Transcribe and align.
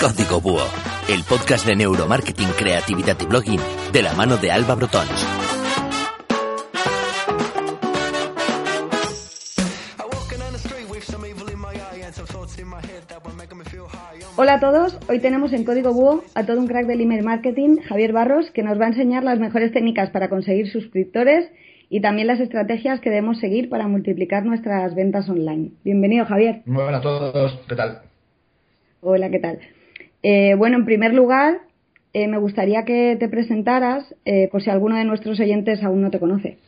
Código 0.00 0.40
Búho, 0.40 0.64
el 1.08 1.24
podcast 1.24 1.66
de 1.66 1.74
neuromarketing, 1.74 2.48
creatividad 2.50 3.16
y 3.20 3.26
blogging 3.26 3.60
de 3.92 4.02
la 4.02 4.12
mano 4.14 4.36
de 4.36 4.52
Alba 4.52 4.76
Brotons. 4.76 5.26
Hola 14.36 14.54
a 14.54 14.60
todos, 14.60 14.98
hoy 15.08 15.18
tenemos 15.20 15.52
en 15.52 15.64
Código 15.64 15.92
Búho 15.92 16.22
a 16.34 16.46
todo 16.46 16.60
un 16.60 16.68
crack 16.68 16.86
del 16.86 17.00
email 17.00 17.24
marketing, 17.24 17.78
Javier 17.88 18.12
Barros, 18.12 18.50
que 18.52 18.62
nos 18.62 18.78
va 18.78 18.84
a 18.84 18.88
enseñar 18.88 19.24
las 19.24 19.40
mejores 19.40 19.72
técnicas 19.72 20.10
para 20.10 20.28
conseguir 20.28 20.70
suscriptores 20.70 21.50
y 21.88 22.00
también 22.00 22.26
las 22.26 22.40
estrategias 22.40 23.00
que 23.00 23.10
debemos 23.10 23.38
seguir 23.38 23.68
para 23.68 23.88
multiplicar 23.88 24.44
nuestras 24.44 24.94
ventas 24.94 25.28
online. 25.28 25.70
Bienvenido, 25.84 26.24
Javier. 26.26 26.62
Muy 26.66 26.82
buenas 26.82 27.00
a 27.00 27.02
todos, 27.02 27.60
¿qué 27.68 27.76
tal? 27.76 28.02
Hola, 29.00 29.30
¿qué 29.30 29.38
tal? 29.38 29.60
Eh, 30.22 30.54
bueno, 30.56 30.76
en 30.76 30.84
primer 30.84 31.14
lugar, 31.14 31.58
eh, 32.12 32.28
me 32.28 32.38
gustaría 32.38 32.84
que 32.84 33.16
te 33.20 33.28
presentaras 33.28 34.14
eh, 34.24 34.48
por 34.50 34.62
si 34.62 34.70
alguno 34.70 34.96
de 34.96 35.04
nuestros 35.04 35.38
oyentes 35.38 35.82
aún 35.82 36.02
no 36.02 36.10
te 36.10 36.18
conoce. 36.18 36.58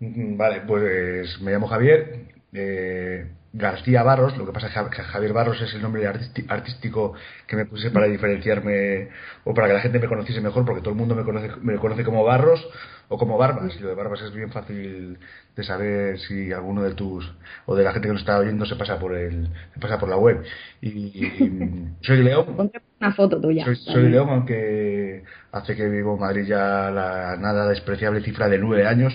Mm, 0.00 0.36
Vale, 0.36 0.62
pues 0.66 1.40
me 1.40 1.52
llamo 1.52 1.66
Javier 1.66 2.22
eh, 2.52 3.26
García 3.52 4.02
Barros, 4.02 4.36
lo 4.36 4.44
que 4.44 4.52
pasa 4.52 4.66
es 4.66 4.74
que 4.90 5.02
Javier 5.02 5.32
Barros 5.32 5.60
es 5.62 5.72
el 5.74 5.80
nombre 5.80 6.06
artístico 6.06 7.14
que 7.46 7.56
me 7.56 7.64
puse 7.64 7.90
para 7.90 8.06
diferenciarme 8.06 9.08
o 9.44 9.54
para 9.54 9.68
que 9.68 9.72
la 9.72 9.80
gente 9.80 9.98
me 9.98 10.06
conociese 10.06 10.40
mejor, 10.42 10.66
porque 10.66 10.82
todo 10.82 10.90
el 10.90 10.96
mundo 10.96 11.14
me 11.14 11.24
conoce, 11.24 11.50
me 11.62 11.76
conoce 11.76 12.04
como 12.04 12.24
Barros 12.24 12.66
o 13.08 13.16
como 13.16 13.38
Barbas, 13.38 13.74
y 13.74 13.80
lo 13.80 13.88
de 13.88 13.94
Barbas 13.94 14.20
es 14.20 14.34
bien 14.34 14.52
fácil 14.52 15.18
de 15.56 15.64
saber 15.64 16.18
si 16.20 16.52
alguno 16.52 16.82
de 16.82 16.92
tus 16.94 17.32
o 17.64 17.74
de 17.74 17.84
la 17.84 17.92
gente 17.92 18.08
que 18.08 18.12
nos 18.12 18.20
está 18.20 18.38
oyendo 18.38 18.66
se 18.66 18.76
pasa 18.76 18.98
por 18.98 19.14
el 19.14 19.48
se 19.72 19.80
pasa 19.80 19.98
por 19.98 20.10
la 20.10 20.18
web. 20.18 20.44
Y, 20.82 20.88
y 20.88 21.88
soy 22.02 22.22
León, 22.22 22.54
Ponte 22.54 22.82
una 23.00 23.14
foto 23.14 23.40
tuya. 23.40 23.64
soy, 23.64 23.76
soy 23.76 24.10
León, 24.10 24.28
aunque 24.28 25.24
hace 25.52 25.74
que 25.74 25.88
vivo 25.88 26.14
en 26.14 26.20
Madrid 26.20 26.44
ya 26.46 26.90
la 26.90 27.36
nada 27.38 27.66
despreciable 27.68 28.20
cifra 28.20 28.48
de 28.48 28.58
nueve 28.58 28.86
años. 28.86 29.14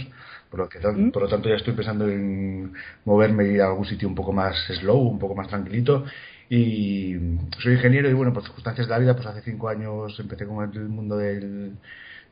Por 0.53 0.59
lo, 0.59 0.69
que, 0.69 0.77
¿Mm? 0.77 1.09
por 1.09 1.23
lo 1.23 1.27
tanto, 1.27 1.49
ya 1.49 1.55
estoy 1.55 1.73
pensando 1.73 2.07
en 2.07 2.73
moverme 3.05 3.47
y 3.47 3.53
ir 3.53 3.61
a 3.63 3.69
algún 3.69 3.85
sitio 3.85 4.07
un 4.07 4.13
poco 4.13 4.31
más 4.33 4.55
slow, 4.67 4.99
un 4.99 5.17
poco 5.17 5.33
más 5.33 5.47
tranquilito. 5.47 6.05
Y 6.47 7.15
soy 7.57 7.73
ingeniero 7.73 8.07
y, 8.07 8.13
bueno, 8.13 8.33
por 8.33 8.43
circunstancias 8.43 8.85
de 8.85 8.93
la 8.93 8.99
vida, 8.99 9.15
pues 9.15 9.25
hace 9.25 9.41
cinco 9.41 9.67
años 9.67 10.15
empecé 10.19 10.45
con 10.45 10.71
el 10.71 10.89
mundo 10.89 11.17
del, 11.17 11.71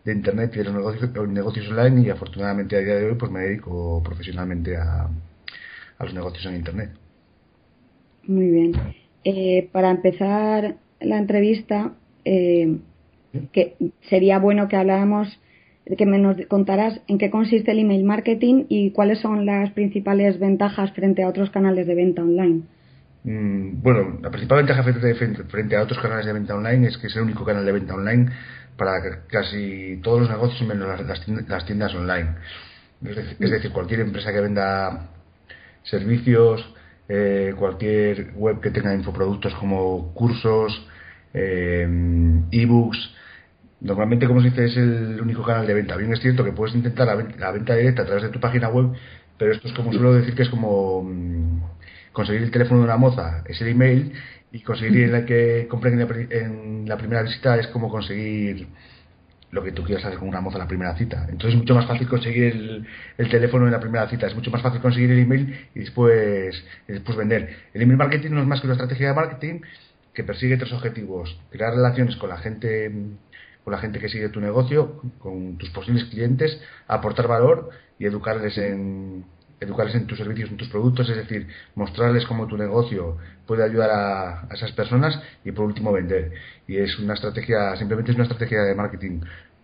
de 0.06 0.14
Internet 0.14 0.52
y 0.54 0.60
de 0.60 0.66
los 0.66 0.74
negocios, 0.76 1.12
los 1.16 1.30
negocios 1.30 1.68
online 1.70 2.02
y 2.02 2.10
afortunadamente 2.12 2.76
a 2.76 2.82
día 2.82 2.94
de 2.94 3.08
hoy 3.08 3.16
pues 3.16 3.32
me 3.32 3.40
dedico 3.40 4.04
profesionalmente 4.04 4.78
a, 4.78 5.10
a 5.98 6.06
los 6.06 6.14
negocios 6.14 6.46
en 6.46 6.58
Internet. 6.58 6.92
Muy 8.28 8.52
bien. 8.52 8.74
Eh, 9.24 9.68
para 9.72 9.90
empezar 9.90 10.76
la 11.00 11.18
entrevista, 11.18 11.94
eh, 12.24 12.78
que 13.52 13.78
sería 14.10 14.38
bueno 14.38 14.68
que 14.68 14.76
habláramos, 14.76 15.40
que 15.98 16.06
me 16.06 16.18
nos 16.20 16.38
contaras 16.48 17.02
en 17.08 17.18
qué 17.18 17.30
consiste 17.30 17.72
el 17.72 17.80
email 17.80 18.04
marketing 18.04 18.66
y 18.70 18.92
cuáles 18.92 19.20
son 19.20 19.46
las 19.46 19.72
principales 19.72 20.40
ventajas 20.40 20.92
frente 20.94 21.24
a 21.24 21.28
otros 21.30 21.50
canales 21.50 21.88
de 21.88 21.96
venta 21.96 22.22
online. 22.22 22.62
Mm, 23.24 23.82
Bueno, 23.82 24.20
la 24.22 24.30
principal 24.30 24.60
ventaja 24.60 24.84
frente, 24.84 25.76
a 25.76 25.82
otros 25.84 26.00
canales 26.00 26.26
de 26.26 26.34
venta 26.34 26.56
online 26.56 26.88
es 26.88 26.98
que 26.98 27.08
es 27.08 27.16
el 27.16 27.24
único 27.24 27.46
canal 27.46 27.66
de 27.66 27.72
venta 27.72 27.94
online 27.96 28.32
para 28.78 29.02
ca- 29.02 29.22
casi 29.28 30.00
todos 30.04 30.22
los 30.22 30.30
negocios 30.30 30.68
menos 30.68 30.88
las, 31.48 31.66
tiendas, 31.66 31.94
online. 31.96 32.30
Es 33.04 33.16
decir, 33.16 33.38
es 33.40 33.52
decir, 33.52 33.72
cualquier 33.72 34.00
empresa 34.02 34.32
que 34.32 34.42
venda 34.42 35.10
servicios, 35.84 36.74
eh, 37.10 37.54
cualquier 37.58 38.32
web 38.36 38.60
que 38.62 38.70
tenga 38.72 38.94
infoproductos 38.94 39.54
como 39.56 40.14
cursos, 40.14 40.88
eh, 41.34 41.88
ebooks, 42.52 43.16
Normalmente, 43.82 44.28
como 44.28 44.42
se 44.42 44.52
dice, 44.52 44.66
es 44.66 44.78
el 44.78 45.20
único 45.20 45.44
canal 45.44 45.66
de 45.66 45.74
venta. 45.74 45.96
Bien 45.98 46.14
es 46.14 46.22
cierto 46.22 46.44
que 46.44 46.52
puedes 46.52 46.76
intentar 46.76 47.08
la 47.08 47.52
venta, 47.52 47.76
directa 47.76 48.04
a 48.04 48.06
través 48.06 48.24
de 48.24 48.30
tu 48.30 48.40
página 48.40 48.70
web, 48.70 48.92
pero 49.38 49.52
esto 49.52 49.68
es 49.68 49.74
como 49.74 49.92
suelo 49.92 50.14
decir 50.14 50.36
que 50.36 50.44
es 50.44 50.50
como 50.50 51.02
mm, 51.04 51.62
conseguir 52.12 52.44
el 52.44 52.52
teléfono 52.52 52.82
de 52.82 52.86
una 52.86 52.98
moza, 52.98 53.44
es 53.48 53.60
el 53.62 53.70
email, 53.70 54.14
y 54.52 54.62
conseguir 54.62 55.06
en 55.06 55.12
la 55.14 55.26
que 55.26 55.68
compren 55.68 56.00
en 56.00 56.08
la, 56.08 56.36
en 56.38 56.86
la 56.88 56.98
primera 56.98 57.24
visita 57.24 57.58
es 57.58 57.68
como 57.68 57.90
conseguir 57.90 58.68
lo 59.52 59.64
que 59.64 59.72
tú 59.72 59.84
quieras 59.84 60.06
hacer 60.06 60.20
con 60.20 60.30
una 60.30 60.42
moza 60.42 60.58
en 60.58 60.64
la 60.64 60.68
primera 60.68 60.96
cita. 60.96 61.26
Entonces 61.30 61.54
es 61.54 61.58
mucho 61.58 61.76
más 61.76 61.86
fácil 61.88 62.08
conseguir 62.08 62.44
el, 62.44 62.88
el 63.18 63.30
teléfono 63.30 63.66
en 63.66 63.72
la 63.72 63.80
primera 63.80 64.08
cita, 64.10 64.28
es 64.28 64.36
mucho 64.36 64.52
más 64.52 64.62
fácil 64.62 64.80
conseguir 64.82 65.12
el 65.12 65.20
email 65.20 65.68
y 65.74 65.80
después, 65.80 66.64
y 66.88 66.92
después 66.94 67.18
vender. 67.18 67.50
El 67.74 67.82
email 67.82 67.98
marketing 67.98 68.32
no 68.32 68.42
es 68.42 68.48
más 68.48 68.62
que 68.62 68.68
una 68.68 68.76
estrategia 68.76 69.10
de 69.10 69.14
marketing 69.16 69.62
que 70.14 70.24
persigue 70.24 70.58
tres 70.58 70.72
objetivos. 70.72 71.38
Crear 71.50 71.74
relaciones 71.74 72.16
con 72.18 72.30
la 72.30 72.38
gente 72.38 72.92
con 73.64 73.74
la 73.74 73.80
gente 73.80 74.00
que 74.00 74.10
sigue 74.10 74.30
tu 74.30 74.40
negocio, 74.40 75.02
con 75.20 75.58
tus 75.58 75.70
posibles 75.70 76.06
clientes, 76.06 76.60
aportar 76.88 77.28
valor 77.28 77.70
y 78.00 78.06
educarles 78.06 78.58
en 78.58 79.26
educarles 79.60 79.94
en 79.94 80.08
tus 80.08 80.18
servicios, 80.18 80.50
en 80.50 80.58
tus 80.58 80.70
productos, 80.70 81.08
es 81.08 81.18
decir, 81.18 81.48
mostrarles 81.76 82.26
cómo 82.26 82.48
tu 82.48 82.58
negocio 82.58 83.18
puede 83.46 83.64
ayudar 83.64 83.92
a, 83.92 84.42
a 84.50 84.54
esas 84.56 84.72
personas 84.72 85.22
y 85.46 85.52
por 85.52 85.66
último 85.66 85.92
vender. 85.92 86.32
Y 86.68 86.78
es 86.78 86.98
una 86.98 87.14
estrategia, 87.14 87.76
simplemente 87.76 88.12
es 88.12 88.16
una 88.16 88.24
estrategia 88.24 88.64
de 88.64 88.74
marketing 88.74 89.20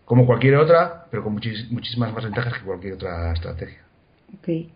como 0.08 0.26
cualquier 0.26 0.56
otra, 0.56 1.06
pero 1.12 1.22
con 1.22 1.34
muchísimas 1.34 2.14
más 2.14 2.24
ventajas 2.24 2.54
que 2.54 2.66
cualquier 2.66 2.94
otra 2.94 3.34
estrategia. 3.34 3.80
Ok. 4.38 4.70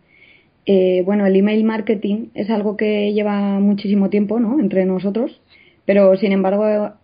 Eh, 0.65 1.03
bueno, 1.05 1.25
el 1.25 1.35
email 1.35 1.63
marketing 1.63 2.27
es 2.33 2.49
algo 2.49 2.75
que 2.75 3.13
lleva 3.13 3.59
muchísimo 3.59 4.09
tiempo, 4.09 4.39
¿no? 4.39 4.59
Entre 4.59 4.85
nosotros, 4.85 5.41
pero 5.85 6.15
sin 6.17 6.33
embargo 6.33 6.95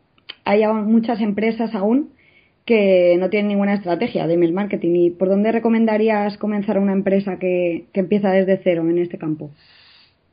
hay 0.45 0.65
muchas 0.67 1.21
empresas 1.21 1.73
aún 1.75 2.11
que 2.65 3.15
no 3.17 3.29
tienen 3.29 3.47
ninguna 3.47 3.73
estrategia 3.75 4.27
de 4.27 4.33
email 4.33 4.53
marketing. 4.53 4.95
¿Y 4.95 5.09
por 5.11 5.29
dónde 5.29 5.51
recomendarías 5.51 6.37
comenzar 6.37 6.77
una 6.79 6.91
empresa 6.93 7.39
que, 7.39 7.85
que 7.93 8.01
empieza 8.01 8.29
desde 8.31 8.59
cero 8.63 8.85
en 8.89 8.97
este 8.97 9.17
campo? 9.17 9.51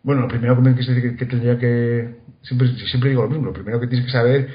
Bueno, 0.03 0.23
lo 0.23 0.29
primero 0.29 0.61
que- 0.63 1.17
que 1.17 1.27
tendría 1.27 1.59
que. 1.59 2.17
Siempre, 2.43 2.69
siempre 2.91 3.11
digo 3.11 3.23
lo 3.23 3.31
mismo. 3.31 3.47
Lo 3.47 3.53
primero 3.53 3.81
que 3.81 3.87
tienes 3.87 4.07
que 4.07 4.13
saber 4.13 4.49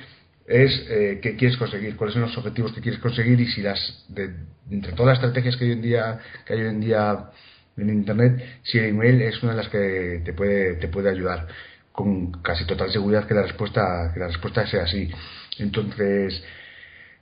es 0.46 0.86
eh, 0.90 1.20
qué 1.22 1.36
quieres 1.36 1.58
conseguir, 1.58 1.96
cuáles 1.96 2.14
son 2.14 2.24
los 2.24 2.38
objetivos 2.38 2.74
que 2.74 2.82
quieres 2.82 3.00
conseguir 3.00 3.40
y 3.40 3.48
si 3.48 3.62
las. 3.62 4.06
De, 4.10 4.30
entre 4.70 4.92
todas 4.92 5.18
las 5.18 5.20
estrategias 5.20 5.58
que, 5.58 5.66
hoy 5.66 5.72
en 5.72 5.82
día, 5.82 6.20
que 6.46 6.54
hay 6.54 6.62
hoy 6.62 6.68
en 6.68 6.82
día 6.82 7.30
en 7.78 7.90
Internet, 7.90 8.44
si 8.64 8.78
el 8.78 8.86
email 8.90 9.22
es 9.22 9.42
una 9.42 9.54
de 9.54 9.58
las 9.58 9.70
que 9.70 10.22
te 10.24 10.34
puede, 10.34 10.76
te 10.76 10.88
puede 10.90 11.10
ayudar. 11.10 11.48
Con 11.92 12.32
casi 12.42 12.66
total 12.66 12.92
seguridad 12.92 13.28
que 13.28 13.34
la 13.34 13.44
respuesta, 13.44 14.12
que 14.14 14.20
la 14.20 14.28
respuesta 14.28 14.66
sea 14.68 14.84
así. 14.84 15.10
Entonces. 15.60 16.44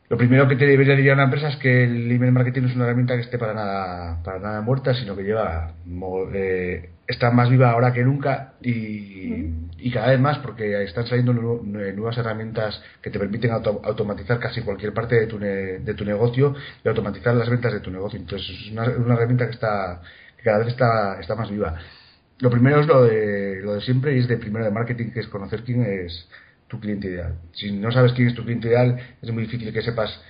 Lo 0.10 0.18
primero 0.18 0.48
que 0.48 0.56
te 0.56 0.66
debería 0.66 0.96
decir 0.96 1.12
a 1.12 1.16
una 1.16 1.26
empresa 1.26 1.50
es 1.50 1.58
que 1.58 1.84
el 1.84 2.10
email 2.10 2.32
marketing 2.32 2.62
no 2.62 2.68
es 2.70 2.76
una 2.76 2.86
herramienta 2.86 3.16
que 3.16 3.24
esté 3.24 3.38
para 3.38 3.54
nada, 3.54 4.24
para 4.24 4.40
nada 4.40 4.62
muerta, 4.62 4.94
sino 4.94 5.18
que 5.18 5.24
lleva 5.24 5.74
eh, 6.34 6.92
está 7.08 7.30
más 7.32 7.50
viva 7.50 7.72
ahora 7.72 7.92
que 7.92 8.04
nunca 8.06 8.54
y, 8.62 9.34
y 9.78 9.92
cada 9.92 10.08
vez 10.12 10.20
más 10.22 10.38
porque 10.40 10.82
están 10.84 11.08
saliendo 11.08 11.34
nu- 11.34 11.62
nu- 11.62 11.92
nuevas 11.94 12.18
herramientas 12.18 12.82
que 13.02 13.10
te 13.10 13.20
permiten 13.20 13.52
auto- 13.52 13.82
automatizar 13.84 14.40
casi 14.40 14.62
cualquier 14.62 14.94
parte 14.94 15.16
de 15.20 15.28
tu, 15.28 15.40
ne- 15.40 15.80
de 15.80 15.94
tu 15.94 16.06
negocio 16.06 16.56
y 16.86 16.88
automatizar 16.88 17.36
las 17.36 17.50
ventas 17.50 17.74
de 17.74 17.82
tu 17.82 17.92
negocio. 17.92 18.18
Entonces 18.18 18.50
es 18.50 18.72
una, 18.72 18.84
una 18.84 19.16
herramienta 19.16 19.46
que 19.48 19.52
está 19.56 20.02
que 20.38 20.44
cada 20.44 20.60
vez 20.60 20.70
está, 20.70 21.20
está 21.20 21.36
más 21.36 21.50
viva. 21.50 21.76
Lo 22.40 22.50
primero 22.52 22.82
es 22.82 22.88
lo 22.88 23.04
de, 23.04 23.62
lo 23.62 23.74
de 23.76 23.82
siempre 23.82 24.16
y 24.16 24.20
es 24.20 24.28
de 24.28 24.38
primero 24.38 24.66
de 24.66 24.72
marketing, 24.72 25.12
que 25.12 25.22
es 25.22 25.28
conocer 25.28 25.64
quién 25.64 25.84
es 25.84 26.28
tu 26.68 26.80
cliente 26.80 27.08
ideal. 27.08 27.36
Si 27.54 27.72
no 27.72 27.92
sabes 27.92 28.14
quién 28.14 28.28
es 28.28 28.36
tu 28.36 28.44
cliente 28.44 28.68
ideal, 28.68 29.00
es 29.22 29.32
muy 29.32 29.44
difícil 29.44 29.74
que 29.74 29.82
sepas 29.82 30.22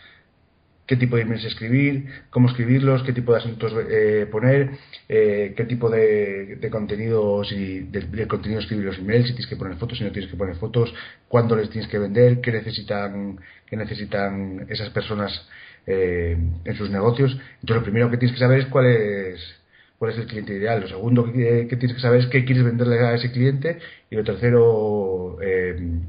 qué 0.85 0.95
tipo 0.95 1.17
de 1.17 1.23
emails 1.23 1.43
escribir, 1.43 2.05
cómo 2.29 2.47
escribirlos, 2.47 3.03
qué 3.03 3.11
tipo 3.11 3.33
de 3.33 3.39
asuntos 3.39 3.73
eh, 3.89 4.25
poner, 4.31 4.71
eh, 5.09 5.53
qué 5.55 5.65
tipo 5.65 5.89
de, 5.89 6.55
de 6.55 6.69
contenidos 6.69 7.51
y 7.51 7.79
de, 7.79 8.01
de 8.01 8.27
contenido 8.27 8.61
escribir 8.61 8.85
los 8.85 8.97
emails, 8.97 9.27
si 9.27 9.33
tienes 9.33 9.47
que 9.47 9.57
poner 9.57 9.77
fotos, 9.77 9.97
si 9.97 10.05
no 10.05 10.11
tienes 10.11 10.31
que 10.31 10.37
poner 10.37 10.55
fotos, 10.55 10.93
cuándo 11.27 11.57
les 11.57 11.69
tienes 11.69 11.89
que 11.91 11.99
vender, 11.99 12.39
qué 12.39 12.53
necesitan, 12.53 13.37
qué 13.65 13.75
necesitan 13.75 14.65
esas 14.69 14.89
personas 14.91 15.45
eh, 15.85 16.37
en 16.63 16.75
sus 16.75 16.89
negocios. 16.89 17.31
Entonces, 17.33 17.75
lo 17.75 17.83
primero 17.83 18.09
que 18.09 18.17
tienes 18.17 18.33
que 18.33 18.39
saber 18.39 18.59
es 18.59 18.67
cuál 18.67 18.85
es 18.85 19.56
cuál 19.97 20.11
es 20.11 20.17
el 20.17 20.27
cliente 20.27 20.53
ideal. 20.53 20.81
Lo 20.81 20.87
segundo 20.87 21.25
que, 21.25 21.65
tienes 21.67 21.93
que 21.93 22.01
saber 22.01 22.21
es 22.21 22.27
qué 22.27 22.45
quieres 22.45 22.63
venderle 22.63 22.99
a 22.99 23.13
ese 23.13 23.31
cliente. 23.31 23.79
Y 24.09 24.15
lo 24.15 24.23
tercero, 24.23 25.37
eh, 25.41 25.99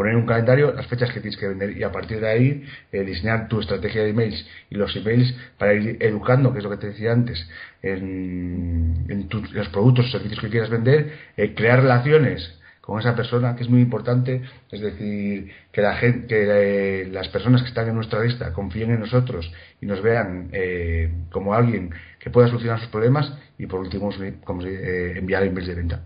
poner 0.00 0.14
en 0.14 0.20
un 0.20 0.26
calendario 0.26 0.72
las 0.72 0.86
fechas 0.86 1.12
que 1.12 1.20
tienes 1.20 1.38
que 1.38 1.46
vender 1.46 1.76
y 1.76 1.82
a 1.82 1.92
partir 1.92 2.20
de 2.20 2.28
ahí 2.28 2.64
eh, 2.90 3.04
diseñar 3.04 3.48
tu 3.48 3.60
estrategia 3.60 4.02
de 4.02 4.08
emails 4.08 4.46
y 4.70 4.76
los 4.76 4.96
emails 4.96 5.34
para 5.58 5.74
ir 5.74 5.98
educando, 6.00 6.52
que 6.52 6.58
es 6.58 6.64
lo 6.64 6.70
que 6.70 6.78
te 6.78 6.86
decía 6.86 7.12
antes, 7.12 7.46
en, 7.82 9.28
los 9.52 9.68
productos 9.68 10.06
o 10.06 10.10
servicios 10.10 10.40
que 10.40 10.48
quieras 10.48 10.70
vender, 10.70 11.12
eh, 11.36 11.54
crear 11.54 11.82
relaciones 11.82 12.58
con 12.80 12.98
esa 12.98 13.14
persona, 13.14 13.54
que 13.56 13.62
es 13.62 13.68
muy 13.68 13.82
importante, 13.82 14.40
es 14.70 14.80
decir, 14.80 15.52
que 15.70 15.82
la 15.82 15.94
gente, 15.96 16.26
que 16.26 17.08
las 17.12 17.28
personas 17.28 17.60
que 17.62 17.68
están 17.68 17.88
en 17.88 17.94
nuestra 17.94 18.24
lista 18.24 18.54
confíen 18.54 18.90
en 18.92 19.00
nosotros 19.00 19.52
y 19.82 19.86
nos 19.86 20.02
vean 20.02 20.48
eh, 20.52 21.12
como 21.30 21.52
alguien 21.52 21.90
que 22.20 22.30
pueda 22.30 22.46
solucionar 22.48 22.78
sus 22.78 22.90
problemas 22.90 23.32
y 23.58 23.66
por 23.66 23.80
último 23.80 24.10
como, 24.44 24.62
enviar 24.62 25.42
emails 25.42 25.66
de 25.66 25.74
venta. 25.74 26.04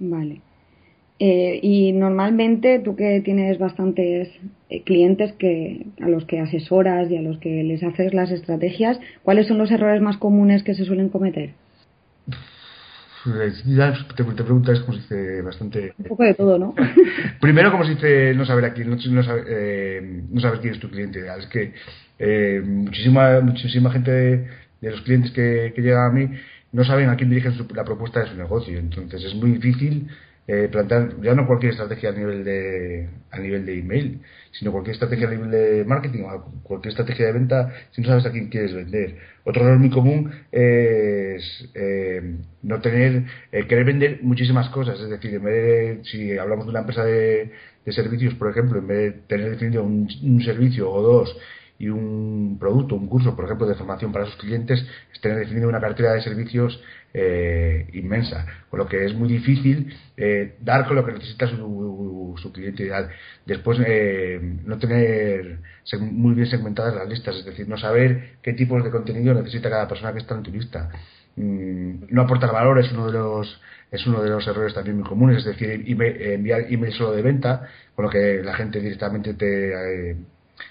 Vale. 0.00 0.40
Eh, 1.24 1.60
y 1.62 1.92
normalmente 1.92 2.80
tú 2.80 2.96
que 2.96 3.20
tienes 3.20 3.56
bastantes 3.56 4.28
eh, 4.68 4.82
clientes 4.82 5.32
que 5.34 5.86
a 6.00 6.08
los 6.08 6.24
que 6.24 6.40
asesoras 6.40 7.08
y 7.12 7.16
a 7.16 7.22
los 7.22 7.38
que 7.38 7.62
les 7.62 7.84
haces 7.84 8.12
las 8.12 8.32
estrategias, 8.32 8.98
¿cuáles 9.22 9.46
son 9.46 9.58
los 9.58 9.70
errores 9.70 10.02
más 10.02 10.16
comunes 10.16 10.64
que 10.64 10.74
se 10.74 10.84
suelen 10.84 11.10
cometer? 11.10 11.50
Ya 13.66 13.94
te, 14.16 14.24
preguntas 14.24 14.80
como 14.80 14.94
se 14.94 15.02
dice 15.02 15.42
bastante. 15.42 15.94
Un 15.96 16.04
poco 16.06 16.24
de 16.24 16.34
todo, 16.34 16.58
¿no? 16.58 16.74
Primero, 17.40 17.70
como 17.70 17.84
se 17.84 17.94
dice, 17.94 18.34
no 18.34 18.44
saber 18.44 18.64
a 18.64 18.74
quién, 18.74 18.90
no, 18.90 19.22
saber, 19.22 19.44
eh, 19.48 20.22
no 20.28 20.40
saber 20.40 20.58
quién 20.58 20.74
es 20.74 20.80
tu 20.80 20.90
cliente 20.90 21.20
Es 21.38 21.46
que 21.46 21.72
muchísima, 22.64 23.40
muchísima 23.40 23.92
gente 23.92 24.48
de, 24.82 24.90
los 24.90 25.00
clientes 25.02 25.30
que, 25.32 25.72
que, 25.74 25.80
llegan 25.80 26.10
a 26.10 26.12
mí 26.12 26.28
no 26.72 26.84
saben 26.84 27.08
a 27.08 27.16
quién 27.16 27.30
dirigen 27.30 27.54
la 27.74 27.84
propuesta 27.84 28.20
de 28.20 28.28
su 28.28 28.36
negocio. 28.36 28.78
Entonces 28.78 29.24
es 29.24 29.34
muy 29.34 29.52
difícil 29.52 30.08
eh, 30.48 30.68
plantear 30.72 31.20
ya 31.22 31.36
no 31.36 31.46
cualquier 31.46 31.70
estrategia 31.70 32.10
a 32.10 32.12
nivel 32.12 32.42
de 32.42 33.08
a 33.30 33.38
nivel 33.38 33.64
de 33.64 33.78
email 33.78 34.20
sino 34.50 34.72
cualquier 34.72 34.94
estrategia 34.94 35.28
a 35.28 35.30
nivel 35.30 35.52
de 35.52 35.84
marketing 35.84 36.24
o 36.24 36.62
cualquier 36.64 36.90
estrategia 36.90 37.26
de 37.26 37.32
venta 37.32 37.72
si 37.92 38.02
no 38.02 38.08
sabes 38.08 38.26
a 38.26 38.32
quién 38.32 38.48
quieres 38.48 38.74
vender 38.74 39.18
otro 39.44 39.62
error 39.62 39.78
muy 39.78 39.90
común 39.90 40.32
es 40.50 41.70
eh, 41.74 42.38
no 42.60 42.80
tener 42.80 43.22
eh, 43.52 43.68
querer 43.68 43.84
vender 43.84 44.18
muchísimas 44.22 44.68
cosas 44.70 44.98
es 44.98 45.10
decir 45.10 45.32
en 45.32 45.44
vez 45.44 45.54
de 45.54 46.04
si 46.10 46.36
hablamos 46.36 46.66
de 46.66 46.70
una 46.70 46.80
empresa 46.80 47.04
de, 47.04 47.52
servicios 47.90 48.34
por 48.34 48.50
ejemplo 48.50 48.80
en 48.80 48.86
vez 48.88 48.98
de 48.98 49.20
tener 49.28 49.48
definido 49.48 49.84
un, 49.84 50.08
un 50.24 50.42
servicio 50.42 50.90
o 50.90 51.02
dos 51.02 51.36
y 51.82 51.88
un 51.88 52.58
producto, 52.60 52.94
un 52.94 53.08
curso, 53.08 53.34
por 53.34 53.44
ejemplo, 53.44 53.66
de 53.66 53.74
formación 53.74 54.12
para 54.12 54.26
sus 54.26 54.36
clientes, 54.36 54.86
es 55.12 55.20
tener 55.20 55.36
definido 55.36 55.68
una 55.68 55.80
cartera 55.80 56.12
de 56.12 56.22
servicios 56.22 56.80
eh, 57.12 57.88
inmensa, 57.92 58.46
con 58.70 58.78
lo 58.78 58.86
que 58.86 59.04
es 59.04 59.12
muy 59.14 59.28
difícil 59.28 59.92
eh, 60.16 60.54
dar 60.60 60.86
con 60.86 60.94
lo 60.94 61.04
que 61.04 61.10
necesita 61.10 61.48
su, 61.48 62.36
su 62.40 62.52
cliente 62.52 62.84
ideal. 62.84 63.08
Después, 63.46 63.80
eh, 63.84 64.38
no 64.64 64.78
tener 64.78 65.58
muy 66.00 66.34
bien 66.34 66.46
segmentadas 66.46 66.94
las 66.94 67.08
listas, 67.08 67.34
es 67.34 67.44
decir, 67.44 67.68
no 67.68 67.76
saber 67.76 68.34
qué 68.42 68.52
tipos 68.52 68.84
de 68.84 68.90
contenido 68.92 69.34
necesita 69.34 69.68
cada 69.68 69.88
persona 69.88 70.12
que 70.12 70.20
está 70.20 70.36
en 70.36 70.44
tu 70.44 70.52
lista. 70.52 70.88
Mm, 71.34 72.04
no 72.10 72.22
aportar 72.22 72.52
valor 72.52 72.78
es 72.78 72.92
uno 72.92 73.06
de 73.06 73.12
los 73.14 73.60
es 73.90 74.06
uno 74.06 74.22
de 74.22 74.30
los 74.30 74.46
errores 74.46 74.72
también 74.72 74.98
muy 74.98 75.04
comunes, 75.08 75.38
es 75.38 75.44
decir, 75.44 75.68
enviar 75.70 76.72
email 76.72 76.92
solo 76.92 77.12
de 77.12 77.22
venta, 77.22 77.68
con 77.94 78.04
lo 78.04 78.10
que 78.10 78.40
la 78.42 78.54
gente 78.54 78.80
directamente 78.80 79.34
te, 79.34 80.16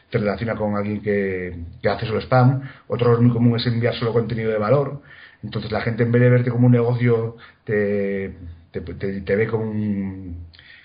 te 0.10 0.18
relaciona 0.18 0.56
con 0.56 0.76
alguien 0.76 1.02
que, 1.02 1.58
que 1.82 1.90
hace 1.90 2.06
solo 2.06 2.22
spam. 2.22 2.62
Otro 2.88 3.22
muy 3.22 3.32
común 3.32 3.58
es 3.58 3.66
enviar 3.66 3.96
solo 3.96 4.14
contenido 4.14 4.52
de 4.52 4.58
valor. 4.58 5.02
Entonces 5.44 5.72
la 5.72 5.82
gente 5.82 6.04
en 6.04 6.12
vez 6.12 6.22
de 6.22 6.30
verte 6.30 6.52
como 6.52 6.68
un 6.68 6.74
negocio 6.74 7.38
te, 7.64 8.36
te, 8.72 9.36
ve 9.36 9.48
como, 9.48 9.74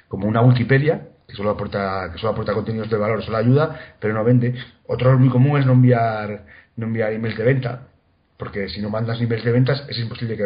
como 0.08 0.26
una 0.26 0.40
Wikipedia 0.42 1.08
que 1.28 1.34
solo 1.34 1.50
aporta 1.50 2.10
que 2.12 2.18
solo 2.18 2.32
aporta 2.32 2.54
contenidos 2.54 2.88
de 2.88 2.96
valor, 2.96 3.22
solo 3.22 3.36
ayuda, 3.36 3.80
pero 4.00 4.14
no 4.14 4.24
vende. 4.24 4.54
Otro 4.86 5.18
muy 5.18 5.28
común 5.28 5.58
es 5.58 5.66
no 5.66 5.72
enviar 5.72 6.44
no 6.76 6.86
enviar 6.86 7.12
emails 7.12 7.36
de 7.36 7.44
venta, 7.44 7.88
porque 8.36 8.68
si 8.68 8.80
no 8.82 8.90
mandas 8.90 9.20
emails 9.20 9.44
de 9.44 9.52
ventas 9.52 9.86
es 9.88 9.98
imposible 9.98 10.36
que 10.36 10.44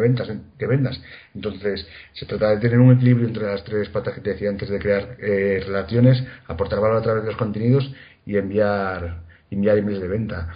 vendas. 0.66 1.00
Entonces 1.34 1.86
se 2.12 2.26
trata 2.26 2.50
de 2.50 2.58
tener 2.58 2.78
un 2.78 2.92
equilibrio 2.92 3.26
entre 3.26 3.46
las 3.46 3.64
tres 3.64 3.88
patas 3.88 4.14
que 4.14 4.20
te 4.20 4.30
decía 4.30 4.50
antes 4.50 4.68
de 4.68 4.78
crear 4.78 5.16
eh, 5.20 5.62
relaciones, 5.66 6.22
aportar 6.46 6.80
valor 6.80 6.98
a 6.98 7.02
través 7.02 7.22
de 7.22 7.30
los 7.30 7.36
contenidos 7.36 7.92
y 8.26 8.36
enviar 8.36 9.22
enviar 9.50 9.78
emails 9.78 10.00
de 10.00 10.08
venta 10.08 10.54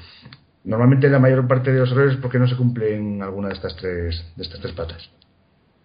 normalmente 0.64 1.08
la 1.08 1.18
mayor 1.18 1.46
parte 1.46 1.72
de 1.72 1.78
los 1.78 1.92
errores 1.92 2.14
es 2.14 2.20
porque 2.20 2.38
no 2.38 2.48
se 2.48 2.56
cumplen 2.56 3.22
alguna 3.22 3.48
de 3.48 3.54
estas 3.54 3.76
tres, 3.76 4.24
de 4.36 4.42
estas 4.42 4.60
tres 4.60 4.72
patas. 4.72 5.10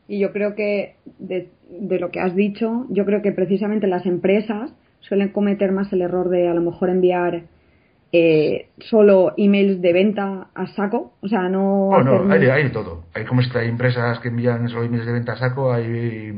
Y 0.07 0.19
yo 0.19 0.31
creo 0.31 0.55
que, 0.55 0.95
de 1.19 1.99
lo 1.99 2.09
que 2.09 2.19
has 2.19 2.35
dicho, 2.35 2.87
yo 2.89 3.05
creo 3.05 3.21
que 3.21 3.31
precisamente 3.31 3.85
las 3.85 4.05
empresas 4.07 4.73
suelen 5.01 5.29
cometer 5.29 5.71
más 5.71 5.93
el 5.93 6.01
error 6.01 6.29
de 6.29 6.47
a 6.47 6.53
lo 6.53 6.61
mejor 6.61 6.89
enviar 6.89 7.43
eh, 8.11 8.69
solo 8.79 9.33
emails 9.37 9.81
de 9.81 9.93
venta 9.93 10.47
a 10.53 10.67
saco, 10.67 11.13
o 11.21 11.27
sea, 11.27 11.47
no... 11.47 11.91
no, 12.03 12.31
hay, 12.31 12.63
de 12.63 12.69
todo. 12.71 13.03
Hay 13.13 13.25
como 13.25 13.41
si 13.41 13.55
hay 13.57 13.67
empresas 13.67 14.19
que 14.19 14.29
envían 14.29 14.67
solo 14.69 14.83
emails 14.83 15.05
de 15.05 15.11
venta 15.11 15.33
a 15.33 15.37
saco, 15.37 15.71
hay, 15.71 16.33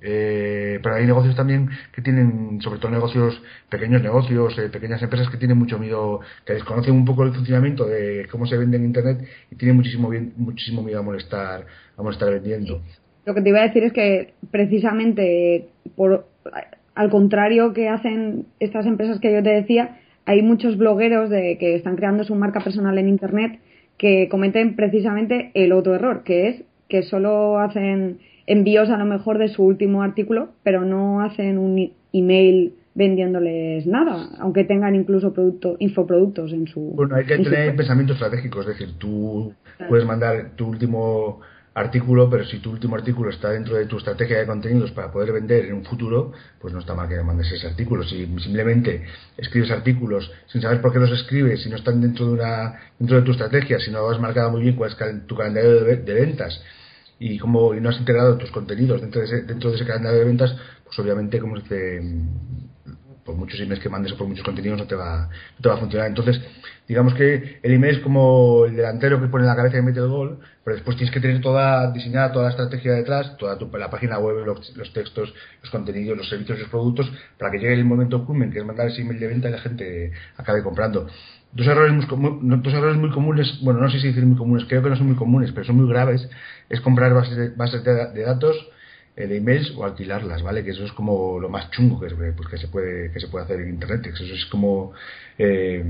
eh, 0.00 0.80
pero 0.82 0.94
hay 0.94 1.06
negocios 1.06 1.36
también 1.36 1.68
que 1.92 2.00
tienen, 2.00 2.60
sobre 2.62 2.78
todo 2.80 2.90
negocios, 2.90 3.42
pequeños 3.68 4.02
negocios, 4.02 4.58
eh, 4.58 4.70
pequeñas 4.70 5.02
empresas 5.02 5.28
que 5.28 5.36
tienen 5.36 5.58
mucho 5.58 5.78
miedo, 5.78 6.20
que 6.46 6.54
desconocen 6.54 6.94
un 6.94 7.04
poco 7.04 7.24
el 7.24 7.34
funcionamiento 7.34 7.84
de 7.86 8.26
cómo 8.30 8.46
se 8.46 8.56
vende 8.56 8.78
en 8.78 8.84
Internet 8.86 9.18
y 9.50 9.56
tienen 9.56 9.76
muchísimo, 9.76 10.08
bien, 10.08 10.32
muchísimo 10.36 10.82
miedo 10.82 11.00
a 11.00 11.02
molestar, 11.02 11.66
a 11.98 12.02
molestar 12.02 12.30
vendiendo. 12.30 12.80
Lo 13.26 13.34
que 13.34 13.42
te 13.42 13.50
iba 13.50 13.60
a 13.60 13.66
decir 13.66 13.84
es 13.84 13.92
que 13.92 14.32
precisamente 14.50 15.68
por, 15.96 16.26
al 16.94 17.10
contrario 17.10 17.74
que 17.74 17.88
hacen 17.88 18.46
estas 18.58 18.86
empresas 18.86 19.20
que 19.20 19.32
yo 19.32 19.42
te 19.42 19.50
decía, 19.50 19.98
hay 20.30 20.42
muchos 20.42 20.78
blogueros 20.78 21.28
de, 21.28 21.58
que 21.58 21.74
están 21.74 21.96
creando 21.96 22.22
su 22.22 22.36
marca 22.36 22.60
personal 22.60 22.96
en 22.98 23.08
Internet 23.08 23.58
que 23.98 24.28
cometen 24.30 24.76
precisamente 24.76 25.50
el 25.54 25.72
otro 25.72 25.96
error, 25.96 26.22
que 26.22 26.48
es 26.48 26.62
que 26.88 27.02
solo 27.02 27.58
hacen 27.58 28.20
envíos 28.46 28.90
a 28.90 28.96
lo 28.96 29.06
mejor 29.06 29.38
de 29.38 29.48
su 29.48 29.64
último 29.64 30.04
artículo, 30.04 30.50
pero 30.62 30.84
no 30.84 31.20
hacen 31.20 31.58
un 31.58 31.92
email 32.12 32.74
vendiéndoles 32.94 33.88
nada, 33.88 34.28
aunque 34.38 34.62
tengan 34.62 34.94
incluso 34.94 35.32
producto, 35.32 35.74
infoproductos 35.80 36.52
en 36.52 36.68
su. 36.68 36.80
Bueno, 36.94 37.16
hay 37.16 37.24
que 37.24 37.36
tener 37.36 37.74
pensamiento 37.74 38.12
estratégico, 38.12 38.60
es 38.60 38.68
decir, 38.68 38.90
tú 38.98 39.52
puedes 39.88 40.06
mandar 40.06 40.52
tu 40.54 40.68
último 40.68 41.40
artículo, 41.74 42.28
pero 42.28 42.44
si 42.44 42.58
tu 42.58 42.70
último 42.70 42.96
artículo 42.96 43.30
está 43.30 43.50
dentro 43.50 43.76
de 43.76 43.86
tu 43.86 43.98
estrategia 43.98 44.38
de 44.38 44.46
contenidos 44.46 44.90
para 44.90 45.12
poder 45.12 45.32
vender 45.32 45.66
en 45.66 45.74
un 45.74 45.84
futuro, 45.84 46.32
pues 46.60 46.74
no 46.74 46.80
está 46.80 46.94
mal 46.94 47.08
que 47.08 47.20
mandes 47.22 47.50
ese 47.52 47.66
artículo. 47.66 48.02
Si 48.04 48.26
simplemente 48.38 49.04
escribes 49.36 49.70
artículos 49.70 50.30
sin 50.48 50.62
saber 50.62 50.80
por 50.80 50.92
qué 50.92 50.98
los 50.98 51.10
escribes, 51.12 51.62
si 51.62 51.70
no 51.70 51.76
están 51.76 52.00
dentro 52.00 52.26
de 52.26 52.32
una 52.32 52.80
dentro 52.98 53.18
de 53.18 53.22
tu 53.22 53.32
estrategia, 53.32 53.78
si 53.78 53.90
no 53.90 54.08
has 54.08 54.18
marcado 54.18 54.50
muy 54.50 54.62
bien 54.62 54.76
cuál 54.76 54.90
es 54.90 55.26
tu 55.26 55.36
calendario 55.36 55.84
de, 55.84 56.14
ventas 56.14 56.60
y 57.18 57.38
cómo 57.38 57.72
no 57.74 57.88
has 57.88 57.98
integrado 57.98 58.36
tus 58.36 58.50
contenidos 58.50 59.00
dentro 59.00 59.20
de 59.20 59.26
ese, 59.26 59.42
dentro 59.42 59.70
de 59.70 59.76
ese 59.76 59.86
calendario 59.86 60.20
de 60.20 60.24
ventas, 60.24 60.56
pues 60.84 60.98
obviamente 60.98 61.38
como 61.38 61.56
dice 61.56 62.00
muchos 63.36 63.60
emails 63.60 63.82
que 63.82 63.88
mandes 63.88 64.12
por 64.14 64.26
muchos 64.26 64.44
contenidos 64.44 64.78
no 64.78 64.86
te 64.86 64.94
va, 64.94 65.28
no 65.28 65.62
te 65.62 65.68
va 65.68 65.74
a 65.74 65.78
funcionar. 65.78 66.08
Entonces, 66.08 66.40
digamos 66.88 67.14
que 67.14 67.60
el 67.62 67.72
email 67.72 67.96
es 67.96 68.02
como 68.02 68.64
el 68.66 68.76
delantero 68.76 69.20
que 69.20 69.28
pone 69.28 69.46
la 69.46 69.56
cabeza 69.56 69.78
y 69.78 69.82
mete 69.82 70.00
el 70.00 70.08
gol, 70.08 70.40
pero 70.64 70.76
después 70.76 70.96
tienes 70.96 71.14
que 71.14 71.20
tener 71.20 71.40
toda 71.40 71.90
diseñada 71.92 72.32
toda 72.32 72.46
la 72.46 72.50
estrategia 72.50 72.92
detrás, 72.92 73.36
toda 73.36 73.58
tu, 73.58 73.70
la 73.76 73.90
página 73.90 74.18
web, 74.18 74.44
los, 74.44 74.92
textos, 74.92 75.32
los 75.62 75.70
contenidos, 75.70 76.16
los 76.16 76.28
servicios 76.28 76.58
los 76.58 76.68
productos, 76.68 77.10
para 77.38 77.50
que 77.50 77.58
llegue 77.58 77.74
el 77.74 77.84
momento 77.84 78.24
culmen, 78.24 78.50
que 78.50 78.58
es 78.58 78.64
mandar 78.64 78.88
ese 78.88 79.02
email 79.02 79.20
de 79.20 79.26
venta 79.26 79.48
y 79.48 79.52
la 79.52 79.60
gente 79.60 80.12
acabe 80.36 80.62
comprando. 80.62 81.06
Dos 81.52 81.66
errores, 81.66 81.92
muy, 81.92 82.60
dos 82.62 82.74
errores 82.74 82.96
muy 82.96 83.10
comunes, 83.10 83.58
bueno, 83.62 83.80
no 83.80 83.90
sé 83.90 84.00
si 84.00 84.08
decir 84.08 84.24
muy 84.24 84.36
comunes, 84.36 84.66
creo 84.68 84.82
que 84.82 84.90
no 84.90 84.96
son 84.96 85.08
muy 85.08 85.16
comunes, 85.16 85.50
pero 85.52 85.66
son 85.66 85.76
muy 85.76 85.88
graves, 85.88 86.28
es 86.68 86.80
comprar 86.80 87.12
bases 87.14 87.36
de, 87.36 87.48
bases 87.50 87.82
de 87.82 88.22
datos 88.22 88.56
de 89.26 89.36
emails 89.36 89.72
o 89.76 89.84
alquilarlas, 89.84 90.42
¿vale? 90.42 90.64
Que 90.64 90.70
eso 90.70 90.84
es 90.84 90.92
como 90.92 91.38
lo 91.38 91.48
más 91.48 91.70
chungo 91.70 92.00
que, 92.00 92.14
pues, 92.14 92.48
que 92.48 92.58
se 92.58 92.68
puede 92.68 93.10
que 93.12 93.20
se 93.20 93.28
puede 93.28 93.44
hacer 93.44 93.60
en 93.60 93.70
internet. 93.70 94.06
Eso 94.06 94.24
es 94.24 94.46
como 94.46 94.92
eh, 95.38 95.84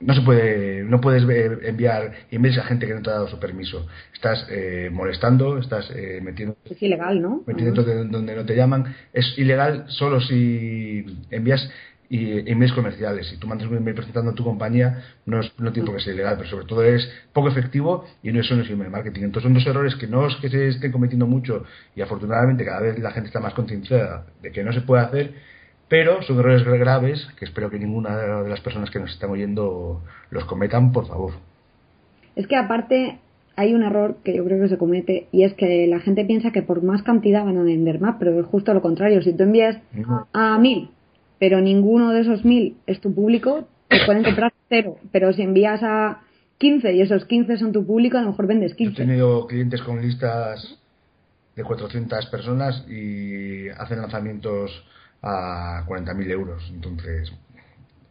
no 0.00 0.14
se 0.14 0.22
puede 0.22 0.84
no 0.84 1.00
puedes 1.00 1.22
enviar 1.64 2.12
emails 2.30 2.58
a 2.58 2.64
gente 2.64 2.86
que 2.86 2.94
no 2.94 3.02
te 3.02 3.10
ha 3.10 3.14
dado 3.14 3.28
su 3.28 3.38
permiso. 3.38 3.86
Estás 4.14 4.46
eh, 4.50 4.90
molestando, 4.92 5.58
estás 5.58 5.90
metiendo 6.22 6.56
es 6.64 6.82
ilegal, 6.82 7.20
¿no? 7.20 7.42
Metiendo 7.46 7.82
donde 7.82 8.34
no 8.34 8.44
te 8.44 8.56
llaman. 8.56 8.94
Es 9.12 9.38
ilegal 9.38 9.84
solo 9.88 10.20
si 10.20 11.04
envías 11.30 11.70
y 12.10 12.50
emails 12.50 12.72
comerciales. 12.72 13.28
Si 13.28 13.36
tú 13.36 13.46
mandas 13.46 13.68
un 13.68 13.76
email 13.76 13.94
presentando 13.94 14.34
tu 14.34 14.42
compañía, 14.42 14.98
no, 15.26 15.38
es, 15.38 15.52
no 15.60 15.72
tiene 15.72 15.86
por 15.86 15.96
qué 15.96 16.02
ser 16.02 16.14
ilegal, 16.14 16.34
pero 16.36 16.50
sobre 16.50 16.66
todo 16.66 16.82
es 16.82 17.08
poco 17.32 17.48
efectivo 17.48 18.04
y 18.20 18.32
no, 18.32 18.40
eso 18.40 18.56
no 18.56 18.62
es 18.62 18.70
email 18.70 18.90
marketing. 18.90 19.22
Entonces 19.22 19.44
son 19.44 19.54
dos 19.54 19.64
errores 19.64 19.94
que 19.94 20.08
no 20.08 20.26
es 20.26 20.34
que 20.36 20.50
se 20.50 20.68
estén 20.68 20.90
cometiendo 20.90 21.28
mucho 21.28 21.64
y 21.94 22.02
afortunadamente 22.02 22.64
cada 22.64 22.80
vez 22.80 22.98
la 22.98 23.12
gente 23.12 23.28
está 23.28 23.38
más 23.38 23.54
concienciada 23.54 24.26
de 24.42 24.50
que 24.50 24.64
no 24.64 24.72
se 24.72 24.80
puede 24.80 25.04
hacer, 25.04 25.34
pero 25.88 26.20
son 26.22 26.40
errores 26.40 26.64
graves 26.64 27.28
que 27.38 27.44
espero 27.44 27.70
que 27.70 27.78
ninguna 27.78 28.16
de 28.16 28.48
las 28.48 28.60
personas 28.60 28.90
que 28.90 28.98
nos 28.98 29.12
están 29.12 29.30
oyendo 29.30 30.02
los 30.30 30.44
cometan, 30.46 30.90
por 30.90 31.06
favor. 31.06 31.34
Es 32.34 32.48
que 32.48 32.56
aparte 32.56 33.20
hay 33.54 33.72
un 33.72 33.84
error 33.84 34.16
que 34.24 34.34
yo 34.34 34.44
creo 34.44 34.60
que 34.60 34.68
se 34.68 34.78
comete 34.78 35.28
y 35.30 35.44
es 35.44 35.54
que 35.54 35.86
la 35.86 36.00
gente 36.00 36.24
piensa 36.24 36.50
que 36.50 36.62
por 36.62 36.82
más 36.82 37.04
cantidad 37.04 37.44
van 37.44 37.58
a 37.58 37.62
vender 37.62 38.00
más, 38.00 38.16
pero 38.18 38.36
es 38.40 38.46
justo 38.46 38.74
lo 38.74 38.82
contrario. 38.82 39.22
Si 39.22 39.32
tú 39.32 39.44
envías 39.44 39.78
a 40.32 40.58
mil, 40.58 40.90
pero 41.40 41.60
ninguno 41.60 42.12
de 42.12 42.20
esos 42.20 42.44
mil 42.44 42.76
es 42.86 43.00
tu 43.00 43.12
público, 43.12 43.66
te 43.88 43.98
pueden 44.06 44.22
comprar 44.22 44.52
cero. 44.68 44.98
Pero 45.10 45.32
si 45.32 45.42
envías 45.42 45.82
a 45.82 46.20
15 46.58 46.92
y 46.92 47.00
esos 47.00 47.24
15 47.24 47.56
son 47.56 47.72
tu 47.72 47.84
público, 47.84 48.18
a 48.18 48.22
lo 48.22 48.28
mejor 48.28 48.46
vendes 48.46 48.74
15. 48.74 48.94
Yo 48.94 49.02
he 49.02 49.06
tenido 49.06 49.46
clientes 49.48 49.82
con 49.82 50.00
listas 50.00 50.78
de 51.56 51.64
400 51.64 52.26
personas 52.26 52.84
y 52.88 53.68
hacen 53.70 54.02
lanzamientos 54.02 54.70
a 55.22 55.84
40.000 55.88 56.30
euros. 56.30 56.70
Entonces, 56.72 57.32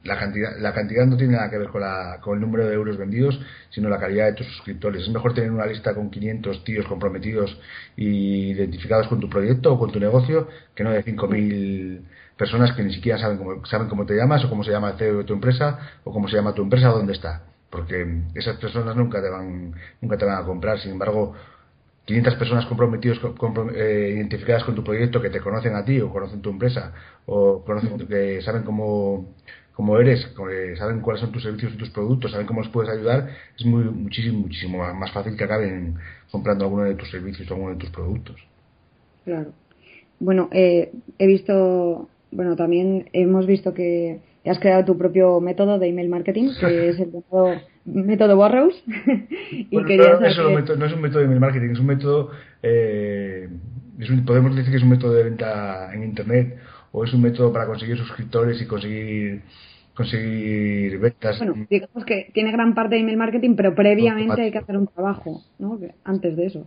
la 0.03 0.17
cantidad, 0.17 0.57
la 0.59 0.73
cantidad 0.73 1.05
no 1.05 1.17
tiene 1.17 1.33
nada 1.33 1.49
que 1.49 1.57
ver 1.57 1.69
con, 1.69 1.81
la, 1.81 2.19
con 2.21 2.35
el 2.35 2.41
número 2.41 2.67
de 2.67 2.73
euros 2.73 2.97
vendidos, 2.97 3.39
sino 3.69 3.89
la 3.89 3.99
calidad 3.99 4.27
de 4.27 4.33
tus 4.33 4.47
suscriptores. 4.47 5.03
Es 5.03 5.09
mejor 5.09 5.33
tener 5.33 5.51
una 5.51 5.65
lista 5.65 5.93
con 5.93 6.09
500 6.09 6.63
tíos 6.63 6.87
comprometidos 6.87 7.59
y 7.97 8.51
identificados 8.51 9.07
con 9.07 9.19
tu 9.19 9.29
proyecto 9.29 9.73
o 9.73 9.79
con 9.79 9.91
tu 9.91 9.99
negocio 9.99 10.47
que 10.73 10.83
no 10.83 10.91
de 10.91 11.03
5.000 11.03 12.01
personas 12.37 12.71
que 12.73 12.83
ni 12.83 12.93
siquiera 12.93 13.19
saben 13.19 13.37
cómo, 13.37 13.65
saben 13.65 13.89
cómo 13.89 14.05
te 14.05 14.15
llamas 14.15 14.43
o 14.45 14.49
cómo 14.49 14.63
se 14.63 14.71
llama 14.71 14.91
el 14.91 14.97
CEO 14.97 15.17
de 15.17 15.23
tu 15.25 15.33
empresa 15.33 15.77
o 16.05 16.13
cómo 16.13 16.29
se 16.29 16.37
llama 16.37 16.53
tu 16.53 16.61
empresa, 16.61 16.87
dónde 16.87 17.13
está. 17.13 17.43
Porque 17.69 18.23
esas 18.33 18.57
personas 18.57 18.95
nunca 18.95 19.21
te 19.21 19.29
van, 19.29 19.73
nunca 20.01 20.17
te 20.17 20.25
van 20.25 20.41
a 20.41 20.45
comprar. 20.45 20.79
Sin 20.79 20.93
embargo, 20.93 21.35
500 22.05 22.35
personas 22.35 22.65
comprometidas, 22.65 23.19
eh, 23.75 24.13
identificadas 24.15 24.63
con 24.63 24.73
tu 24.73 24.83
proyecto 24.83 25.21
que 25.21 25.29
te 25.29 25.41
conocen 25.41 25.75
a 25.75 25.85
ti 25.85 26.01
o 26.01 26.09
conocen 26.09 26.41
tu 26.41 26.49
empresa 26.49 26.91
o 27.27 27.63
conocen 27.63 28.07
que 28.07 28.41
saben 28.41 28.63
cómo 28.63 29.35
como 29.79 29.97
eres, 29.97 30.27
saben 30.77 30.99
cuáles 30.99 31.21
son 31.21 31.31
tus 31.31 31.41
servicios 31.41 31.73
y 31.73 31.77
tus 31.77 31.89
productos, 31.91 32.31
saben 32.31 32.45
cómo 32.45 32.59
los 32.59 32.69
puedes 32.69 32.91
ayudar, 32.91 33.29
es 33.57 33.65
muy, 33.65 33.85
muchísimo, 33.85 34.39
muchísimo 34.39 34.79
más 34.93 35.09
fácil 35.13 35.37
que 35.37 35.45
acaben 35.45 35.95
comprando 36.29 36.65
alguno 36.65 36.83
de 36.83 36.95
tus 36.95 37.09
servicios 37.09 37.49
o 37.49 37.53
alguno 37.53 37.75
de 37.75 37.79
tus 37.79 37.89
productos. 37.89 38.35
Claro. 39.23 39.53
Bueno, 40.19 40.49
eh, 40.51 40.91
he 41.17 41.27
visto, 41.27 42.09
bueno, 42.29 42.57
también 42.57 43.09
hemos 43.13 43.47
visto 43.47 43.73
que 43.73 44.19
has 44.45 44.59
creado 44.59 44.83
tu 44.83 44.97
propio 44.97 45.39
método 45.39 45.79
de 45.79 45.87
email 45.87 46.09
marketing, 46.09 46.49
que 46.59 46.89
es 46.89 46.99
el 46.99 47.13
método, 47.13 47.53
método 47.85 48.35
Burrows. 48.35 48.83
y 49.49 49.77
no, 49.77 49.87
es 50.25 50.37
un 50.37 50.55
método 51.01 51.19
de 51.19 51.23
email 51.23 51.39
marketing, 51.39 51.69
es 51.69 51.79
un 51.79 51.85
método, 51.85 52.31
eh, 52.63 53.47
podemos 54.25 54.53
decir 54.57 54.71
que 54.71 54.77
es 54.77 54.83
un 54.83 54.89
método 54.89 55.13
de 55.13 55.23
venta 55.23 55.89
en 55.93 56.03
Internet 56.03 56.57
o 56.91 57.05
es 57.05 57.13
un 57.13 57.21
método 57.21 57.53
para 57.53 57.65
conseguir 57.65 57.97
suscriptores 57.97 58.61
y 58.61 58.65
conseguir 58.65 59.43
conseguir 59.99 60.97
ventas. 60.97 61.37
Bueno, 61.39 61.67
digamos 61.69 62.05
que 62.05 62.31
tiene 62.33 62.53
gran 62.53 62.73
parte 62.73 62.95
de 62.95 63.01
email 63.01 63.17
marketing, 63.17 63.55
pero 63.57 63.75
previamente 63.75 64.43
hay 64.43 64.49
que 64.49 64.57
hacer 64.57 64.77
un 64.77 64.87
trabajo, 64.87 65.41
¿no? 65.59 65.77
Antes 66.05 66.37
de 66.37 66.45
eso. 66.45 66.65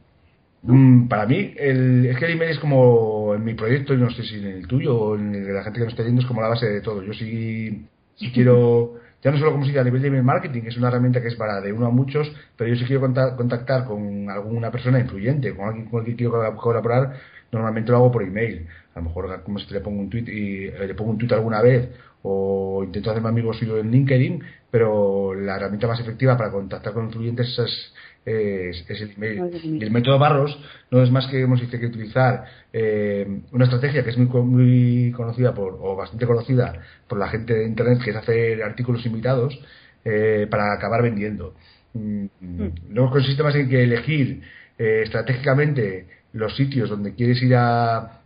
Mm, 0.65 1.09
para 1.09 1.25
mí, 1.25 1.55
el, 1.57 2.05
es 2.05 2.19
que 2.19 2.27
el 2.27 2.33
email 2.33 2.51
es 2.51 2.59
como 2.59 3.35
en 3.35 3.43
mi 3.43 3.55
proyecto, 3.55 3.95
y 3.95 3.97
no 3.97 4.11
sé 4.11 4.23
si 4.23 4.35
en 4.35 4.45
el 4.45 4.67
tuyo 4.67 4.95
o 4.95 5.17
en 5.17 5.35
el 5.35 5.47
de 5.47 5.53
la 5.55 5.65
gente 5.65 5.79
que 5.79 5.85
nos 5.85 5.95
está 5.95 6.05
yendo, 6.05 6.21
es 6.21 6.27
como 6.27 6.43
la 6.43 6.49
base 6.49 6.67
de 6.67 6.83
todo. 6.83 7.03
Yo 7.03 7.15
sí, 7.15 7.87
si 8.17 8.33
quiero, 8.33 8.97
ya 9.25 9.31
no 9.31 9.39
solo 9.39 9.53
como 9.53 9.65
si 9.65 9.79
a 9.79 9.83
nivel 9.83 10.03
de 10.03 10.09
email 10.09 10.25
marketing, 10.25 10.65
es 10.67 10.77
una 10.77 10.89
herramienta 10.89 11.23
que 11.23 11.29
es 11.29 11.37
para 11.37 11.62
de 11.62 11.73
uno 11.73 11.87
a 11.87 11.91
muchos, 11.91 12.31
pero 12.55 12.69
yo 12.69 12.77
si 12.77 12.85
quiero 12.85 13.01
contactar 13.01 13.87
con 13.87 14.29
alguna 14.29 14.71
persona 14.71 15.01
influyente, 15.01 15.57
con 15.57 15.69
alguien 15.69 15.87
con 15.87 16.01
el 16.01 16.07
que 16.07 16.17
quiero 16.17 16.55
colaborar, 16.57 17.15
normalmente 17.51 17.91
lo 17.91 17.97
hago 17.97 18.12
por 18.12 18.23
email. 18.23 18.67
A 18.95 19.01
lo 19.01 19.07
mejor 19.07 19.43
como 19.43 19.59
si 19.59 19.73
le 19.73 19.81
pongo 19.81 20.01
un 20.01 20.11
tweet 20.11 20.25
y 20.29 20.67
eh, 20.67 20.87
le 20.87 20.95
pongo 20.95 21.13
un 21.13 21.19
tweet 21.19 21.33
alguna 21.33 21.63
vez 21.63 21.89
o 22.23 22.83
intento 22.85 23.11
hacerme 23.11 23.31
amigos 23.31 23.59
suyo 23.59 23.79
en 23.79 23.91
LinkedIn, 23.91 24.43
pero 24.71 25.35
la 25.35 25.57
herramienta 25.57 25.89
más 25.89 25.99
efectiva 26.01 26.37
para 26.37 26.53
contactar 26.53 26.93
con 26.93 27.07
influyentes 27.07 27.59
es, 27.59 28.85
es, 28.89 29.01
el 29.01 29.13
email. 29.17 29.51
Y 29.65 29.83
el 29.83 29.91
método 29.91 30.19
Barros 30.19 30.57
no 30.91 31.03
es 31.03 31.11
más 31.11 31.27
que 31.27 31.41
hemos 31.41 31.61
dice 31.61 31.81
que 31.81 31.87
utilizar 31.87 32.45
eh, 32.73 33.27
una 33.51 33.65
estrategia 33.65 34.05
que 34.05 34.11
es 34.11 34.19
muy, 34.19 34.29
muy 34.29 35.13
conocida 35.13 35.53
por, 35.53 35.79
o 35.81 35.97
bastante 35.97 36.27
conocida 36.27 36.81
por 37.09 37.19
la 37.19 37.29
gente 37.29 37.55
de 37.55 37.67
Internet, 37.67 37.99
que 38.05 38.11
es 38.11 38.17
hacer 38.17 38.63
artículos 38.63 39.05
invitados 39.05 39.59
eh, 40.05 40.47
para 40.49 40.73
acabar 40.73 41.03
vendiendo. 41.03 41.55
Mm, 41.95 42.27
mm. 42.41 42.73
No 42.91 43.11
consiste 43.11 43.43
más 43.43 43.55
en 43.57 43.69
que 43.69 43.83
elegir 43.83 44.43
estratégicamente 44.79 46.07
los 46.33 46.57
sitios 46.57 46.89
donde 46.89 47.15
quieres 47.15 47.43
ir 47.43 47.55
a 47.55 48.22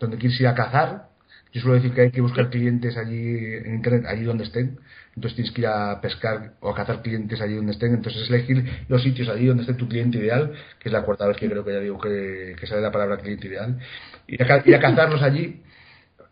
donde 0.00 0.16
quieres 0.16 0.40
ir 0.40 0.48
a 0.48 0.54
cazar. 0.54 1.10
Yo 1.52 1.60
suelo 1.60 1.76
decir 1.76 1.92
que 1.92 2.02
hay 2.02 2.10
que 2.10 2.20
buscar 2.20 2.48
clientes 2.48 2.96
allí 2.96 3.44
en 3.64 3.74
internet, 3.74 4.04
allí 4.08 4.24
donde 4.24 4.44
estén. 4.44 4.78
Entonces 5.14 5.34
tienes 5.36 5.52
que 5.52 5.62
ir 5.62 5.66
a 5.66 6.00
pescar 6.00 6.54
o 6.60 6.70
a 6.70 6.74
cazar 6.74 7.02
clientes 7.02 7.40
allí 7.40 7.54
donde 7.54 7.72
estén. 7.72 7.94
Entonces 7.94 8.28
elegir 8.28 8.64
los 8.88 9.02
sitios 9.02 9.28
allí 9.28 9.46
donde 9.46 9.62
esté 9.62 9.74
tu 9.74 9.88
cliente 9.88 10.18
ideal, 10.18 10.52
que 10.78 10.88
es 10.88 10.92
la 10.92 11.02
cuarta 11.02 11.26
vez 11.26 11.36
que 11.36 11.48
creo 11.48 11.64
que 11.64 11.72
ya 11.72 11.80
digo 11.80 12.00
que, 12.00 12.56
sale 12.66 12.80
la 12.80 12.92
palabra 12.92 13.18
cliente 13.18 13.46
ideal. 13.46 13.78
Ir 14.26 14.42
a, 14.42 14.62
ir 14.64 14.74
a 14.74 14.80
cazarlos 14.80 15.22
allí 15.22 15.62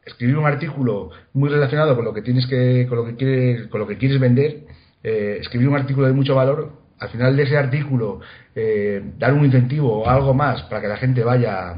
escribir 0.07 0.39
un 0.39 0.47
artículo 0.47 1.11
muy 1.35 1.51
relacionado 1.51 1.95
con 1.95 2.05
lo 2.05 2.15
que 2.15 2.23
tienes 2.23 2.47
que 2.47 2.87
con 2.89 2.97
lo 2.99 3.05
que 3.05 3.17
quieres 3.17 3.67
con 3.67 3.81
lo 3.81 3.87
que 3.87 3.99
quieres 3.99 4.19
vender 4.19 4.65
eh, 5.03 5.37
escribir 5.41 5.69
un 5.69 5.77
artículo 5.77 6.07
de 6.07 6.15
mucho 6.15 6.35
valor 6.35 6.73
al 6.99 7.11
final 7.11 7.37
de 7.37 7.43
ese 7.43 7.59
artículo 7.59 8.21
eh, 8.55 9.03
dar 9.19 9.35
un 9.35 9.45
incentivo 9.45 10.03
o 10.03 10.09
algo 10.09 10.33
más 10.33 10.63
para 10.63 10.81
que 10.81 10.89
la 10.89 10.97
gente 10.97 11.23
vaya 11.23 11.77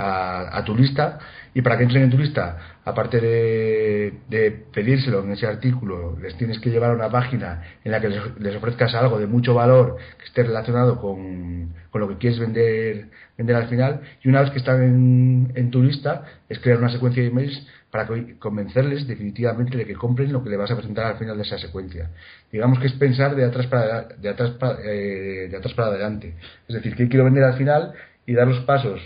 a, 0.00 0.62
tu 0.64 0.76
lista 0.76 1.18
y 1.54 1.62
para 1.62 1.76
que 1.76 1.84
entren 1.84 2.04
en 2.04 2.10
tu 2.10 2.18
lista, 2.18 2.56
aparte 2.84 3.20
de, 3.20 4.64
pedírselo 4.72 5.22
en 5.22 5.32
ese 5.32 5.46
artículo, 5.46 6.16
les 6.20 6.36
tienes 6.36 6.58
que 6.60 6.70
llevar 6.70 6.90
a 6.90 6.94
una 6.94 7.10
página 7.10 7.62
en 7.84 7.92
la 7.92 8.00
que 8.00 8.08
les, 8.08 8.56
ofrezcas 8.56 8.94
algo 8.94 9.18
de 9.18 9.26
mucho 9.26 9.54
valor 9.54 9.96
que 10.18 10.24
esté 10.24 10.42
relacionado 10.44 11.00
con, 11.00 11.74
lo 11.92 12.08
que 12.08 12.18
quieres 12.18 12.38
vender, 12.38 13.08
vender 13.36 13.56
al 13.56 13.68
final. 13.68 14.00
Y 14.22 14.28
una 14.28 14.42
vez 14.42 14.50
que 14.50 14.58
están 14.58 14.82
en, 14.82 15.52
en 15.54 15.70
tu 15.70 15.82
lista, 15.82 16.24
es 16.48 16.58
crear 16.60 16.78
una 16.78 16.90
secuencia 16.90 17.22
de 17.22 17.28
emails 17.28 17.66
para 17.90 18.08
convencerles 18.38 19.06
definitivamente 19.08 19.76
de 19.76 19.84
que 19.84 19.94
compren 19.94 20.32
lo 20.32 20.44
que 20.44 20.50
le 20.50 20.56
vas 20.56 20.70
a 20.70 20.76
presentar 20.76 21.06
al 21.06 21.18
final 21.18 21.36
de 21.36 21.42
esa 21.42 21.58
secuencia. 21.58 22.10
Digamos 22.52 22.78
que 22.78 22.86
es 22.86 22.92
pensar 22.92 23.34
de 23.34 23.44
atrás 23.44 23.66
para, 23.66 24.02
de 24.04 24.28
atrás 24.28 24.52
eh, 24.84 25.48
de 25.50 25.56
atrás 25.56 25.74
para 25.74 25.88
adelante. 25.88 26.34
Es 26.68 26.76
decir, 26.76 26.94
que 26.94 27.08
quiero 27.08 27.24
vender 27.24 27.42
al 27.42 27.58
final 27.58 27.92
y 28.26 28.34
dar 28.34 28.46
los 28.46 28.60
pasos 28.60 29.00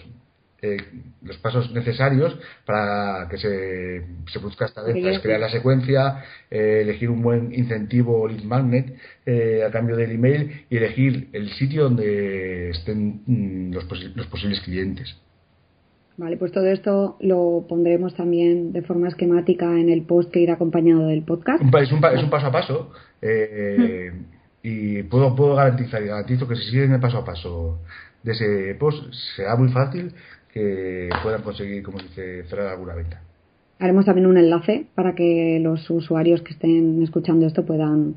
eh, 0.65 0.77
los 1.23 1.37
pasos 1.39 1.71
necesarios 1.73 2.39
para 2.65 3.29
que 3.29 3.37
se, 3.37 4.07
se 4.33 4.39
produzca 4.39 4.65
esta 4.65 4.83
venta. 4.83 5.11
Es 5.11 5.21
crear 5.21 5.41
la 5.41 5.51
secuencia, 5.51 6.25
eh, 6.51 6.81
elegir 6.83 7.11
un 7.11 7.23
buen 7.23 7.53
incentivo 7.53 8.27
lead 8.27 8.45
magnet 8.45 8.95
eh, 9.27 9.63
a 9.67 9.71
cambio 9.71 9.97
del 9.97 10.13
email 10.13 10.65
y 10.71 10.77
elegir 10.77 11.29
el 11.33 11.51
sitio 11.51 11.85
donde 11.85 12.71
estén 12.71 13.23
mm, 13.27 13.75
los, 13.75 13.87
los 14.17 14.27
posibles 14.27 14.61
clientes. 14.61 15.17
Vale, 16.17 16.37
pues 16.37 16.53
todo 16.53 16.67
esto 16.67 17.17
lo 17.21 17.67
pondremos 17.69 18.15
también 18.15 18.73
de 18.73 18.83
forma 18.83 19.09
esquemática 19.09 19.67
en 19.79 19.91
el 19.91 20.03
post 20.03 20.31
que 20.31 20.41
irá 20.41 20.55
acompañado 20.55 21.09
del 21.09 21.25
podcast. 21.25 21.63
Es 21.63 21.93
un, 21.93 22.05
es 22.05 22.23
un 22.23 22.31
paso 22.31 22.47
a 22.47 22.53
paso 22.53 22.93
y 24.63 25.03
puedo, 25.05 25.37
puedo 25.37 25.57
garantizar 25.57 26.03
y 26.03 26.07
garantizo 26.07 26.49
que 26.49 26.57
si 26.57 26.71
siguen 26.71 26.93
el 26.93 27.01
paso 27.01 27.19
a 27.19 27.25
paso 27.25 27.81
de 28.25 28.33
ese 28.33 28.75
post 28.81 29.13
será 29.37 29.55
muy 29.57 29.69
fácil 29.69 30.13
que 30.55 31.11
puedan 31.25 31.43
conseguir, 31.43 31.83
como 31.83 31.99
dice, 31.99 32.45
cerrar 32.45 32.69
alguna 32.69 32.95
venta. 32.95 33.21
Haremos 33.81 34.05
también 34.05 34.29
un 34.29 34.39
enlace 34.39 34.87
para 34.95 35.17
que 35.17 35.59
los 35.61 35.91
usuarios 35.91 36.43
que 36.43 36.53
estén 36.53 37.03
escuchando 37.03 37.45
esto 37.45 37.67
puedan 37.67 38.15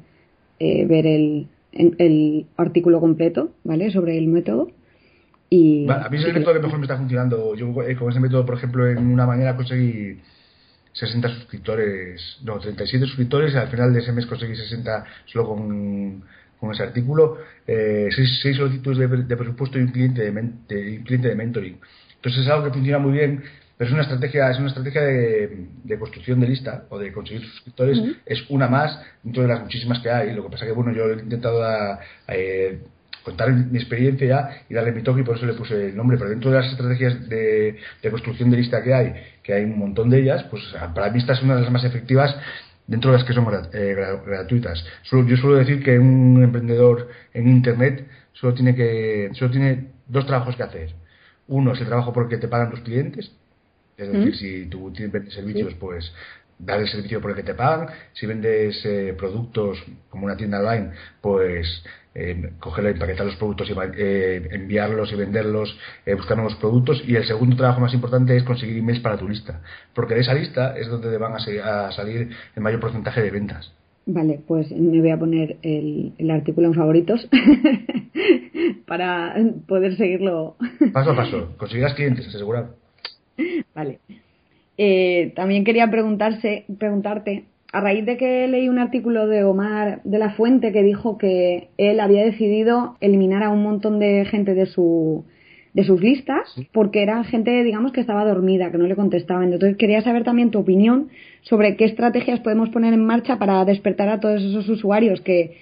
eh, 0.60 0.86
ver 0.86 1.08
el, 1.08 1.48
el, 1.74 2.46
artículo 2.56 3.00
completo, 3.00 3.50
¿vale? 3.64 3.90
Sobre 3.90 4.20
el 4.20 4.28
método. 4.28 4.70
Y 5.50 5.90
a 5.90 6.08
mí 6.10 6.18
es 6.18 6.26
el 6.26 6.34
método 6.36 6.54
que 6.54 6.60
mejor 6.60 6.78
me 6.78 6.86
está 6.86 6.98
funcionando. 6.98 7.56
Yo 7.56 7.74
eh, 7.82 7.96
con 7.96 8.12
ese 8.12 8.20
método, 8.20 8.46
por 8.46 8.56
ejemplo, 8.56 8.88
en 8.88 9.00
una 9.00 9.26
mañana 9.26 9.56
conseguí 9.56 10.20
60 10.94 11.30
suscriptores, 11.30 12.38
no, 12.44 12.60
37 12.60 13.04
suscriptores 13.08 13.54
y 13.56 13.58
al 13.58 13.70
final 13.70 13.92
de 13.94 14.00
ese 14.00 14.12
mes 14.12 14.28
conseguí 14.28 14.56
60 14.56 15.06
solo 15.26 15.48
con, 15.48 16.24
con 16.60 16.72
ese 16.72 16.84
artículo, 16.84 17.38
eh, 17.66 18.10
6, 18.12 18.58
solicitudes 18.58 19.28
de, 19.28 19.38
presupuesto 19.38 19.80
y 19.80 19.82
un 19.82 19.88
cliente 19.88 20.22
de, 20.22 20.30
un 20.30 21.04
cliente 21.04 21.30
de 21.30 21.36
mentoring. 21.36 21.80
Entonces 22.18 22.44
es 22.44 22.50
algo 22.50 22.66
que 22.66 22.74
funciona 22.74 23.00
muy 23.00 23.14
bien, 23.14 23.44
pero 23.78 23.90
es 23.90 23.94
una 23.94 24.02
estrategia, 24.02 24.50
es 24.50 24.58
una 24.58 24.70
estrategia 24.70 25.02
de, 25.02 26.00
construcción 26.00 26.40
de 26.40 26.48
lista 26.48 26.86
o 26.90 26.98
de 26.98 27.12
conseguir 27.12 27.44
suscriptores, 27.44 28.00
es 28.26 28.44
una 28.50 28.68
más 28.68 29.00
dentro 29.24 29.44
de 29.44 29.50
las 29.50 29.62
muchísimas 29.62 30.00
que 30.00 30.10
hay. 30.10 30.34
Lo 30.34 30.44
que 30.44 30.50
pasa 30.50 30.66
que 30.66 30.72
bueno, 30.72 30.92
yo 30.92 31.10
he 31.10 31.22
intentado 31.22 31.64
eh, 32.28 32.80
contar 33.24 33.54
mi 33.54 33.78
experiencia 33.78 34.64
y 34.68 34.74
darle 34.74 34.94
mi 34.94 35.04
toque 35.04 35.22
y 35.22 35.24
por 35.24 35.38
eso 35.38 35.46
le 35.46 35.54
puse 35.54 35.90
el 35.90 35.96
nombre, 35.96 36.18
pero 36.18 36.32
dentro 36.32 36.50
de 36.50 36.58
las 36.58 36.72
estrategias 36.72 37.30
de, 37.30 37.78
construcción 38.10 38.50
de 38.50 38.58
lista 38.58 38.82
que 38.82 38.94
hay, 38.94 39.14
que 39.44 39.54
hay 39.54 39.64
un 39.64 39.78
montón 39.78 40.10
de 40.10 40.22
ellas, 40.22 40.44
pues 40.50 40.64
para 40.96 41.12
mí 41.12 41.20
esta 41.20 41.34
es 41.34 41.44
una 41.44 41.56
de 41.56 41.62
las 41.62 41.72
más 41.72 41.84
efectivas 41.84 42.36
dentro 42.88 43.12
de 43.12 43.18
las 43.18 43.28
que 43.28 43.34
son 43.34 43.46
eh, 43.74 43.96
gratuitas. 44.26 44.84
yo 45.12 45.38
suelo 45.38 45.58
decir 45.58 45.84
que 45.84 46.00
un 46.00 46.42
emprendedor 46.42 47.10
en 47.34 47.48
Internet 47.48 48.08
solo 48.34 48.56
tiene, 48.56 48.74
que, 48.74 49.30
solo 49.34 49.52
tiene 49.52 49.90
dos 50.08 50.26
trabajos 50.26 50.56
que 50.56 50.64
hacer 50.64 51.07
uno 51.48 51.74
es 51.74 51.82
el 51.82 51.88
trabajo 51.88 52.14
porque 52.14 52.38
te 52.38 52.48
pagan 52.48 52.72
tus 52.72 52.82
clientes 52.82 53.32
Es 53.98 54.12
decir, 54.12 54.36
si 54.36 54.66
tú 54.66 54.92
tienes 54.92 55.34
servicios, 55.34 55.74
pues 55.76 56.12
dar 56.60 56.80
el 56.80 56.88
servicio 56.88 57.22
por 57.22 57.32
el 57.32 57.38
que 57.38 57.44
te 57.44 57.54
pagan. 57.54 57.90
Si 58.14 58.26
vendes 58.26 58.84
eh, 58.86 59.16
productos 59.18 59.84
como 60.10 60.26
una 60.26 60.38
tienda 60.38 60.60
online, 60.60 60.92
pues 61.22 61.84
eh, 62.20 62.54
coger, 62.60 62.88
empaquetar 62.88 63.28
los 63.28 63.36
productos 63.36 63.70
y 63.70 63.76
eh, 63.98 64.50
enviarlos 64.52 65.12
y 65.12 65.16
venderlos, 65.16 65.78
eh, 66.04 66.16
buscar 66.16 66.36
nuevos 66.36 66.56
productos. 66.56 67.04
Y 67.06 67.16
el 67.16 67.28
segundo 67.28 67.56
trabajo 67.56 67.80
más 67.80 67.94
importante 67.94 68.36
es 68.36 68.44
conseguir 68.44 68.78
emails 68.78 69.02
para 69.02 69.18
tu 69.18 69.30
lista, 69.30 69.62
porque 69.94 70.16
de 70.16 70.22
esa 70.22 70.34
lista 70.34 70.76
es 70.76 70.88
donde 70.88 71.16
van 71.18 71.34
a, 71.34 71.92
salir 71.92 72.36
el 72.56 72.64
mayor 72.64 72.80
porcentaje 72.80 73.22
de 73.22 73.30
ventas. 73.30 73.72
Vale, 74.10 74.40
pues 74.48 74.72
me 74.72 75.02
voy 75.02 75.10
a 75.10 75.20
poner 75.20 75.58
el, 75.64 76.14
el 76.18 76.32
artículo 76.32 76.68
en 76.68 76.74
favoritos 76.74 77.28
para 78.88 79.36
poder 79.68 79.98
seguirlo. 79.98 80.56
Paso 80.94 81.12
a 81.12 81.16
paso, 81.16 81.54
conseguirás 81.58 81.94
clientes, 81.94 82.26
asegurado. 82.26 82.76
Vale. 83.76 84.00
Eh, 84.78 85.34
también 85.36 85.66
quería 85.66 85.92
preguntarse, 85.92 86.64
preguntarte, 86.80 87.44
a 87.74 87.82
raíz 87.82 88.06
de 88.06 88.16
que 88.16 88.48
leí 88.48 88.70
un 88.70 88.80
artículo 88.80 89.28
de 89.28 89.44
Omar 89.44 90.00
de 90.06 90.20
la 90.20 90.32
Fuente 90.32 90.72
que 90.72 90.84
dijo 90.84 91.18
que 91.18 91.68
él 91.78 92.00
había 92.00 92.24
decidido 92.24 92.96
eliminar 93.02 93.44
a 93.44 93.50
un 93.50 93.62
montón 93.62 94.00
de 94.00 94.24
gente 94.24 94.54
de 94.54 94.68
su 94.68 95.26
de 95.74 95.84
sus 95.84 96.02
listas 96.02 96.56
porque 96.72 97.04
era 97.04 97.24
gente 97.24 97.64
digamos 97.64 97.92
que 97.92 98.02
estaba 98.02 98.26
dormida 98.26 98.72
que 98.72 98.78
no 98.78 98.88
le 98.88 98.96
contestaban 98.96 99.54
entonces 99.54 99.78
quería 99.78 100.02
saber 100.02 100.24
también 100.24 100.52
tu 100.52 100.60
opinión 100.60 101.10
sobre 101.42 101.76
qué 101.76 101.86
estrategias 101.86 102.40
podemos 102.40 102.70
poner 102.70 102.94
en 102.94 103.06
marcha 103.06 103.38
para 103.38 103.64
despertar 103.66 104.10
a 104.10 104.20
todos 104.20 104.42
esos 104.42 104.68
usuarios 104.70 105.22
que 105.22 105.56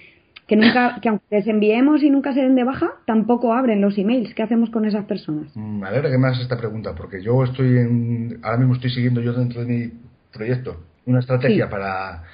que 0.46 0.56
nunca, 0.56 0.98
que 1.02 1.08
aunque 1.08 1.24
les 1.30 1.46
enviemos 1.46 2.02
y 2.02 2.10
nunca 2.10 2.32
se 2.32 2.40
den 2.40 2.54
de 2.54 2.64
baja, 2.64 2.90
tampoco 3.04 3.52
abren 3.52 3.80
los 3.80 3.98
emails. 3.98 4.32
¿Qué 4.34 4.42
hacemos 4.42 4.70
con 4.70 4.84
esas 4.84 5.04
personas? 5.04 5.50
Mm, 5.54 5.80
me 5.80 5.88
alegra 5.88 6.10
que 6.10 6.18
me 6.18 6.28
hagas 6.28 6.40
esta 6.40 6.56
pregunta, 6.56 6.94
porque 6.94 7.22
yo 7.22 7.42
estoy 7.44 7.78
en, 7.78 8.38
ahora 8.42 8.58
mismo 8.58 8.74
estoy 8.74 8.90
siguiendo 8.90 9.20
yo 9.20 9.32
dentro 9.32 9.64
de 9.64 9.66
mi 9.66 9.92
proyecto 10.32 10.76
una 11.06 11.20
estrategia 11.20 11.68
para, 11.70 12.24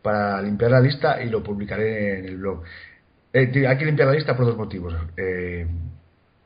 para 0.00 0.40
limpiar 0.42 0.70
la 0.70 0.80
lista 0.80 1.22
y 1.22 1.28
lo 1.28 1.42
publicaré 1.42 2.18
en 2.18 2.24
el 2.24 2.38
blog. 2.38 2.62
Eh, 3.32 3.66
hay 3.66 3.78
que 3.78 3.84
limpiar 3.84 4.08
la 4.08 4.14
lista 4.14 4.36
por 4.36 4.46
dos 4.46 4.56
motivos. 4.56 4.94
Eh, 5.16 5.66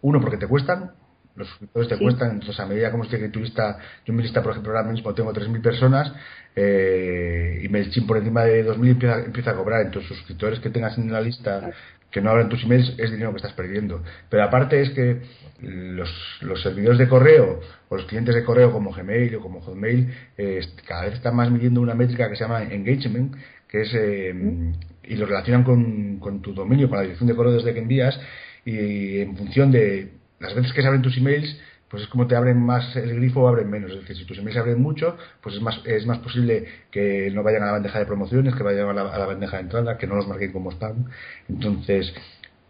uno, 0.03 0.21
porque 0.21 0.37
te 0.37 0.47
cuestan, 0.47 0.93
los 1.35 1.49
suscriptores 1.49 1.89
te 1.89 1.99
cuestan, 1.99 2.31
entonces 2.33 2.59
a 2.59 2.67
medida 2.67 2.91
como 2.91 3.05
esté 3.05 3.29
tu 3.29 3.41
lista, 3.41 3.79
yo 4.05 4.13
en 4.13 4.17
mi 4.17 4.23
lista, 4.23 4.43
por 4.43 4.53
ejemplo, 4.53 4.73
ahora 4.73 4.91
mismo 4.91 5.15
tengo 5.15 5.33
3.000 5.33 5.63
personas 5.63 6.13
eh, 6.55 7.61
y 7.63 7.69
MailChimp 7.69 8.07
por 8.09 8.17
encima 8.17 8.45
de 8.45 8.67
2.000 8.67 8.89
empieza, 8.89 9.25
empieza 9.25 9.51
a 9.51 9.55
cobrar, 9.55 9.83
entonces 9.83 10.17
suscriptores 10.17 10.61
que 10.61 10.71
tengas 10.71 10.97
en 10.97 11.13
la 11.13 11.21
lista 11.21 11.71
que 12.11 12.23
no 12.23 12.31
abren 12.31 12.49
tus 12.49 12.65
emails 12.65 12.95
es 12.99 13.11
dinero 13.11 13.31
que 13.33 13.37
estás 13.37 13.53
perdiendo. 13.53 14.03
Pero 14.31 14.45
aparte 14.45 14.81
es 14.81 14.91
que 14.91 15.21
los, 15.61 16.11
los 16.41 16.63
servidores 16.63 16.99
de 16.99 17.09
correo 17.09 17.61
o 17.91 17.97
los 17.97 18.07
clientes 18.07 18.35
de 18.35 18.43
correo 18.43 18.73
como 18.73 18.93
Gmail 18.93 19.35
o 19.37 19.41
como 19.41 19.61
Hotmail 19.61 20.11
eh, 20.39 20.61
cada 20.87 21.05
vez 21.05 21.15
están 21.15 21.37
más 21.37 21.51
midiendo 21.51 21.81
una 21.81 21.95
métrica 21.95 22.31
que 22.31 22.37
se 22.37 22.45
llama 22.45 22.63
engagement, 22.63 23.37
que 23.69 23.83
es 23.83 23.95
eh, 23.95 24.35
y 25.05 25.17
lo 25.17 25.27
relacionan 25.27 25.63
con, 25.63 26.19
con 26.19 26.41
tu 26.41 26.55
dominio, 26.55 26.89
con 26.89 26.97
la 26.97 27.03
dirección 27.03 27.29
de 27.29 27.37
correo 27.37 27.53
desde 27.53 27.75
que 27.75 27.81
envías 27.81 28.19
y 28.67 29.21
en 29.21 29.37
función 29.37 29.71
de 29.71 30.13
las 30.41 30.55
veces 30.55 30.73
que 30.73 30.83
se 30.83 30.89
abren 30.89 31.01
tus 31.01 31.17
emails, 31.17 31.59
pues 31.89 32.03
es 32.03 32.09
como 32.09 32.27
te 32.27 32.35
abren 32.35 32.61
más 32.61 32.97
el 32.97 33.15
grifo 33.15 33.43
o 33.43 33.49
abren 33.49 33.71
menos. 33.71 33.93
Es 33.93 34.01
decir, 34.01 34.17
si 34.17 34.25
tus 34.25 34.39
emails 34.39 34.55
se 34.55 34.61
abren 34.61 34.83
mucho, 34.83 35.17
pues 35.41 35.55
es 35.55 35.63
más, 35.63 35.81
es 35.85 36.05
más 36.05 36.19
posible 36.19 36.67
que 36.91 37.31
no 37.33 37.45
vayan 37.45 37.63
a 37.63 37.67
la 37.67 37.73
bandeja 37.73 38.01
de 38.01 38.07
promociones, 38.07 38.55
que 38.57 38.65
vayan 38.65 38.89
a 38.89 38.93
la, 38.93 39.27
bandeja 39.27 39.57
de 39.57 39.63
entrada, 39.63 39.97
que 39.97 40.09
no 40.09 40.17
los 40.17 40.27
marquen 40.27 40.53
como 40.53 40.73
spam. 40.73 41.07
Entonces, 41.49 42.13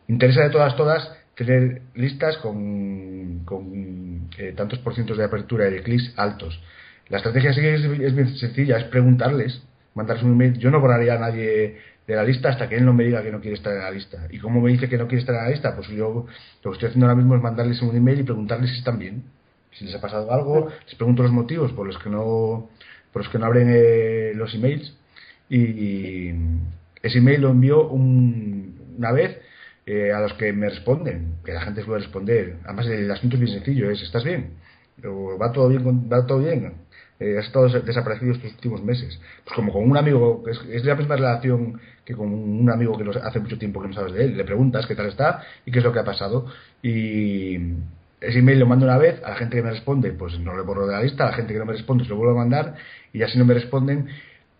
interesa 0.06 0.42
de 0.42 0.50
todas, 0.50 0.76
todas 0.76 1.10
tener 1.34 1.80
listas 1.94 2.36
con, 2.38 3.40
con 3.46 4.28
eh, 4.36 4.52
tantos 4.54 4.78
por 4.80 4.94
cientos 4.94 5.16
de 5.16 5.24
apertura 5.24 5.66
y 5.68 5.72
de 5.72 5.82
clics 5.82 6.12
altos. 6.16 6.62
La 7.08 7.18
estrategia 7.18 7.54
sí 7.54 7.60
es, 7.60 7.84
es 7.84 8.14
bien 8.14 8.36
sencilla, 8.36 8.76
es 8.76 8.84
preguntarles, 8.84 9.62
mandarles 9.94 10.24
un 10.24 10.32
email. 10.32 10.58
Yo 10.58 10.70
no 10.70 10.80
borraría 10.80 11.14
a 11.14 11.18
nadie 11.18 11.78
de 12.06 12.14
la 12.14 12.24
lista 12.24 12.50
hasta 12.50 12.68
que 12.68 12.76
él 12.76 12.84
no 12.84 12.92
me 12.92 13.04
diga 13.04 13.22
que 13.22 13.32
no 13.32 13.40
quiere 13.40 13.56
estar 13.56 13.72
en 13.72 13.80
la 13.80 13.90
lista. 13.90 14.28
¿Y 14.30 14.38
cómo 14.38 14.60
me 14.60 14.70
dice 14.70 14.88
que 14.88 14.96
no 14.96 15.08
quiere 15.08 15.20
estar 15.20 15.34
en 15.34 15.42
la 15.42 15.50
lista? 15.50 15.74
Pues 15.74 15.88
yo 15.88 16.26
lo 16.62 16.70
que 16.70 16.74
estoy 16.74 16.88
haciendo 16.88 17.06
ahora 17.06 17.16
mismo 17.16 17.34
es 17.36 17.42
mandarles 17.42 17.82
un 17.82 17.96
email 17.96 18.20
y 18.20 18.22
preguntarles 18.22 18.70
si 18.70 18.78
están 18.78 18.98
bien. 18.98 19.24
Si 19.72 19.84
les 19.84 19.94
ha 19.94 20.00
pasado 20.00 20.32
algo, 20.32 20.70
les 20.86 20.94
pregunto 20.94 21.22
los 21.22 21.32
motivos 21.32 21.72
por 21.72 21.86
los 21.86 21.98
que 21.98 22.08
no, 22.08 22.70
por 23.12 23.22
los 23.22 23.30
que 23.30 23.38
no 23.38 23.46
abren 23.46 23.68
eh, 23.70 24.32
los 24.34 24.54
emails. 24.54 24.96
Y, 25.48 26.30
ese 27.02 27.18
email 27.18 27.42
lo 27.42 27.50
envío 27.50 27.88
una 27.88 29.12
vez 29.12 29.38
eh, 29.84 30.12
a 30.12 30.20
los 30.20 30.32
que 30.34 30.52
me 30.52 30.68
responden, 30.68 31.36
que 31.44 31.52
la 31.52 31.60
gente 31.60 31.82
suele 31.82 32.04
responder. 32.04 32.56
Además, 32.64 32.86
el 32.86 33.10
asunto 33.10 33.36
es 33.36 33.42
bien 33.42 33.54
sencillo: 33.54 33.90
es, 33.90 34.02
¿estás 34.02 34.24
bien? 34.24 34.54
¿Va 35.04 35.52
todo 35.52 35.68
bien? 35.68 36.08
¿Va 36.10 36.26
todo 36.26 36.38
bien? 36.38 36.72
Eh, 37.18 37.38
has 37.38 37.46
estado 37.46 37.68
desaparecido 37.68 38.32
estos 38.32 38.52
últimos 38.52 38.82
meses. 38.82 39.20
Pues 39.44 39.54
como 39.54 39.72
con 39.72 39.88
un 39.88 39.96
amigo, 39.96 40.44
es, 40.48 40.60
es 40.70 40.84
la 40.84 40.94
misma 40.94 41.16
relación 41.16 41.80
que 42.04 42.14
con 42.14 42.32
un 42.32 42.70
amigo 42.70 42.96
que 42.96 43.18
hace 43.20 43.40
mucho 43.40 43.58
tiempo 43.58 43.80
que 43.82 43.88
no 43.88 43.94
sabes 43.94 44.12
de 44.12 44.24
él. 44.24 44.36
Le 44.36 44.44
preguntas 44.44 44.86
qué 44.86 44.94
tal 44.94 45.06
está 45.06 45.42
y 45.64 45.70
qué 45.70 45.78
es 45.78 45.84
lo 45.84 45.92
que 45.92 45.98
ha 45.98 46.04
pasado. 46.04 46.46
Y 46.82 47.56
ese 48.20 48.38
email 48.38 48.60
lo 48.60 48.66
mando 48.66 48.86
una 48.86 48.98
vez, 48.98 49.22
a 49.24 49.30
la 49.30 49.36
gente 49.36 49.56
que 49.56 49.62
me 49.62 49.70
responde, 49.70 50.12
pues 50.12 50.38
no 50.38 50.54
lo 50.54 50.64
borro 50.64 50.86
de 50.86 50.92
la 50.92 51.02
lista, 51.02 51.24
a 51.24 51.30
la 51.30 51.36
gente 51.36 51.52
que 51.52 51.58
no 51.58 51.66
me 51.66 51.72
responde, 51.72 52.04
se 52.04 52.10
lo 52.10 52.16
vuelvo 52.16 52.34
a 52.34 52.42
mandar, 52.42 52.74
y 53.12 53.18
ya 53.18 53.28
si 53.28 53.38
no 53.38 53.44
me 53.44 53.54
responden, 53.54 54.08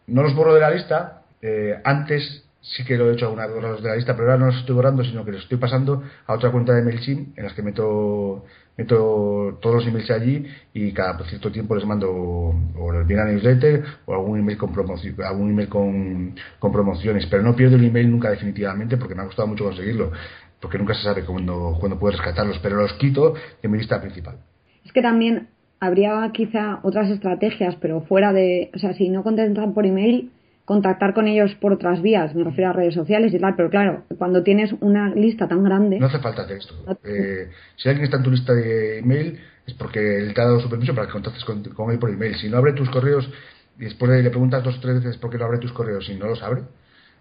no 0.07 0.23
los 0.23 0.35
borro 0.35 0.55
de 0.55 0.61
la 0.61 0.71
lista, 0.71 1.23
eh, 1.42 1.81
antes 1.85 2.45
sí 2.74 2.85
que 2.85 2.96
lo 2.96 3.11
he 3.11 3.14
hecho 3.14 3.26
algunas 3.26 3.50
veces 3.50 3.83
de 3.83 3.88
la 3.88 3.96
lista, 3.96 4.14
pero 4.16 4.31
ahora 4.31 4.38
no 4.38 4.46
los 4.46 4.57
estoy 4.57 4.74
borrando, 4.74 5.05
sino 5.05 5.24
que 5.24 5.33
los 5.33 5.42
estoy 5.42 5.59
pasando 5.59 6.02
a 6.26 6.35
otra 6.35 6.50
cuenta 6.50 6.74
de 6.74 6.83
MailChimp 6.83 7.38
en 7.38 7.44
las 7.44 7.55
que 7.55 7.62
meto 7.62 8.44
meto 8.76 9.59
todos 9.61 9.76
los 9.76 9.87
emails 9.87 10.11
allí 10.11 10.46
y 10.74 10.92
cada 10.92 11.18
cierto 11.24 11.50
tiempo 11.50 11.74
les 11.74 11.87
mando 11.87 12.11
o 12.11 12.92
les 12.92 13.07
viene 13.07 13.22
a 13.22 13.24
newsletter 13.26 13.83
o 14.05 14.14
algún 14.14 14.40
email 14.40 14.59
con 14.59 14.72
promoción, 14.72 15.14
algún 15.22 15.50
email 15.50 15.68
con, 15.68 16.35
con, 16.59 16.72
promociones, 16.72 17.26
pero 17.26 17.42
no 17.42 17.57
pierdo 17.57 17.76
el 17.76 17.85
email 17.85 18.11
nunca 18.11 18.31
definitivamente 18.31 18.96
porque 18.96 19.14
me 19.14 19.22
ha 19.22 19.26
costado 19.26 19.48
mucho 19.48 19.64
conseguirlo, 19.64 20.12
porque 20.61 20.79
nunca 20.79 20.94
se 20.94 21.02
sabe 21.02 21.24
cuándo, 21.24 21.76
cuándo 21.81 21.98
puedes 21.98 22.18
rescatarlos, 22.18 22.59
pero 22.59 22.76
los 22.76 22.92
quito 22.94 23.35
de 23.62 23.68
mi 23.68 23.79
lista 23.79 24.00
principal. 24.00 24.37
Es 24.85 24.92
que 24.92 25.00
también 25.00 25.48
habría 25.81 26.31
quizá 26.33 26.81
otras 26.83 27.11
estrategias, 27.11 27.76
pero 27.76 28.02
fuera 28.02 28.33
de, 28.33 28.70
o 28.74 28.79
sea, 28.79 28.92
si 28.92 29.09
no 29.09 29.22
contestan 29.22 29.72
por 29.72 29.87
email, 29.87 30.31
contactar 30.66 31.14
con 31.14 31.29
ellos 31.29 31.55
por 31.55 31.72
otras 31.72 32.02
vías, 32.02 32.35
me 32.35 32.44
refiero 32.44 32.70
a 32.70 32.72
redes 32.72 32.92
sociales 32.92 33.33
y 33.33 33.38
tal, 33.38 33.55
pero 33.57 33.70
claro, 33.70 34.02
cuando 34.18 34.42
tienes 34.42 34.74
una 34.81 35.14
lista 35.14 35.48
tan 35.48 35.62
grande... 35.62 35.98
No 35.98 36.07
hace 36.07 36.18
falta 36.18 36.46
texto. 36.46 36.74
Eh, 37.05 37.48
si 37.76 37.88
alguien 37.88 38.05
está 38.05 38.18
en 38.18 38.22
tu 38.24 38.33
lista 38.33 38.52
de 38.52 38.98
email 38.98 39.38
es 39.64 39.74
porque 39.74 40.18
él 40.18 40.35
te 40.35 40.40
ha 40.40 40.44
dado 40.44 40.61
su 40.61 40.68
permiso 40.68 40.94
para 40.94 41.07
que 41.07 41.12
contactes 41.12 41.44
con, 41.44 41.62
él 41.90 41.98
por 41.98 42.11
email. 42.11 42.35
Si 42.37 42.48
no 42.48 42.59
abre 42.59 42.72
tus 42.72 42.90
correos 42.90 43.31
y 43.79 43.85
después 43.85 44.11
le 44.11 44.29
preguntas 44.29 44.62
dos 44.64 44.76
o 44.76 44.81
tres 44.81 44.96
veces 44.96 45.16
por 45.18 45.31
qué 45.31 45.38
no 45.38 45.44
abre 45.44 45.59
tus 45.59 45.72
correos 45.72 46.09
y 46.09 46.16
no 46.16 46.26
los 46.26 46.42
abre, 46.42 46.62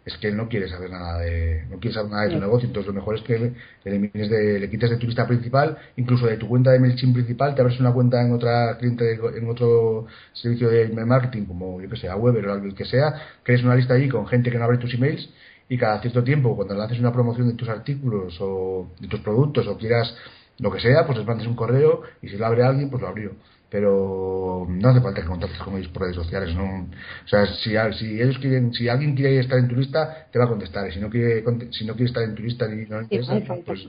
es 0.05 0.15
que 0.17 0.27
él 0.27 0.37
no 0.37 0.47
quiere 0.47 0.69
saber 0.69 0.91
nada 0.91 1.19
de 1.19 1.65
no 1.69 1.79
quiere 1.79 1.95
saber 1.95 2.11
nada 2.11 2.25
de 2.25 2.35
tu 2.35 2.39
negocio. 2.39 2.67
Entonces 2.67 2.87
lo 2.87 2.93
mejor 2.93 3.15
es 3.15 3.21
que 3.23 3.53
elimines 3.83 4.29
de, 4.29 4.59
le 4.59 4.69
quites 4.69 4.91
de 4.91 4.97
tu 4.97 5.07
lista 5.07 5.27
principal 5.27 5.77
incluso 5.97 6.27
de 6.27 6.37
tu 6.37 6.47
cuenta 6.47 6.71
de 6.71 6.79
MailChimp 6.79 7.13
principal 7.13 7.55
te 7.55 7.61
abres 7.61 7.79
una 7.79 7.91
cuenta 7.91 8.21
en 8.21 8.31
otra 8.31 8.77
cliente 8.77 9.13
en 9.13 9.49
otro 9.49 10.05
servicio 10.33 10.69
de 10.69 10.83
email 10.83 11.07
marketing 11.07 11.45
como 11.45 11.81
yo 11.81 11.89
que 11.89 11.97
sea 11.97 12.15
Weber 12.15 12.47
o 12.47 12.53
algo 12.53 12.75
que 12.75 12.85
sea 12.85 13.13
crees 13.43 13.63
una 13.63 13.75
lista 13.75 13.95
allí 13.95 14.07
con 14.07 14.27
gente 14.27 14.51
que 14.51 14.57
no 14.57 14.65
abre 14.65 14.77
tus 14.77 14.93
emails 14.93 15.29
y 15.67 15.77
cada 15.77 15.99
cierto 16.01 16.23
tiempo 16.23 16.55
cuando 16.55 16.75
le 16.75 16.83
haces 16.83 16.99
una 16.99 17.11
promoción 17.11 17.47
de 17.47 17.55
tus 17.55 17.69
artículos 17.69 18.37
o 18.39 18.91
de 18.99 19.07
tus 19.07 19.21
productos 19.21 19.67
o 19.67 19.77
quieras 19.77 20.15
lo 20.59 20.71
que 20.71 20.79
sea 20.79 21.05
pues 21.05 21.17
les 21.17 21.27
mandes 21.27 21.47
un 21.47 21.55
correo 21.55 22.03
y 22.21 22.29
si 22.29 22.37
lo 22.37 22.45
abre 22.45 22.63
alguien 22.63 22.89
pues 22.89 23.01
lo 23.01 23.07
abrió 23.07 23.31
pero 23.75 24.65
no 24.69 24.89
hace 24.89 25.01
falta 25.01 25.19
que 25.19 25.27
contactes 25.27 25.59
con 25.59 25.75
ellos 25.75 25.89
por 25.89 26.03
redes 26.03 26.15
sociales 26.15 26.55
no 26.55 26.87
o 26.87 27.27
sea 27.27 27.45
si, 27.45 27.75
si 27.99 28.21
ellos 28.21 28.37
quieren 28.39 28.73
si 28.73 28.87
alguien 28.87 29.13
quiere 29.17 29.37
estar 29.37 29.59
en 29.59 29.67
tu 29.67 29.75
lista 29.75 30.27
te 30.31 30.39
va 30.39 30.45
a 30.45 30.47
contestar 30.47 30.87
y 30.87 30.93
si 30.93 31.01
no 31.01 31.09
quiere 31.09 31.43
si 31.71 31.83
no 31.83 31.93
quiere 31.93 32.05
estar 32.05 32.23
en 32.23 32.35
tu 32.35 32.41
lista 32.41 32.69
ni 32.69 32.85
no 32.85 33.01
interesa 33.01 33.37
pues 33.65 33.85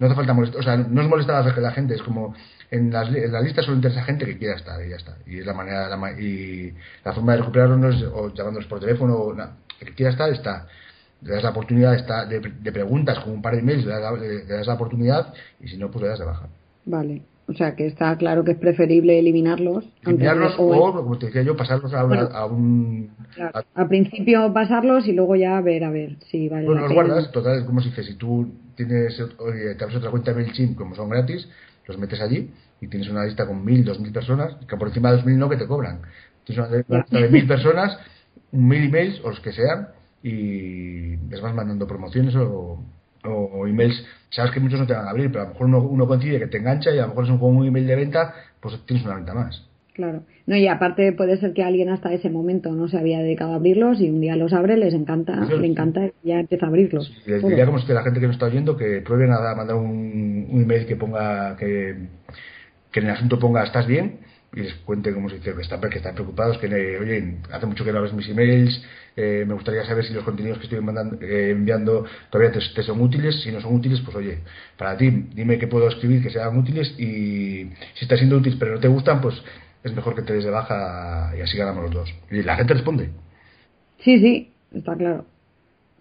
no 0.00 0.06
hace 0.06 0.16
falta 0.16 0.32
molestar 0.32 0.60
o 0.60 0.64
sea 0.64 0.76
no 0.76 1.00
es 1.00 1.08
molestar 1.08 1.48
a 1.48 1.60
la 1.60 1.70
gente 1.70 1.94
es 1.94 2.02
como 2.02 2.34
en 2.72 2.92
las, 2.92 3.08
en 3.08 3.30
la 3.30 3.40
lista 3.40 3.62
solo 3.62 3.76
interesa 3.76 4.02
gente 4.02 4.26
que 4.26 4.36
quiera 4.36 4.56
estar 4.56 4.84
y 4.84 4.90
ya 4.90 4.96
está. 4.96 5.16
Y 5.26 5.38
es 5.38 5.46
la 5.46 5.54
manera 5.54 5.88
la, 5.88 6.20
y 6.20 6.74
la 7.04 7.12
forma 7.12 7.32
de 7.32 7.38
recuperarlo 7.38 7.76
no 7.76 7.90
es 7.90 8.02
o 8.02 8.34
llamándolos 8.34 8.68
por 8.68 8.80
teléfono 8.80 9.14
o 9.14 9.32
nada 9.32 9.58
el 9.80 9.88
que 9.88 9.94
quiera 9.94 10.10
estar 10.10 10.28
está 10.32 10.66
le 11.22 11.34
das 11.34 11.44
la 11.44 11.50
oportunidad 11.50 12.26
de, 12.26 12.40
de, 12.40 12.72
preguntas 12.72 13.20
con 13.20 13.34
un 13.34 13.42
par 13.42 13.54
de 13.54 13.60
emails 13.60 13.86
le 13.86 13.92
das, 13.92 14.20
le 14.20 14.44
das 14.44 14.66
la 14.66 14.74
oportunidad 14.74 15.32
y 15.60 15.68
si 15.68 15.76
no 15.76 15.88
pues 15.88 16.02
le 16.02 16.08
das 16.08 16.18
de 16.18 16.24
baja 16.24 16.48
vale 16.84 17.22
o 17.46 17.52
sea, 17.52 17.76
que 17.76 17.86
está 17.86 18.16
claro 18.16 18.42
que 18.42 18.52
es 18.52 18.58
preferible 18.58 19.18
eliminarlos. 19.18 19.84
Eliminarlos 20.02 20.54
o, 20.56 20.92
como 20.94 21.18
te 21.18 21.26
decía 21.26 21.42
yo, 21.42 21.56
pasarlos 21.56 21.92
a, 21.92 22.00
a 22.00 22.46
un... 22.46 23.10
Al 23.74 23.88
principio 23.88 24.50
pasarlos 24.52 25.06
y 25.06 25.12
luego 25.12 25.36
ya 25.36 25.60
ver, 25.60 25.84
a 25.84 25.90
ver 25.90 26.16
si 26.30 26.48
vale 26.48 26.66
Bueno, 26.66 26.82
los 26.82 26.92
guardas, 26.92 27.30
total, 27.32 27.58
es 27.58 27.64
como 27.64 27.82
si 27.82 27.90
si 27.90 28.14
tú 28.14 28.50
tienes, 28.76 29.20
oye, 29.38 29.74
te 29.74 29.84
abres 29.84 29.98
otra 29.98 30.10
cuenta 30.10 30.32
de 30.32 30.42
MailChimp, 30.42 30.76
como 30.76 30.94
son 30.94 31.10
gratis, 31.10 31.46
los 31.86 31.98
metes 31.98 32.20
allí 32.20 32.50
y 32.80 32.88
tienes 32.88 33.10
una 33.10 33.24
lista 33.24 33.46
con 33.46 33.62
mil, 33.62 33.84
dos 33.84 34.00
mil 34.00 34.12
personas, 34.12 34.56
que 34.66 34.76
por 34.76 34.88
encima 34.88 35.10
de 35.10 35.16
dos 35.16 35.26
mil 35.26 35.38
no 35.38 35.50
que 35.50 35.56
te 35.56 35.66
cobran. 35.66 36.00
Tienes 36.44 36.66
una 36.66 36.76
lista 36.78 37.18
de 37.18 37.28
mil 37.28 37.46
personas, 37.46 37.98
mil 38.52 38.84
emails 38.84 39.20
o 39.22 39.28
los 39.28 39.40
que 39.40 39.52
sean, 39.52 39.88
y 40.22 41.16
les 41.28 41.40
vas 41.42 41.54
mandando 41.54 41.86
promociones 41.86 42.34
o 42.36 42.82
o, 43.24 43.66
emails, 43.66 44.04
sabes 44.30 44.50
que 44.52 44.60
muchos 44.60 44.80
no 44.80 44.86
te 44.86 44.94
van 44.94 45.06
a 45.06 45.10
abrir, 45.10 45.30
pero 45.30 45.42
a 45.42 45.44
lo 45.44 45.52
mejor 45.52 45.66
uno, 45.66 45.78
uno 45.82 46.06
coincide 46.06 46.38
que 46.38 46.46
te 46.46 46.58
engancha 46.58 46.90
y 46.90 46.98
a 46.98 47.02
lo 47.02 47.08
mejor 47.08 47.24
es 47.24 47.30
un, 47.30 47.42
un 47.42 47.66
email 47.66 47.86
de 47.86 47.96
venta, 47.96 48.34
pues 48.60 48.78
tienes 48.86 49.04
una 49.04 49.16
venta 49.16 49.34
más. 49.34 49.62
Claro. 49.94 50.22
No, 50.46 50.56
y 50.56 50.66
aparte 50.66 51.12
puede 51.12 51.36
ser 51.38 51.54
que 51.54 51.62
alguien 51.62 51.88
hasta 51.88 52.12
ese 52.12 52.28
momento 52.28 52.72
no 52.72 52.88
se 52.88 52.98
había 52.98 53.20
dedicado 53.20 53.52
a 53.52 53.56
abrirlos 53.56 54.00
y 54.00 54.10
un 54.10 54.20
día 54.20 54.34
los 54.34 54.52
abre, 54.52 54.76
les 54.76 54.92
encanta, 54.92 55.36
le 55.36 55.66
encanta 55.66 56.06
y 56.06 56.28
ya 56.28 56.40
empieza 56.40 56.66
a 56.66 56.68
abrirlos. 56.68 57.12
les 57.26 57.42
diría 57.42 57.64
como 57.64 57.84
que 57.84 57.94
la 57.94 58.02
gente 58.02 58.18
que 58.18 58.26
nos 58.26 58.34
está 58.34 58.46
oyendo 58.46 58.76
que 58.76 59.00
prueben 59.02 59.30
a 59.30 59.54
mandar 59.54 59.76
un, 59.76 60.48
un 60.50 60.62
email 60.62 60.86
que 60.86 60.96
ponga 60.96 61.56
que, 61.56 61.96
que 62.90 63.00
en 63.00 63.06
el 63.06 63.12
asunto 63.12 63.38
ponga 63.38 63.62
estás 63.62 63.86
bien 63.86 64.18
y 64.52 64.60
les 64.62 64.74
cuente 64.74 65.14
cómo 65.14 65.28
se 65.28 65.36
dice 65.36 65.54
que 65.54 65.62
están, 65.62 65.80
que 65.80 65.98
están 65.98 66.14
preocupados, 66.14 66.58
que 66.58 66.66
oye, 66.66 67.36
hace 67.52 67.66
mucho 67.66 67.84
que 67.84 67.92
no 67.92 68.02
ves 68.02 68.12
mis 68.12 68.28
emails, 68.28 68.82
eh, 69.16 69.44
me 69.46 69.54
gustaría 69.54 69.84
saber 69.84 70.04
si 70.04 70.12
los 70.12 70.24
contenidos 70.24 70.58
que 70.58 70.64
estoy 70.64 70.80
mandando, 70.80 71.18
eh, 71.20 71.50
enviando 71.50 72.04
todavía 72.30 72.52
te, 72.52 72.82
son 72.82 73.00
útiles, 73.00 73.42
si 73.42 73.52
no 73.52 73.60
son 73.60 73.74
útiles, 73.74 74.00
pues 74.00 74.16
oye, 74.16 74.38
para 74.76 74.96
ti, 74.96 75.10
dime 75.34 75.58
qué 75.58 75.66
puedo 75.66 75.88
escribir 75.88 76.22
que 76.22 76.30
sean 76.30 76.56
útiles 76.56 76.98
y 76.98 77.70
si 77.94 78.02
está 78.02 78.16
siendo 78.16 78.36
útil 78.36 78.56
pero 78.58 78.74
no 78.74 78.80
te 78.80 78.88
gustan, 78.88 79.20
pues 79.20 79.34
es 79.84 79.94
mejor 79.94 80.14
que 80.14 80.22
te 80.22 80.32
des 80.32 80.44
de 80.44 80.50
baja 80.50 81.32
y 81.36 81.42
así 81.42 81.56
ganamos 81.56 81.84
los 81.84 81.92
dos. 81.92 82.14
Y 82.30 82.42
la 82.42 82.56
gente 82.56 82.74
responde. 82.74 83.10
Sí, 83.98 84.18
sí, 84.18 84.52
está 84.72 84.96
claro. 84.96 85.26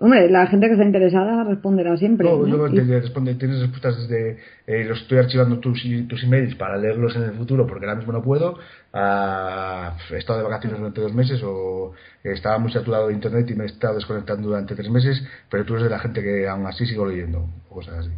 Hombre, 0.03 0.29
la 0.29 0.47
gente 0.47 0.67
que 0.67 0.73
está 0.73 0.83
interesada 0.83 1.45
responderá 1.45 1.95
siempre. 1.95 2.27
No, 2.29 2.45
¿no? 2.45 2.67
responde, 2.67 3.35
tienes 3.35 3.61
respuestas 3.61 3.97
desde 4.01 4.37
eh, 4.67 4.83
los 4.83 5.01
estoy 5.01 5.19
archivando 5.19 5.59
tus, 5.59 5.81
tus 6.09 6.23
emails 6.25 6.55
para 6.55 6.75
leerlos 6.75 7.15
en 7.15 7.23
el 7.23 7.31
futuro 7.31 7.65
porque 7.65 7.85
ahora 7.85 7.95
mismo 7.95 8.11
no 8.11 8.21
puedo, 8.21 8.57
a, 8.91 9.95
he 10.11 10.17
estado 10.17 10.39
de 10.39 10.43
vacaciones 10.43 10.77
durante 10.77 10.99
dos 10.99 11.13
meses 11.13 11.41
o 11.41 11.93
estaba 12.21 12.57
muy 12.57 12.73
saturado 12.73 13.07
de 13.07 13.13
internet 13.13 13.49
y 13.49 13.53
me 13.53 13.63
he 13.63 13.67
estado 13.67 13.95
desconectando 13.95 14.49
durante 14.49 14.75
tres 14.75 14.89
meses, 14.89 15.25
pero 15.49 15.63
tú 15.63 15.75
eres 15.75 15.85
de 15.85 15.91
la 15.91 15.99
gente 15.99 16.21
que 16.21 16.49
aún 16.49 16.67
así 16.67 16.85
sigo 16.85 17.05
leyendo, 17.05 17.47
o 17.69 17.75
cosas 17.75 17.99
así. 17.99 18.09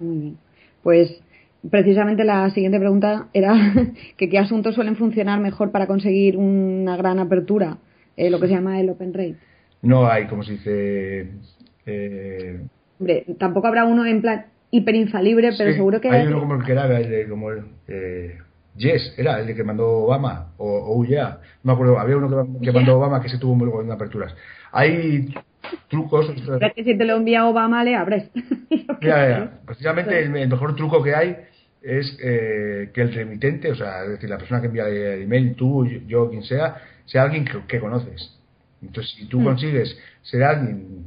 Muy 0.00 0.18
bien. 0.18 0.36
Pues 0.82 1.22
precisamente 1.70 2.24
la 2.24 2.50
siguiente 2.50 2.80
pregunta 2.80 3.28
era 3.32 3.54
que 4.16 4.28
qué 4.28 4.38
asuntos 4.40 4.74
suelen 4.74 4.96
funcionar 4.96 5.38
mejor 5.38 5.70
para 5.70 5.86
conseguir 5.86 6.36
una 6.36 6.96
gran 6.96 7.20
apertura, 7.20 7.78
eh, 8.16 8.30
lo 8.30 8.40
que 8.40 8.48
se 8.48 8.54
llama 8.54 8.80
el 8.80 8.90
open 8.90 9.14
rate 9.14 9.53
no 9.84 10.06
hay, 10.06 10.26
como 10.26 10.42
se 10.42 10.52
dice. 10.52 11.30
Eh... 11.86 12.60
Hombre, 12.98 13.24
tampoco 13.38 13.66
habrá 13.66 13.84
uno 13.84 14.04
en 14.06 14.20
plan 14.20 14.46
hiperinfalible, 14.70 15.52
pero 15.56 15.72
seguro 15.72 16.00
que. 16.00 16.10
Hay 16.10 16.26
uno 16.26 16.40
como 16.40 16.56
el 16.56 16.64
que 16.64 16.72
era, 16.72 16.98
el 16.98 17.08
de, 17.08 17.28
como 17.28 17.50
el. 17.50 17.64
Eh, 17.88 18.38
Yes, 18.76 19.14
era 19.16 19.38
el 19.38 19.46
de 19.46 19.54
que 19.54 19.62
mandó 19.62 19.88
Obama, 19.88 20.52
o, 20.56 20.66
o 20.66 21.04
yeah. 21.04 21.38
no 21.62 21.70
me 21.70 21.72
acuerdo, 21.74 21.98
había 21.98 22.16
uno 22.16 22.60
que, 22.60 22.72
mandó 22.72 22.98
Obama 22.98 23.22
que 23.22 23.28
se 23.28 23.38
tuvo 23.38 23.54
muy 23.54 23.68
buenas 23.68 23.94
aperturas. 23.94 24.34
Hay 24.72 25.32
trucos. 25.88 26.28
que 26.74 26.82
si 26.82 26.98
te 26.98 27.04
lo 27.04 27.16
envía 27.16 27.46
Obama 27.46 27.84
le 27.84 27.94
abres. 27.94 28.30
ya, 29.00 29.28
ya. 29.28 29.50
Precisamente 29.64 30.18
el, 30.18 30.30
mejor 30.30 30.74
truco 30.74 31.04
que 31.04 31.14
hay 31.14 31.36
es 31.82 32.18
eh, 32.20 32.90
que 32.92 33.02
el 33.02 33.14
remitente, 33.14 33.70
o 33.70 33.76
sea, 33.76 34.02
es 34.02 34.10
decir, 34.10 34.28
la 34.28 34.38
persona 34.38 34.60
que 34.60 34.66
envía 34.66 34.88
el 34.88 35.22
email, 35.22 35.54
tú, 35.54 35.86
yo, 35.86 36.28
quien 36.30 36.42
sea, 36.42 36.78
sea 37.04 37.22
alguien 37.22 37.46
que 37.68 37.78
conoces. 37.78 38.36
Entonces, 38.86 39.14
si 39.16 39.26
tú 39.26 39.40
mm. 39.40 39.44
consigues 39.44 39.96
ser 40.22 40.44
alguien 40.44 41.04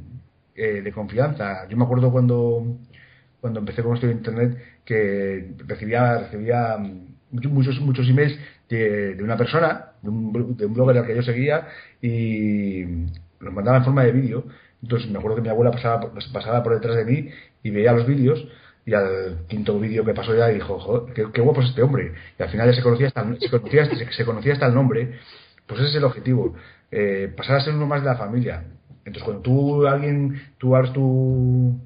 eh, 0.54 0.82
de 0.82 0.92
confianza, 0.92 1.68
yo 1.68 1.76
me 1.76 1.84
acuerdo 1.84 2.10
cuando, 2.10 2.78
cuando 3.40 3.60
empecé 3.60 3.82
con 3.82 3.94
esto 3.94 4.06
de 4.06 4.12
Internet 4.12 4.58
que 4.84 5.52
recibía, 5.66 6.18
recibía 6.18 6.76
mm, 6.78 7.16
muchos, 7.30 7.80
muchos 7.80 8.08
emails 8.08 8.38
de, 8.68 9.16
una 9.22 9.36
persona, 9.36 9.92
de 10.02 10.08
un, 10.08 10.56
de 10.56 10.66
un 10.66 10.74
blogger 10.74 10.98
al 10.98 11.06
que 11.06 11.16
yo 11.16 11.22
seguía, 11.22 11.68
y 12.02 12.84
los 13.40 13.52
mandaba 13.52 13.78
en 13.78 13.84
forma 13.84 14.04
de 14.04 14.12
vídeo. 14.12 14.44
Entonces 14.82 15.10
me 15.10 15.18
acuerdo 15.18 15.36
que 15.36 15.42
mi 15.42 15.48
abuela 15.48 15.70
pasaba, 15.70 16.12
pasaba 16.32 16.62
por 16.62 16.74
detrás 16.74 16.96
de 16.96 17.04
mí 17.04 17.30
y 17.62 17.70
veía 17.70 17.92
los 17.92 18.06
vídeos 18.06 18.46
y 18.86 18.94
al 18.94 19.44
quinto 19.48 19.78
vídeo 19.78 20.04
que 20.04 20.14
pasó 20.14 20.34
ya 20.34 20.48
dijo, 20.48 20.78
joder, 20.78 21.12
qué, 21.32 21.40
guapo 21.40 21.60
es 21.60 21.68
este 21.68 21.82
hombre. 21.82 22.14
Y 22.38 22.42
al 22.42 22.48
final 22.48 22.70
ya 22.70 22.74
se 22.74 22.82
conocía 22.82 23.08
hasta, 23.08 23.22
se 23.38 23.50
conocía, 23.50 23.84
se 23.84 24.24
conocía 24.24 24.52
hasta 24.54 24.66
el 24.66 24.74
nombre. 24.74 25.18
Pues 25.66 25.80
ese 25.80 25.90
es 25.90 25.96
el 25.96 26.04
objetivo 26.04 26.54
eh, 26.90 27.32
pasar 27.36 27.56
a 27.56 27.60
ser 27.60 27.74
uno 27.74 27.86
más 27.86 28.02
de 28.02 28.08
la 28.08 28.16
familia. 28.16 28.64
Entonces, 29.04 29.22
cuando 29.22 29.42
tú 29.42 29.86
alguien, 29.86 30.40
tú 30.58 30.76
abres 30.76 30.92
tu, 30.92 31.78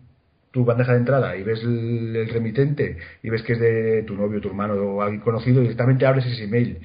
tu 0.51 0.65
bandeja 0.65 0.93
de 0.93 0.99
entrada 0.99 1.37
y 1.37 1.43
ves 1.43 1.63
el, 1.63 2.29
remitente 2.29 2.99
y 3.23 3.31
ves 3.31 3.43
que 3.43 3.55
es 3.55 3.61
de 3.61 4.03
tu 4.05 4.15
novio, 4.15 4.41
tu 4.41 4.49
hermano 4.49 4.75
o 4.75 5.03
alguien 5.03 5.21
conocido, 5.21 5.61
directamente 5.61 6.07
abres 6.07 6.27
ese 6.27 6.45
email. 6.45 6.79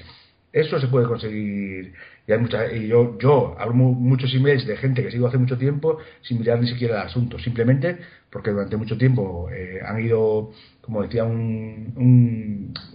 Eso 0.52 0.80
se 0.80 0.88
puede 0.88 1.06
conseguir. 1.06 1.94
Y, 2.28 2.34
hay 2.34 2.40
mucha, 2.40 2.72
y 2.72 2.88
yo, 2.88 3.18
yo 3.20 3.56
abro 3.58 3.74
muchos 3.74 4.34
emails 4.34 4.68
de 4.68 4.76
gente 4.78 5.02
que 5.02 5.12
sigo 5.12 5.28
hace 5.28 5.38
mucho 5.38 5.58
tiempo 5.58 5.98
sin 6.22 6.40
mirar 6.40 6.60
ni 6.60 6.68
siquiera 6.68 7.02
el 7.02 7.08
asunto, 7.08 7.40
simplemente 7.40 7.98
porque 8.30 8.52
durante 8.52 8.76
mucho 8.76 8.98
tiempo 8.98 9.50
eh, 9.50 9.80
han 9.86 10.04
ido 10.04 10.52
como 10.88 11.04
decía 11.04 11.26
un, 11.26 11.94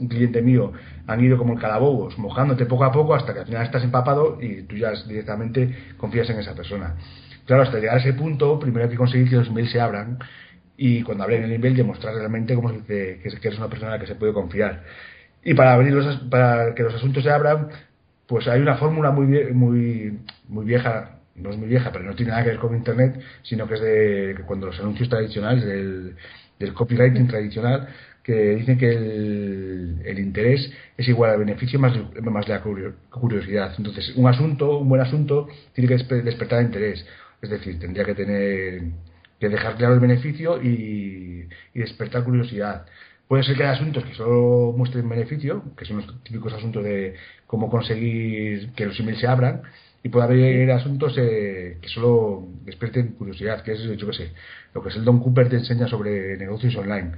un, 0.00 0.08
cliente 0.08 0.40
mío, 0.40 0.72
han 1.06 1.22
ido 1.22 1.36
como 1.36 1.52
el 1.52 1.60
calabobos, 1.60 2.16
mojándote 2.18 2.64
poco 2.64 2.84
a 2.84 2.92
poco 2.92 3.14
hasta 3.14 3.34
que 3.34 3.40
al 3.40 3.46
final 3.46 3.64
estás 3.64 3.84
empapado 3.84 4.38
y 4.40 4.62
tú 4.62 4.76
ya 4.76 4.92
directamente 5.06 5.92
confías 5.98 6.28
en 6.30 6.38
esa 6.38 6.54
persona. 6.54 6.96
Claro, 7.44 7.64
hasta 7.64 7.78
llegar 7.78 7.96
a 7.98 8.00
ese 8.00 8.14
punto, 8.14 8.58
primero 8.58 8.84
hay 8.84 8.90
que 8.90 8.96
conseguir 8.96 9.28
que 9.28 9.36
los 9.36 9.48
emails 9.48 9.70
se 9.70 9.80
abran 9.80 10.18
y 10.76 11.02
cuando 11.02 11.24
abren 11.24 11.44
el 11.44 11.52
email 11.52 11.76
demostrar 11.76 12.14
realmente 12.14 12.54
cómo 12.54 12.70
se 12.70 12.82
que 12.86 13.28
eres 13.42 13.58
una 13.58 13.68
persona 13.68 13.92
a 13.92 13.94
la 13.96 14.00
que 14.00 14.06
se 14.06 14.14
puede 14.14 14.32
confiar. 14.32 14.84
Y 15.44 15.52
para 15.52 15.74
abrir 15.74 15.94
para 16.30 16.74
que 16.74 16.82
los 16.84 16.94
asuntos 16.94 17.22
se 17.22 17.30
abran, 17.30 17.68
pues 18.26 18.48
hay 18.48 18.60
una 18.60 18.76
fórmula 18.76 19.10
muy, 19.10 19.26
muy, 19.52 20.18
muy 20.48 20.64
vieja, 20.64 21.18
no 21.34 21.50
es 21.50 21.56
muy 21.56 21.68
vieja, 21.68 21.90
pero 21.92 22.04
no 22.04 22.14
tiene 22.14 22.30
nada 22.30 22.44
que 22.44 22.50
ver 22.50 22.58
con 22.58 22.76
Internet, 22.76 23.20
sino 23.42 23.66
que 23.66 23.74
es 23.74 23.80
de 23.80 24.36
cuando 24.46 24.66
los 24.66 24.78
anuncios 24.78 25.08
tradicionales 25.08 25.64
del 25.64 26.16
del 26.62 26.74
copywriting 26.74 27.26
tradicional 27.26 27.88
que 28.22 28.54
dicen 28.54 28.78
que 28.78 28.88
el, 28.88 30.18
interés 30.18 30.72
es 30.96 31.08
igual 31.08 31.32
al 31.32 31.38
beneficio 31.38 31.80
más, 31.80 31.92
más 32.22 32.48
la 32.48 32.62
curiosidad. 32.62 33.74
Entonces, 33.76 34.12
un 34.14 34.28
asunto, 34.28 34.78
un 34.78 34.88
buen 34.88 35.00
asunto, 35.00 35.48
tiene 35.74 35.88
que 35.88 36.04
despertar 36.22 36.62
interés. 36.62 37.04
Es 37.40 37.50
decir, 37.50 37.80
tendría 37.80 38.04
que 38.04 38.14
tener 38.14 38.82
que 39.40 39.48
dejar 39.48 39.74
claro 39.76 39.94
el 39.94 40.00
beneficio 40.00 40.62
y, 40.62 41.48
despertar 41.74 42.22
curiosidad. 42.22 42.86
Puede 43.32 43.44
ser 43.44 43.56
que 43.56 43.62
haya 43.62 43.72
asuntos 43.72 44.04
que 44.04 44.12
solo 44.12 44.74
muestren 44.76 45.08
beneficio, 45.08 45.62
que 45.74 45.86
son 45.86 45.96
los 45.96 46.22
típicos 46.22 46.52
asuntos 46.52 46.84
de 46.84 47.14
cómo 47.46 47.70
conseguir 47.70 48.74
que 48.74 48.84
los 48.84 49.00
emails 49.00 49.20
se 49.20 49.26
abran, 49.26 49.62
y 50.02 50.10
puede 50.10 50.26
haber 50.26 50.70
asuntos 50.70 51.14
eh, 51.16 51.78
que 51.80 51.88
solo 51.88 52.46
despierten 52.66 53.12
curiosidad, 53.12 53.62
que 53.62 53.72
es, 53.72 53.80
yo 53.96 54.06
qué 54.06 54.12
sé, 54.12 54.32
lo 54.74 54.82
que 54.82 54.90
es 54.90 54.96
el 54.96 55.06
Don 55.06 55.20
Cooper 55.20 55.48
te 55.48 55.56
enseña 55.56 55.88
sobre 55.88 56.36
negocios 56.36 56.76
online. 56.76 57.12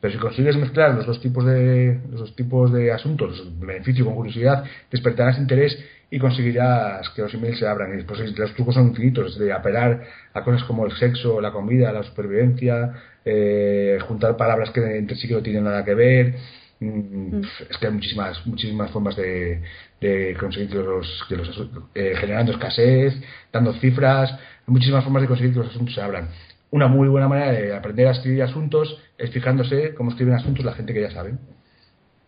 Pero 0.00 0.12
si 0.12 0.18
consigues 0.18 0.56
mezclar 0.56 0.92
los 0.96 1.06
dos 1.06 1.20
tipos 1.20 1.44
de, 1.46 2.00
los 2.10 2.18
dos 2.18 2.34
tipos 2.34 2.72
de 2.72 2.90
asuntos, 2.90 3.40
beneficio 3.60 4.04
con 4.04 4.16
curiosidad, 4.16 4.64
despertarás 4.90 5.38
interés 5.38 5.78
y 6.10 6.18
conseguirás 6.18 7.08
que 7.10 7.22
los 7.22 7.32
emails 7.34 7.58
se 7.58 7.66
abran. 7.66 7.92
Y 7.92 7.96
después 7.96 8.20
los 8.36 8.54
trucos 8.54 8.74
son 8.74 8.88
infinitos, 8.88 9.38
de 9.38 9.52
apelar 9.52 10.02
a 10.34 10.42
cosas 10.42 10.64
como 10.64 10.86
el 10.86 10.92
sexo, 10.92 11.40
la 11.40 11.52
comida, 11.52 11.92
la 11.92 12.02
supervivencia, 12.02 12.92
eh, 13.24 13.98
juntar 14.06 14.36
palabras 14.36 14.70
que 14.70 14.80
entre 14.98 15.16
sí 15.16 15.28
que 15.28 15.34
no 15.34 15.42
tienen 15.42 15.64
nada 15.64 15.84
que 15.84 15.94
ver. 15.94 16.34
Mm, 16.80 17.38
mm. 17.38 17.42
Es 17.70 17.78
que 17.78 17.86
hay 17.86 17.92
muchísimas, 17.92 18.46
muchísimas 18.46 18.90
formas 18.90 19.16
de, 19.16 19.62
de 20.00 20.36
conseguir 20.38 20.70
que 20.70 20.76
los, 20.76 21.24
que 21.28 21.36
los 21.36 21.68
eh, 21.94 22.14
generando 22.16 22.52
escasez, 22.52 23.14
dando 23.52 23.72
cifras, 23.74 24.34
muchísimas 24.66 25.04
formas 25.04 25.22
de 25.22 25.28
conseguir 25.28 25.52
que 25.52 25.58
los 25.60 25.68
asuntos 25.68 25.94
se 25.94 26.00
abran 26.00 26.28
una 26.70 26.86
muy 26.86 27.08
buena 27.08 27.28
manera 27.28 27.52
de 27.52 27.74
aprender 27.74 28.06
a 28.06 28.12
escribir 28.12 28.42
asuntos 28.42 28.98
es 29.18 29.30
fijándose 29.30 29.94
cómo 29.94 30.10
escriben 30.10 30.34
asuntos 30.34 30.64
la 30.64 30.74
gente 30.74 30.94
que 30.94 31.02
ya 31.02 31.10
sabe. 31.10 31.34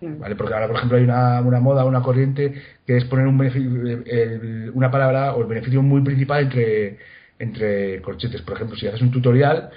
¿Vale? 0.02 0.34
Porque 0.34 0.52
ahora, 0.54 0.66
por 0.66 0.76
ejemplo, 0.76 0.98
hay 0.98 1.04
una, 1.04 1.40
una 1.40 1.60
moda, 1.60 1.84
una 1.84 2.02
corriente 2.02 2.52
que 2.86 2.96
es 2.96 3.04
poner 3.04 3.26
un 3.26 3.40
una 4.74 4.90
palabra 4.90 5.34
o 5.34 5.42
el 5.42 5.46
beneficio 5.46 5.80
muy 5.82 6.02
principal 6.02 6.44
entre, 6.44 6.98
entre 7.38 8.02
corchetes. 8.02 8.42
Por 8.42 8.56
ejemplo, 8.56 8.76
si 8.76 8.88
haces 8.88 9.00
un 9.00 9.12
tutorial 9.12 9.70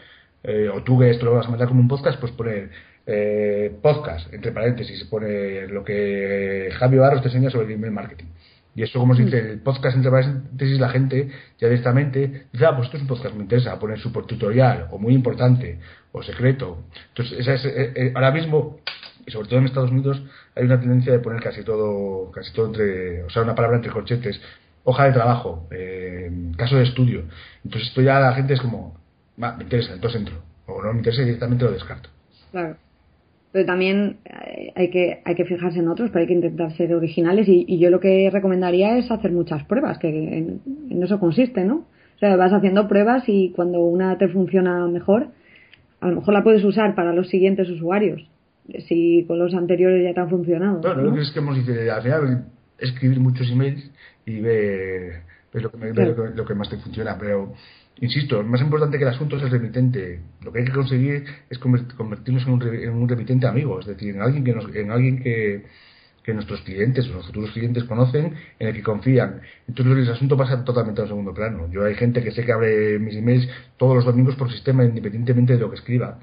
eh, 0.44 0.70
o 0.74 0.82
tú 0.84 1.00
que 1.00 1.12
esto 1.12 1.26
lo 1.26 1.36
vas 1.36 1.46
a 1.46 1.50
mandar 1.50 1.68
como 1.68 1.82
un 1.82 1.88
podcast, 1.88 2.20
pues 2.20 2.32
poner 2.32 2.70
eh, 3.06 3.72
podcast, 3.82 4.34
entre 4.34 4.52
paréntesis, 4.52 5.04
pone 5.06 5.68
lo 5.68 5.84
que 5.84 6.70
Javi 6.74 6.98
Barros 6.98 7.22
te 7.22 7.28
enseña 7.28 7.52
sobre 7.52 7.68
el 7.68 7.74
email 7.74 7.94
marketing. 7.94 8.26
Y 8.76 8.84
eso, 8.84 9.00
como 9.00 9.16
se 9.16 9.24
dice, 9.24 9.40
el 9.40 9.60
podcast 9.60 9.96
entre 9.96 10.12
paréntesis, 10.12 10.80
la 10.80 10.90
gente 10.90 11.30
ya 11.60 11.70
directamente 11.70 12.48
dice, 12.52 12.66
ah, 12.66 12.76
pues 12.76 12.88
esto 12.88 12.98
es 12.98 13.04
un 13.04 13.08
podcast, 13.08 13.34
me 13.34 13.44
interesa, 13.44 13.80
poner 13.80 14.00
su 14.00 14.12
tutorial, 14.12 14.88
o 14.92 14.98
muy 14.98 15.14
importante, 15.14 15.80
o 16.12 16.22
secreto. 16.22 16.84
Entonces, 17.10 17.40
esa 17.40 17.54
es, 17.54 17.66
eh, 17.66 17.94
eh, 17.96 18.12
ahora 18.14 18.32
mismo, 18.32 18.80
y 19.26 19.32
sobre 19.32 19.48
todo 19.48 19.60
en 19.60 19.66
Estados 19.66 19.92
Unidos, 19.92 20.22
hay 20.56 20.66
una 20.66 20.80
tendencia 20.80 21.12
de 21.12 21.20
poner 21.20 21.42
casi 21.42 21.64
todo, 21.64 22.32
casi 22.32 22.54
todo 22.54 22.68
entre, 22.68 23.24
o 23.24 23.30
sea, 23.30 23.44
una 23.44 23.56
palabra 23.56 23.78
entre 23.78 23.92
corchetes, 23.92 24.42
hoja 24.84 25.06
de 25.06 25.14
trabajo, 25.14 25.68
eh, 25.72 26.32
caso 26.58 26.78
de 26.78 26.84
estudio. 26.84 27.24
Entonces, 27.64 27.90
esto 27.90 28.02
ya 28.02 28.20
la 28.20 28.34
gente 28.34 28.54
es 28.54 28.62
como, 28.62 28.98
me 29.38 29.48
interesa, 29.62 29.94
entonces 29.94 30.22
entro. 30.22 30.42
O 30.68 30.82
no 30.82 30.94
me 30.94 31.00
interesa 31.00 31.22
directamente 31.22 31.66
lo 31.66 31.72
descarto. 31.72 32.10
Claro 32.52 32.78
pero 33.56 33.68
también 33.68 34.18
eh, 34.26 34.74
hay 34.76 34.90
que, 34.90 35.22
hay 35.24 35.34
que 35.34 35.46
fijarse 35.46 35.80
en 35.80 35.88
otros, 35.88 36.10
pero 36.10 36.24
hay 36.24 36.28
que 36.28 36.34
intentar 36.34 36.74
ser 36.74 36.94
originales 36.94 37.48
y, 37.48 37.80
yo 37.80 37.90
lo 37.90 38.02
que 38.02 38.30
recomendaría 38.30 38.98
es 38.98 39.10
hacer 39.10 39.32
muchas 39.32 39.64
pruebas, 39.64 39.98
que 39.98 40.10
en, 40.10 40.62
eso 41.02 41.22
consiste, 41.22 41.64
¿no? 41.64 41.76
O 41.76 42.20
sea, 42.20 42.36
vas 42.36 42.52
haciendo 42.52 42.90
pruebas 42.90 43.24
y 43.28 43.54
cuando 43.56 43.80
una 43.80 44.18
te 44.18 44.28
funciona 44.28 44.86
mejor, 44.88 45.28
a 46.02 46.10
lo 46.10 46.18
mejor 46.18 46.34
la 46.34 46.44
puedes 46.44 46.66
usar 46.66 46.96
para 46.96 47.14
los 47.14 47.30
siguientes 47.30 47.70
usuarios. 47.70 48.28
Si 48.88 49.26
con 49.28 49.40
los 49.40 49.54
anteriores 49.54 50.04
ya 50.04 50.14
te 50.14 50.20
han 50.20 50.30
funcionado. 50.30 50.82
No, 50.82 50.96
no, 50.96 51.22
es 51.22 51.32
que 51.32 51.40
hemos 51.40 51.58
dicho, 51.58 51.74
al 51.92 52.02
final 52.02 52.46
escribir 52.80 53.20
muchos 53.20 53.50
emails 53.50 53.92
y 54.26 54.40
ver, 54.42 55.22
lo, 55.54 55.72
que 55.72 55.94
lo, 56.36 56.46
que, 56.46 56.56
más 56.56 56.70
te 56.70 56.78
funciona, 56.78 57.18
pero 57.18 57.54
insisto, 58.02 58.44
más 58.44 58.62
importante 58.62 58.98
que 58.98 59.04
el 59.04 59.10
asunto 59.12 59.38
es 59.38 59.44
el 59.44 59.52
remitente. 59.52 60.20
Lo 60.44 60.52
que 60.52 60.60
hay 60.60 60.66
que 60.66 60.74
conseguir 60.74 61.26
es 61.50 61.58
convertirnos 61.60 62.46
en 62.46 62.54
un, 62.54 62.62
en 62.64 62.90
un 62.90 63.08
remitente 63.08 63.48
amigo, 63.48 63.80
es 63.80 63.86
decir, 63.86 64.16
en 64.16 64.22
alguien 64.22 64.44
que, 64.44 64.54
nos, 64.54 64.76
en 64.76 64.92
alguien 64.92 65.22
que, 65.22 65.64
que 66.24 66.34
nuestros 66.34 66.62
clientes 66.62 67.08
o 67.08 67.14
los 67.14 67.28
futuros 67.28 67.52
clientes 67.52 67.84
conocen, 67.84 68.34
en 68.58 68.68
el 68.68 68.74
que 68.74 68.82
confían. 68.82 69.42
Entonces 69.68 70.08
el 70.08 70.12
asunto 70.12 70.36
pasa 70.36 70.66
totalmente 70.66 71.04
a 71.04 71.08
segundo 71.08 71.34
plano. 71.34 71.70
Yo 71.72 71.86
hay 71.86 71.94
gente 71.94 72.24
que 72.24 72.32
sé 72.32 72.44
que 72.44 72.52
abre 72.52 72.98
mis 73.00 73.16
emails 73.16 73.48
todos 73.78 73.96
los 73.96 74.06
domingos 74.06 74.36
por 74.36 74.52
sistema, 74.52 74.84
independientemente 74.84 75.54
de 75.54 75.60
lo 75.60 75.70
que 75.70 75.76
escriba. 75.76 76.20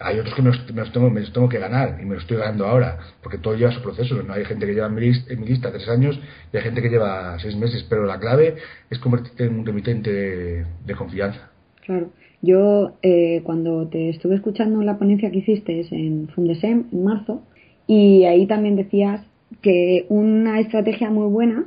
Hay 0.00 0.18
otros 0.18 0.34
que 0.34 0.42
me 0.42 0.50
los, 0.50 0.92
tengo, 0.92 1.10
me 1.10 1.20
los 1.20 1.32
tengo 1.32 1.48
que 1.48 1.58
ganar 1.58 1.98
y 2.00 2.04
me 2.04 2.14
los 2.14 2.22
estoy 2.22 2.38
ganando 2.38 2.66
ahora, 2.66 2.98
porque 3.22 3.38
todo 3.38 3.54
lleva 3.54 3.72
su 3.72 3.82
proceso. 3.82 4.22
¿no? 4.22 4.32
Hay 4.32 4.44
gente 4.44 4.66
que 4.66 4.74
lleva 4.74 4.86
en 4.86 4.94
mi, 4.94 5.46
lista, 5.46 5.70
tres 5.70 5.88
años 5.88 6.18
y 6.52 6.56
hay 6.56 6.62
gente 6.62 6.82
que 6.82 6.88
lleva 6.88 7.38
seis 7.40 7.56
meses, 7.56 7.84
pero 7.88 8.06
la 8.06 8.18
clave 8.18 8.56
es 8.88 8.98
convertirte 8.98 9.44
en 9.44 9.60
un 9.60 9.66
remitente 9.66 10.12
de, 10.12 10.94
confianza. 10.94 11.50
Claro. 11.84 12.10
Yo, 12.42 12.96
eh, 13.02 13.42
cuando 13.44 13.88
te 13.88 14.10
estuve 14.10 14.36
escuchando 14.36 14.80
la 14.82 14.98
ponencia 14.98 15.30
que 15.30 15.38
hiciste 15.38 15.86
en 15.90 16.28
Fundesem 16.28 16.86
en 16.92 17.04
marzo, 17.04 17.42
y 17.86 18.24
ahí 18.24 18.46
también 18.46 18.76
decías 18.76 19.26
que 19.62 20.06
una 20.08 20.60
estrategia 20.60 21.10
muy 21.10 21.26
buena 21.26 21.66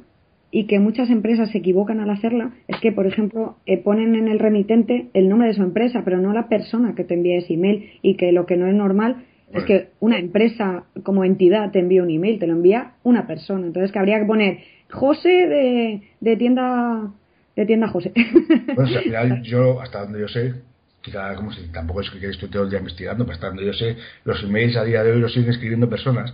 y 0.54 0.66
que 0.68 0.80
muchas 0.80 1.10
empresas 1.10 1.50
se 1.50 1.58
equivocan 1.58 2.00
al 2.00 2.12
hacerla 2.12 2.52
es 2.68 2.80
que, 2.80 2.92
por 2.92 3.08
ejemplo, 3.08 3.58
eh, 3.66 3.80
ponen 3.80 4.16
en 4.16 4.28
el 4.28 4.38
remitente 4.38 5.08
el 5.16 5.28
nombre 5.28 5.48
de 5.48 5.56
su 5.56 5.64
empresa, 5.64 6.04
pero 6.06 6.22
no 6.22 6.32
la 6.32 6.48
persona 6.48 6.94
que 6.94 7.04
te 7.04 7.16
envía 7.16 7.40
ese 7.40 7.56
email 7.56 7.90
y 8.04 8.18
que 8.18 8.32
lo 8.32 8.46
que 8.46 8.56
no 8.56 8.68
es 8.68 8.76
normal 8.76 9.26
es 9.52 9.64
que 9.64 9.90
una 10.00 10.20
empresa 10.20 10.84
como 11.02 11.24
entidad 11.26 11.72
te 11.72 11.80
envía 11.80 12.04
un 12.04 12.12
email, 12.12 12.38
te 12.38 12.46
lo 12.46 12.54
envía 12.54 12.94
una 13.02 13.26
persona. 13.26 13.66
Entonces 13.66 13.92
que 13.92 13.98
habría 13.98 14.20
que 14.20 14.26
poner 14.26 14.60
José 14.92 15.48
de, 15.48 16.02
de 16.22 16.38
tienda 16.38 17.12
de 17.56 17.66
tienda 17.66 17.88
José. 17.88 18.14
Bueno, 18.76 18.96
al 18.96 19.04
final 19.04 19.42
yo, 19.44 19.82
hasta 19.82 20.02
donde 20.04 20.20
yo 20.20 20.28
sé, 20.28 20.54
quizá 21.02 21.34
como 21.36 21.52
si 21.52 21.68
tampoco 21.72 22.02
es 22.02 22.12
que 22.12 22.28
estoy 22.28 22.50
todo 22.50 22.64
el 22.64 22.70
día 22.70 22.80
investigando, 22.80 23.26
pero 23.26 23.34
hasta 23.34 23.48
donde 23.48 23.66
yo 23.66 23.74
sé, 23.74 23.98
los 24.24 24.44
emails 24.44 24.78
a 24.78 24.84
día 24.84 25.04
de 25.04 25.14
hoy 25.14 25.20
los 25.20 25.34
siguen 25.34 25.50
escribiendo 25.50 25.90
personas 25.90 26.32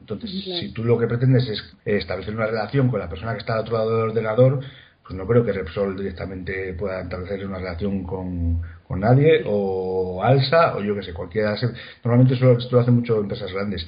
entonces, 0.00 0.30
si 0.30 0.72
tú 0.72 0.84
lo 0.84 0.98
que 0.98 1.06
pretendes 1.06 1.48
es 1.48 1.62
establecer 1.84 2.34
una 2.34 2.46
relación 2.46 2.88
con 2.88 3.00
la 3.00 3.08
persona 3.08 3.32
que 3.32 3.40
está 3.40 3.54
al 3.54 3.60
otro 3.60 3.76
lado 3.76 3.90
del 3.90 4.10
ordenador, 4.10 4.60
pues 5.02 5.16
no 5.16 5.26
creo 5.26 5.44
que 5.44 5.52
Repsol 5.52 5.96
directamente 5.96 6.74
pueda 6.74 7.00
establecer 7.00 7.46
una 7.46 7.58
relación 7.58 8.04
con, 8.04 8.60
nadie, 8.90 9.42
o 9.46 10.22
Alsa, 10.22 10.76
o 10.76 10.82
yo 10.82 10.94
que 10.94 11.02
sé, 11.02 11.14
cualquiera. 11.14 11.56
Normalmente 12.04 12.34
esto, 12.34 12.58
lo 12.70 12.80
hacen 12.80 12.94
mucho 12.94 13.18
empresas 13.18 13.52
grandes, 13.52 13.86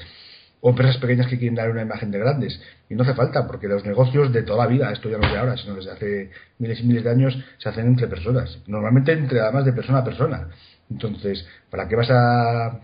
o 0.61 0.71
empresas 0.71 0.97
pequeñas 0.99 1.27
que 1.27 1.39
quieren 1.39 1.57
dar 1.57 1.71
una 1.71 1.83
imagen 1.83 2.11
de 2.11 2.19
grandes. 2.19 2.61
Y 2.89 2.95
no 2.95 3.03
hace 3.03 3.15
falta, 3.15 3.47
porque 3.47 3.69
los 3.69 3.85
negocios 3.85 4.33
de 4.33 4.43
toda 4.43 4.65
la 4.65 4.71
vida, 4.71 4.91
esto 4.93 5.11
ya 5.11 5.19
no 5.19 5.27
es 5.27 5.33
de 5.33 5.39
ahora, 5.39 5.57
sino 5.57 5.75
desde 5.75 5.91
hace 5.91 6.31
miles 6.59 6.81
y 6.81 6.85
miles 6.85 7.05
de 7.05 7.11
años, 7.11 7.39
se 7.59 7.69
hacen 7.69 7.87
entre 7.87 8.09
personas. 8.09 8.59
Normalmente 8.67 9.13
entre 9.13 9.41
además 9.41 9.67
de 9.67 9.75
persona 9.75 9.99
a 9.99 10.05
persona. 10.05 10.49
Entonces, 10.91 11.47
¿para 11.71 11.87
qué 11.87 11.97
vas 11.97 12.11
a 12.11 12.81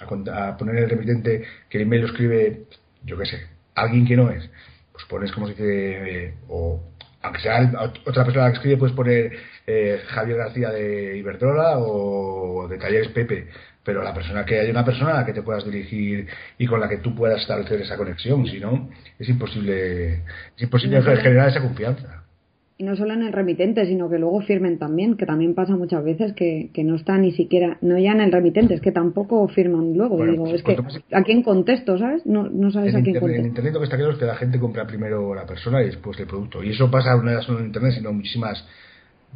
a, 0.00 0.56
poner 0.56 0.76
el 0.76 0.90
remitente 0.90 1.44
que 1.68 1.78
el 1.78 1.84
email 1.84 2.02
lo 2.02 2.08
escribe, 2.08 2.64
yo 3.04 3.18
qué 3.18 3.26
sé, 3.26 3.46
alguien 3.74 4.06
que 4.06 4.16
no 4.16 4.30
es, 4.30 4.48
pues 4.92 5.04
pones 5.06 5.32
como 5.32 5.46
se 5.46 5.52
dice, 5.52 6.24
eh, 6.24 6.34
o 6.48 6.82
aunque 7.22 7.40
sea 7.40 7.70
otra 8.04 8.24
persona 8.24 8.50
que 8.50 8.56
escribe, 8.56 8.76
puedes 8.76 8.94
poner 8.94 9.32
eh, 9.66 10.00
Javier 10.06 10.38
García 10.38 10.70
de 10.70 11.16
Iberdrola 11.18 11.78
o 11.78 12.68
de 12.68 12.78
Talleres 12.78 13.08
Pepe, 13.08 13.48
pero 13.82 14.02
la 14.02 14.14
persona 14.14 14.44
que 14.44 14.60
hay 14.60 14.70
una 14.70 14.84
persona 14.84 15.12
a 15.12 15.20
la 15.20 15.26
que 15.26 15.32
te 15.32 15.42
puedas 15.42 15.64
dirigir 15.64 16.28
y 16.58 16.66
con 16.66 16.78
la 16.78 16.88
que 16.88 16.98
tú 16.98 17.14
puedas 17.14 17.40
establecer 17.40 17.80
esa 17.80 17.96
conexión, 17.96 18.46
si 18.46 18.60
no, 18.60 18.90
es 19.18 19.28
imposible, 19.28 20.22
es 20.56 20.62
imposible 20.62 21.02
generar 21.02 21.48
esa 21.48 21.60
confianza 21.60 22.25
y 22.78 22.84
no 22.84 22.94
solo 22.94 23.14
en 23.14 23.22
el 23.22 23.32
remitente, 23.32 23.86
sino 23.86 24.10
que 24.10 24.18
luego 24.18 24.42
firmen 24.42 24.78
también, 24.78 25.16
que 25.16 25.24
también 25.24 25.54
pasa 25.54 25.74
muchas 25.76 26.04
veces 26.04 26.34
que, 26.34 26.70
que 26.74 26.84
no 26.84 26.96
está 26.96 27.16
ni 27.16 27.32
siquiera, 27.32 27.78
no 27.80 27.98
ya 27.98 28.12
en 28.12 28.20
el 28.20 28.30
remitente, 28.30 28.74
es 28.74 28.82
que 28.82 28.92
tampoco 28.92 29.48
firman 29.48 29.94
luego. 29.96 30.22
digo, 30.26 30.44
pues 30.44 30.56
es 30.56 30.62
que 30.62 30.76
a 31.12 31.22
quién 31.22 31.42
contesto, 31.42 31.96
¿sabes? 31.96 32.26
No, 32.26 32.50
no 32.50 32.70
sabes 32.70 32.94
a 32.94 33.02
quién 33.02 33.18
contesto. 33.18 33.40
En 33.40 33.48
Internet 33.48 33.72
lo 33.72 33.80
que 33.80 33.84
está 33.84 33.96
claro 33.96 34.12
es 34.12 34.18
que 34.18 34.26
la 34.26 34.36
gente 34.36 34.58
compra 34.58 34.86
primero 34.86 35.34
la 35.34 35.46
persona 35.46 35.80
y 35.82 35.86
después 35.86 36.20
el 36.20 36.26
producto. 36.26 36.62
Y 36.62 36.70
eso 36.70 36.90
pasa 36.90 37.16
no 37.16 37.42
solo 37.42 37.60
en 37.60 37.66
Internet, 37.66 37.92
sino 37.94 38.12
muchísimas. 38.12 38.62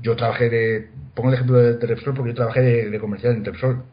Yo 0.03 0.15
trabajé 0.17 0.51
de, 0.51 0.89
pongo 1.15 1.31
el 1.31 1.37
ejemplo 1.37 1.57
de, 1.57 1.87
Repsol 1.87 2.15
porque 2.15 2.33
yo 2.33 2.37
trabajé 2.37 2.61
de, 2.61 2.99
comercial 2.99 3.37
en 3.37 3.45
Repsol 3.45 3.85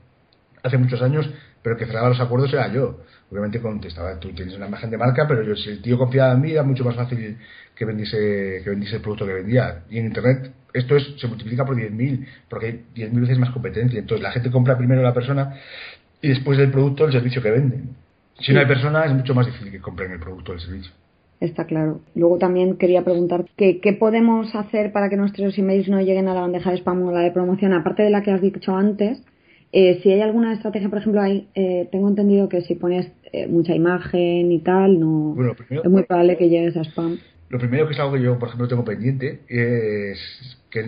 hace 0.61 0.77
muchos 0.77 1.01
años, 1.01 1.29
pero 1.61 1.75
el 1.75 1.79
que 1.79 1.85
cerraba 1.85 2.09
los 2.09 2.19
acuerdos 2.19 2.51
era 2.53 2.71
yo. 2.73 2.99
Obviamente 3.29 3.59
contestaba, 3.59 4.17
tú 4.19 4.31
tienes 4.33 4.55
una 4.55 4.67
imagen 4.67 4.89
de 4.89 4.97
marca, 4.97 5.27
pero 5.27 5.43
yo 5.43 5.55
si 5.55 5.69
el 5.69 5.81
tío 5.81 5.97
confiaba 5.97 6.33
en 6.33 6.41
mí 6.41 6.51
era 6.51 6.63
mucho 6.63 6.85
más 6.85 6.95
fácil 6.95 7.37
que 7.75 7.85
vendiese, 7.85 8.61
que 8.63 8.69
vendiese 8.69 8.95
el 8.95 9.01
producto 9.01 9.25
que 9.25 9.33
vendía. 9.33 9.83
Y 9.89 9.99
en 9.99 10.05
Internet 10.05 10.51
esto 10.73 10.95
es, 10.95 11.15
se 11.19 11.27
multiplica 11.27 11.65
por 11.65 11.75
10.000, 11.75 12.25
porque 12.49 12.65
hay 12.65 12.85
10.000 12.95 13.21
veces 13.21 13.39
más 13.39 13.51
competencia. 13.51 13.99
Entonces 13.99 14.23
la 14.23 14.31
gente 14.31 14.49
compra 14.49 14.77
primero 14.77 15.01
la 15.01 15.13
persona 15.13 15.55
y 16.21 16.29
después 16.29 16.57
del 16.57 16.71
producto 16.71 17.05
el 17.05 17.11
servicio 17.11 17.41
que 17.41 17.51
venden. 17.51 17.89
Si 18.39 18.53
no 18.53 18.59
hay 18.59 18.65
persona 18.65 19.05
es 19.05 19.13
mucho 19.13 19.33
más 19.33 19.45
difícil 19.45 19.71
que 19.71 19.79
compren 19.79 20.11
el 20.11 20.19
producto 20.19 20.51
o 20.51 20.55
el 20.55 20.61
servicio. 20.61 20.91
Está 21.39 21.65
claro. 21.65 22.01
Luego 22.15 22.37
también 22.37 22.77
quería 22.77 23.03
preguntar 23.03 23.45
¿qué, 23.55 23.79
qué 23.79 23.93
podemos 23.93 24.55
hacer 24.55 24.91
para 24.91 25.09
que 25.09 25.17
nuestros 25.17 25.57
emails 25.57 25.87
no 25.87 25.99
lleguen 26.01 26.27
a 26.27 26.33
la 26.33 26.41
bandeja 26.41 26.71
de 26.71 26.77
spam 26.77 27.03
o 27.03 27.11
la 27.11 27.19
de 27.19 27.31
promoción, 27.31 27.73
aparte 27.73 28.03
de 28.03 28.09
la 28.09 28.23
que 28.23 28.31
has 28.31 28.41
dicho 28.41 28.75
antes. 28.75 29.21
Eh, 29.71 29.99
si 30.01 30.11
hay 30.11 30.21
alguna 30.21 30.53
estrategia, 30.53 30.89
por 30.89 30.99
ejemplo, 30.99 31.21
hay, 31.21 31.49
eh, 31.53 31.89
tengo 31.91 32.07
entendido 32.07 32.47
que 32.47 32.61
si 32.61 32.75
pones 32.75 33.11
eh, 33.31 33.47
mucha 33.47 33.73
imagen 33.73 34.51
y 34.51 34.59
tal, 34.59 34.99
no 34.99 35.35
es 35.69 35.89
muy 35.89 36.03
probable 36.03 36.37
que 36.37 36.49
llegues 36.49 36.77
a 36.77 36.83
spam. 36.83 37.17
Lo 37.49 37.59
primero 37.59 37.87
que 37.87 37.93
es 37.93 37.99
algo 37.99 38.13
que 38.13 38.21
yo, 38.21 38.37
por 38.37 38.49
ejemplo, 38.49 38.67
tengo 38.67 38.83
pendiente 38.83 39.41
es 39.47 40.19
que, 40.69 40.81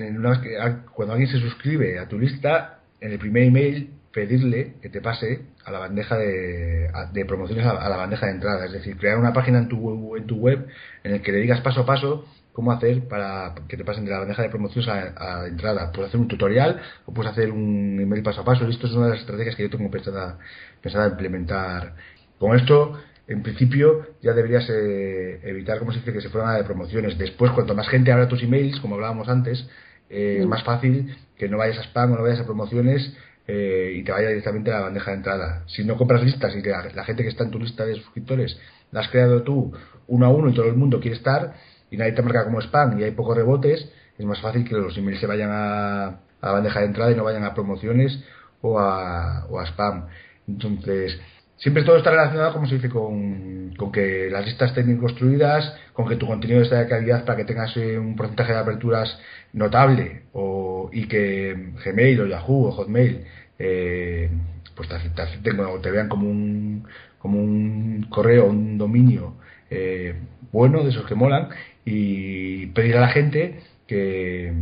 cuando 0.93 1.13
alguien 1.13 1.32
se 1.32 1.39
suscribe 1.39 1.99
a 1.99 2.08
tu 2.08 2.19
lista, 2.19 2.80
en 2.99 3.13
el 3.13 3.19
primer 3.19 3.43
email 3.43 3.91
pedirle 4.12 4.73
que 4.82 4.89
te 4.89 5.02
pase 5.02 5.41
a 5.63 5.71
la 5.71 5.80
bandeja 5.80 6.17
de, 6.17 7.25
promociones 7.28 7.65
a, 7.65 7.89
la 7.89 7.97
bandeja 7.97 8.25
de 8.25 8.34
entrada, 8.34 8.65
es 8.65 8.73
decir, 8.73 8.97
crear 8.97 9.17
una 9.17 9.32
página 9.34 9.60
en 9.60 9.69
tu, 9.69 10.15
en 10.17 10.25
tu 10.25 10.36
web 10.36 10.67
en 11.04 11.13
el 11.13 11.21
que 11.21 11.32
le 11.32 11.39
digas 11.39 11.62
paso 11.62 11.82
a 11.82 11.86
paso 11.86 12.25
cómo 12.52 12.73
hacer 12.73 13.08
para 13.08 13.56
que 13.69 13.78
te 13.78 13.86
pasen 13.86 14.04
de 14.04 14.12
la 14.12 14.19
bandeja 14.19 14.41
de 14.41 14.49
promociones 14.49 14.89
a, 14.89 15.41
la 15.41 15.47
entrada. 15.47 15.91
Puedes 15.93 16.10
hacer 16.10 16.19
un 16.19 16.28
tutorial 16.28 16.82
o 17.06 17.13
puedes 17.13 17.32
hacer 17.32 17.52
un 17.52 17.97
email 18.02 18.21
paso 18.21 18.41
a 18.41 18.43
paso. 18.43 18.67
Esto 18.67 18.88
es 18.88 18.93
una 18.93 19.06
de 19.06 19.12
las 19.12 19.21
estrategias 19.21 19.56
que 19.56 19.63
yo 19.63 19.69
tengo 19.69 19.89
pensada, 19.89 20.38
pensada 20.82 21.08
implementar. 21.08 21.93
Con 22.39 22.58
esto 22.58 22.97
en 23.28 23.43
principio 23.43 24.08
ya 24.23 24.34
deberías 24.34 24.67
eh, 24.69 25.39
evitar, 25.43 25.78
como 25.78 25.91
se 25.91 25.99
dice, 25.99 26.13
que 26.13 26.21
se 26.21 26.30
fueran 26.30 26.49
a 26.49 26.58
de 26.58 26.63
promociones. 26.63 27.17
Después, 27.17 27.52
cuanto 27.52 27.75
más 27.75 27.88
gente 27.88 28.12
abra 28.12 28.28
tus 28.28 28.41
emails, 28.41 28.80
como 28.80 28.95
hablábamos 28.95 29.30
antes, 29.30 29.67
eh, 30.10 30.38
es 30.39 30.45
mm. 30.45 30.49
más 30.49 30.63
fácil 30.63 31.15
que 31.38 31.47
no 31.47 31.58
vayas 31.58 31.78
a 31.78 31.84
spam 31.84 32.13
o 32.13 32.15
no 32.15 32.23
vayas 32.23 32.39
a 32.39 32.45
promociones 32.45 33.13
eh, 33.47 33.93
y 33.97 34.04
te 34.04 34.12
vaya 34.12 34.30
directamente 34.30 34.71
a 34.71 34.75
la 34.75 34.82
bandeja 34.82 35.12
de 35.12 35.17
entrada. 35.17 35.63
Si 35.67 35.84
no 35.84 35.95
compras 35.95 36.23
listas 36.23 36.56
y 36.56 36.63
que 36.63 36.69
la, 36.69 37.04
gente 37.04 37.21
que 37.23 37.30
está 37.30 37.43
en 37.43 37.52
tu 37.52 37.60
lista 37.60 37.86
de 37.86 37.95
suscriptores 37.95 38.58
la 38.91 39.02
has 39.02 39.10
creado 39.10 39.43
tú 39.43 39.73
uno 40.08 40.25
a 40.25 40.30
uno 40.30 40.49
y 40.49 40.54
todo 40.54 40.65
el 40.65 40.75
mundo 40.75 40.99
quiere 40.99 41.17
estar 41.17 41.54
y 41.91 41.97
nadie 41.97 42.13
te 42.13 42.23
marca 42.23 42.45
como 42.45 42.60
spam 42.62 42.99
y 42.99 43.04
hay 43.04 43.12
pocos 43.12 43.38
rebotes, 43.38 43.88
es 44.17 44.25
más 44.25 44.41
fácil 44.41 44.67
que 44.67 44.75
los 44.75 44.97
emails 44.97 45.19
se 45.19 45.28
vayan 45.28 45.52
a, 45.52 46.06
a 46.08 46.19
la 46.41 46.52
bandeja 46.52 46.80
de 46.80 46.88
entrada 46.88 47.12
y 47.12 47.15
no 47.15 47.23
vayan 47.23 47.43
a 47.43 47.54
promociones 47.54 48.23
o 48.62 48.80
a, 48.80 49.45
o 49.49 49.60
a 49.60 49.65
spam. 49.67 50.08
Entonces, 50.47 51.19
Siempre 51.59 51.83
todo 51.83 51.97
está 51.97 52.11
relacionado, 52.11 52.53
como 52.53 52.67
se 52.67 52.75
dice, 52.75 52.89
con, 52.89 53.73
que 53.93 54.29
las 54.31 54.45
listas 54.45 54.69
estén 54.69 54.85
bien 54.85 54.97
construidas, 54.97 55.73
con 55.93 56.07
que 56.07 56.15
tu 56.15 56.25
contenido 56.27 56.61
esté 56.61 56.75
de 56.75 56.87
calidad 56.87 57.25
para 57.25 57.37
que 57.37 57.45
tengas 57.45 57.75
eh, 57.75 57.97
un 57.97 58.15
porcentaje 58.15 58.53
de 58.53 58.59
aperturas 58.59 59.19
notable 59.53 60.23
o, 60.33 60.89
y 60.93 61.07
que 61.07 61.73
Gmail 61.83 62.21
o 62.21 62.27
Yahoo 62.27 62.67
o 62.67 62.71
Hotmail 62.71 63.25
eh, 63.57 64.29
pues 64.75 64.87
te, 64.87 65.51
o 65.51 65.79
te 65.81 65.91
vean 65.91 66.07
como 66.07 66.29
un, 66.29 66.87
como 67.17 67.39
un 67.39 68.07
correo, 68.09 68.47
un 68.47 68.77
dominio 68.77 69.35
eh, 69.69 70.15
bueno, 70.51 70.83
de 70.83 70.89
esos 70.91 71.05
que 71.05 71.15
molan, 71.15 71.49
y 71.85 72.67
pedir 72.67 72.97
a 72.97 73.01
la 73.01 73.09
gente 73.09 73.59
que, 73.87 74.53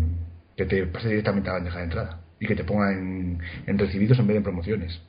que 0.55 0.65
te 0.65 0.87
pase 0.87 1.09
directamente 1.09 1.49
a 1.49 1.53
la 1.53 1.59
bandeja 1.59 1.77
de 1.77 1.83
entrada 1.83 2.21
y 2.39 2.47
que 2.47 2.55
te 2.55 2.63
pongan 2.63 3.39
en 3.67 3.77
recibidos 3.79 4.19
en 4.19 4.27
vez 4.27 4.33
de 4.33 4.37
en 4.37 4.43
promociones. 4.43 5.01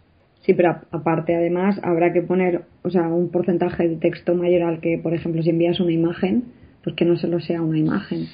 Sí, 0.49 0.55
pero 0.55 0.81
aparte 0.93 1.37
además 1.37 1.79
habrá 1.83 2.11
que 2.11 2.23
poner, 2.23 2.63
o 2.83 2.89
sea, 2.89 3.03
un 3.03 3.31
porcentaje 3.31 3.87
de 3.87 3.97
texto 3.97 4.35
mayor 4.35 4.63
al 4.63 4.81
que, 4.81 4.97
por 4.97 5.13
ejemplo, 5.13 5.43
si 5.43 5.51
envías 5.51 5.79
una 5.79 5.93
imagen, 5.93 6.45
pues 6.83 6.97
que 6.97 7.05
no 7.05 7.19
solo 7.19 7.39
sea 7.39 7.61
una 7.61 7.77
imagen, 7.77 8.29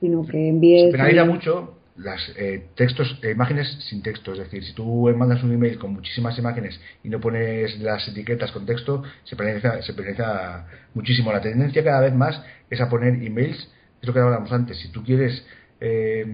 sino 0.00 0.26
que 0.26 0.48
envíes... 0.48 0.86
Se 0.86 0.92
penaliza 0.92 1.26
mucho 1.26 1.76
las 1.98 2.18
eh, 2.38 2.64
textos, 2.76 3.20
eh, 3.22 3.32
imágenes 3.32 3.68
sin 3.90 4.02
texto, 4.02 4.32
es 4.32 4.38
decir, 4.38 4.64
si 4.64 4.72
tú 4.72 5.14
mandas 5.14 5.44
un 5.44 5.52
email 5.52 5.78
con 5.78 5.92
muchísimas 5.92 6.38
imágenes 6.38 6.80
y 7.04 7.10
no 7.10 7.20
pones 7.20 7.78
las 7.80 8.08
etiquetas 8.08 8.52
con 8.52 8.64
texto, 8.64 9.02
se 9.24 9.36
penaliza, 9.36 9.82
se 9.82 9.92
penaliza 9.92 10.66
muchísimo. 10.94 11.30
La 11.30 11.42
tendencia 11.42 11.84
cada 11.84 12.00
vez 12.00 12.14
más 12.14 12.42
es 12.70 12.80
a 12.80 12.88
poner 12.88 13.22
emails, 13.22 13.70
es 14.00 14.08
lo 14.08 14.14
que 14.14 14.18
hablábamos 14.18 14.50
antes, 14.50 14.78
si 14.78 14.90
tú 14.92 15.04
quieres 15.04 15.46
eh, 15.78 16.24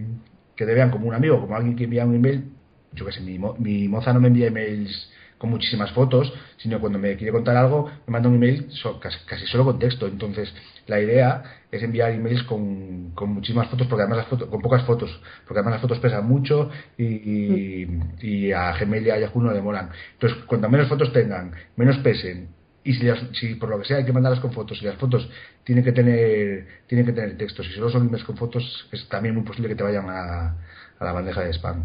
que 0.54 0.64
te 0.64 0.72
vean 0.72 0.92
como 0.92 1.08
un 1.08 1.16
amigo, 1.16 1.40
como 1.40 1.56
alguien 1.56 1.74
que 1.74 1.82
envía 1.82 2.06
un 2.06 2.14
email, 2.14 2.52
yo 2.96 3.06
qué 3.06 3.12
sé, 3.12 3.20
mi, 3.20 3.88
moza 3.88 4.12
no 4.12 4.20
me 4.20 4.28
envía 4.28 4.48
emails 4.48 5.10
con 5.38 5.50
muchísimas 5.50 5.92
fotos, 5.92 6.32
sino 6.56 6.80
cuando 6.80 6.98
me 6.98 7.14
quiere 7.16 7.30
contar 7.30 7.56
algo, 7.56 7.90
me 8.06 8.12
manda 8.12 8.28
un 8.28 8.36
email 8.36 8.68
casi, 9.00 9.46
solo 9.46 9.64
con 9.66 9.78
texto. 9.78 10.06
Entonces, 10.06 10.52
la 10.86 11.00
idea 11.00 11.42
es 11.70 11.82
enviar 11.82 12.12
emails 12.12 12.42
con, 12.44 13.10
con 13.14 13.34
muchísimas 13.34 13.68
fotos, 13.68 13.86
porque 13.86 14.02
además 14.02 14.18
las 14.18 14.28
fotos, 14.28 14.48
con 14.48 14.62
pocas 14.62 14.84
fotos, 14.84 15.20
porque 15.46 15.58
además 15.60 15.74
las 15.74 15.82
fotos 15.82 15.98
pesan 15.98 16.26
mucho 16.26 16.70
y, 16.96 17.86
y, 18.22 18.52
a 18.52 18.72
Gmail 18.78 19.06
y 19.06 19.10
a 19.10 19.20
Yahoo 19.20 19.42
no 19.42 19.52
le 19.52 19.60
molan. 19.60 19.90
Entonces, 20.14 20.42
cuanto 20.46 20.68
menos 20.70 20.88
fotos 20.88 21.12
tengan, 21.12 21.52
menos 21.76 21.98
pesen 21.98 22.48
y 22.86 22.94
si, 22.94 23.08
si, 23.32 23.54
por 23.56 23.68
lo 23.68 23.80
que 23.80 23.84
sea 23.84 23.96
hay 23.96 24.04
que 24.04 24.12
mandarlas 24.12 24.40
con 24.40 24.52
fotos 24.52 24.80
y 24.80 24.84
las 24.84 24.94
fotos 24.94 25.28
tienen 25.64 25.84
que 25.84 25.90
tener 25.90 26.66
tienen 26.86 27.04
que 27.04 27.12
tener 27.12 27.36
texto 27.36 27.64
si 27.64 27.72
solo 27.72 27.90
son 27.90 28.06
emails 28.06 28.24
con 28.24 28.36
fotos 28.36 28.88
es 28.92 29.08
también 29.08 29.34
muy 29.34 29.42
posible 29.42 29.68
que 29.68 29.74
te 29.74 29.82
vayan 29.82 30.08
a, 30.08 30.56
a 31.00 31.04
la 31.04 31.12
bandeja 31.12 31.40
de 31.40 31.52
spam 31.52 31.84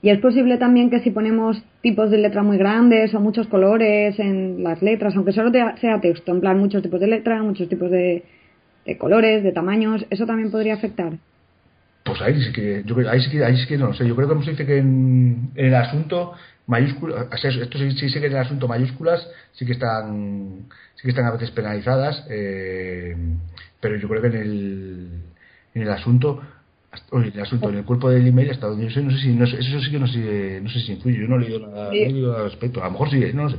y 0.00 0.10
es 0.10 0.18
posible 0.20 0.58
también 0.58 0.90
que 0.90 1.00
si 1.00 1.10
ponemos 1.10 1.60
tipos 1.82 2.10
de 2.10 2.18
letra 2.18 2.42
muy 2.42 2.56
grandes 2.56 3.12
o 3.14 3.20
muchos 3.20 3.48
colores 3.48 4.18
en 4.20 4.62
las 4.62 4.80
letras, 4.80 5.16
aunque 5.16 5.32
solo 5.32 5.50
sea 5.50 6.00
texto, 6.00 6.30
en 6.30 6.40
plan 6.40 6.58
muchos 6.58 6.82
tipos 6.82 7.00
de 7.00 7.08
letra, 7.08 7.42
muchos 7.42 7.68
tipos 7.68 7.90
de, 7.90 8.24
colores, 8.98 9.42
de 9.42 9.50
tamaños, 9.50 10.06
¿eso 10.10 10.24
también 10.24 10.52
podría 10.52 10.74
afectar? 10.74 11.14
Pues 12.04 12.22
ahí 12.22 12.40
sí 12.40 12.52
que, 12.52 12.84
yo, 12.86 12.96
ahí 13.10 13.20
sí 13.20 13.30
que, 13.30 13.44
ahí 13.44 13.56
sí 13.56 13.66
que 13.66 13.76
no 13.76 13.92
sé. 13.92 14.06
Yo 14.06 14.14
creo 14.14 14.28
que 14.28 14.44
se 14.44 14.52
dice 14.52 14.66
que 14.66 14.78
en, 14.78 15.50
el 15.56 15.74
asunto 15.74 16.32
mayúsculas, 16.68 17.26
esto 17.32 17.78
sí, 17.78 17.90
sí, 18.08 18.20
que 18.20 18.26
en 18.26 18.32
el 18.32 18.38
asunto 18.38 18.68
mayúsculas 18.68 19.28
sí 19.52 19.66
que 19.66 19.72
están, 19.72 20.68
sí 20.94 21.02
que 21.02 21.10
están 21.10 21.26
a 21.26 21.32
veces 21.32 21.50
penalizadas, 21.50 22.24
eh, 22.30 23.16
pero 23.80 23.96
yo 23.96 24.08
creo 24.08 24.22
que 24.22 24.28
en 24.28 24.36
el, 24.36 25.08
en 25.74 25.82
el 25.82 25.90
asunto 25.90 26.40
Oye, 27.10 27.30
el 27.34 27.40
asunto 27.40 27.68
en 27.68 27.76
el 27.76 27.84
cuerpo 27.84 28.10
del 28.10 28.26
email 28.26 28.50
hasta 28.50 28.66
donde 28.66 28.84
yo 28.84 28.90
sé, 28.90 29.02
no 29.02 29.10
sé 29.10 29.18
si, 29.18 29.34
no 29.34 29.46
sé, 29.46 29.58
eso 29.58 29.80
sí 29.80 29.90
que 29.90 29.98
no 29.98 30.06
sé, 30.06 30.60
no 30.62 30.70
sé 30.70 30.80
si 30.80 30.92
influye, 30.92 31.20
yo 31.20 31.28
no 31.28 31.36
he 31.36 31.40
leído 31.40 31.60
nada, 31.60 31.86
no 31.86 31.92
he 31.92 32.08
leído 32.08 32.36
al 32.36 32.44
respecto, 32.44 32.82
a 32.82 32.86
lo 32.86 32.92
mejor 32.92 33.10
sí, 33.10 33.20
no 33.34 33.44
lo 33.44 33.50
sé. 33.50 33.56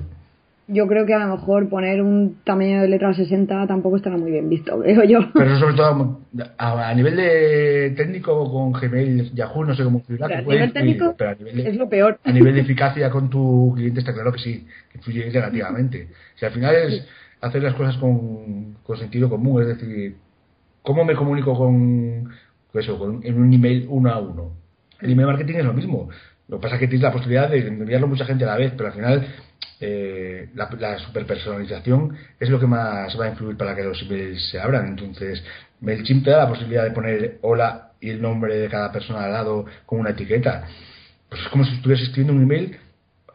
Yo 0.72 0.88
creo 0.88 1.04
que 1.08 1.16
a 1.16 1.26
lo 1.26 1.36
mejor 1.36 1.68
poner 1.68 2.00
un 2.00 2.38
tamaño 2.44 2.82
de 2.82 2.88
letra 2.88 3.12
60 3.12 3.66
tampoco 3.66 3.98
estará 3.98 4.18
muy 4.18 4.32
bien 4.32 4.50
visto, 4.50 4.78
veo 4.80 5.04
yo. 5.04 5.20
Pero 5.34 5.58
sobre 5.58 5.76
todo 5.76 6.20
a, 6.58 6.94
nivel 6.94 7.16
de 7.16 7.94
técnico 7.98 8.52
con 8.52 8.72
Gmail, 8.74 9.34
Yahoo, 9.34 9.66
no 9.66 9.76
sé 9.76 9.84
cómo 9.84 10.02
funciona. 10.02 10.38
A 10.38 10.42
nivel 10.42 10.72
técnico 10.72 11.16
pero 11.18 11.32
a 11.32 11.36
nivel 11.36 11.56
de, 11.56 11.70
es 11.70 11.76
lo 11.76 11.90
peor. 11.90 12.20
A 12.24 12.32
nivel 12.32 12.54
de 12.54 12.62
eficacia 12.62 13.10
con 13.10 13.30
tu 13.32 13.74
cliente 13.76 14.00
está 14.00 14.14
claro 14.14 14.32
que 14.32 14.40
sí, 14.40 14.68
que 14.92 15.00
influye 15.00 15.26
negativamente. 15.32 16.10
Si 16.36 16.46
al 16.46 16.52
final 16.52 16.76
es 16.76 17.08
hacer 17.42 17.64
las 17.64 17.74
cosas 17.74 17.98
con, 17.98 18.76
con 18.84 18.98
sentido 18.98 19.28
común, 19.28 19.64
es 19.64 19.70
decir, 19.70 20.18
¿cómo 20.84 21.04
me 21.04 21.16
comunico 21.16 21.58
con 21.58 22.30
eso, 22.74 23.20
en 23.24 23.42
un 23.42 23.54
email 23.54 23.86
uno 23.90 24.12
a 24.12 24.20
uno. 24.20 24.54
El 25.02 25.12
email 25.12 25.28
marketing 25.28 25.56
es 25.56 25.66
lo 25.66 25.74
mismo. 25.74 26.10
Lo 26.48 26.58
que 26.58 26.64
pasa 26.64 26.76
es 26.76 26.82
que 26.82 26.88
tienes 26.88 27.04
la 27.04 27.12
posibilidad 27.12 27.50
de 27.50 27.68
enviarlo 27.68 28.08
a 28.08 28.10
mucha 28.10 28.26
gente 28.26 28.44
a 28.44 28.48
la 28.48 28.58
vez, 28.58 28.74
pero 28.76 28.88
al 28.88 28.96
final 28.96 29.28
eh, 29.80 30.50
la, 30.56 30.70
la 30.80 31.00
superpersonalización 31.00 32.16
es 32.40 32.50
lo 32.50 32.60
que 32.60 32.68
más 32.68 33.18
va 33.20 33.26
a 33.26 33.30
influir 33.30 33.56
para 33.56 33.76
que 33.76 33.84
los 33.84 34.02
emails 34.02 34.50
se 34.50 34.60
abran. 34.60 34.88
Entonces, 34.88 35.44
MailChimp 35.82 36.26
te 36.26 36.32
da 36.32 36.40
la 36.40 36.50
posibilidad 36.50 36.84
de 36.84 36.92
poner 36.92 37.38
hola 37.42 37.92
y 38.02 38.10
el 38.10 38.22
nombre 38.22 38.58
de 38.58 38.70
cada 38.70 38.92
persona 38.92 39.26
al 39.26 39.32
lado 39.32 39.66
con 39.86 40.00
una 40.00 40.12
etiqueta. 40.12 40.68
Pues 41.30 41.42
es 41.42 41.48
como 41.50 41.64
si 41.64 41.76
estuvieras 41.76 42.04
escribiendo 42.04 42.34
un 42.34 42.44
email 42.44 42.78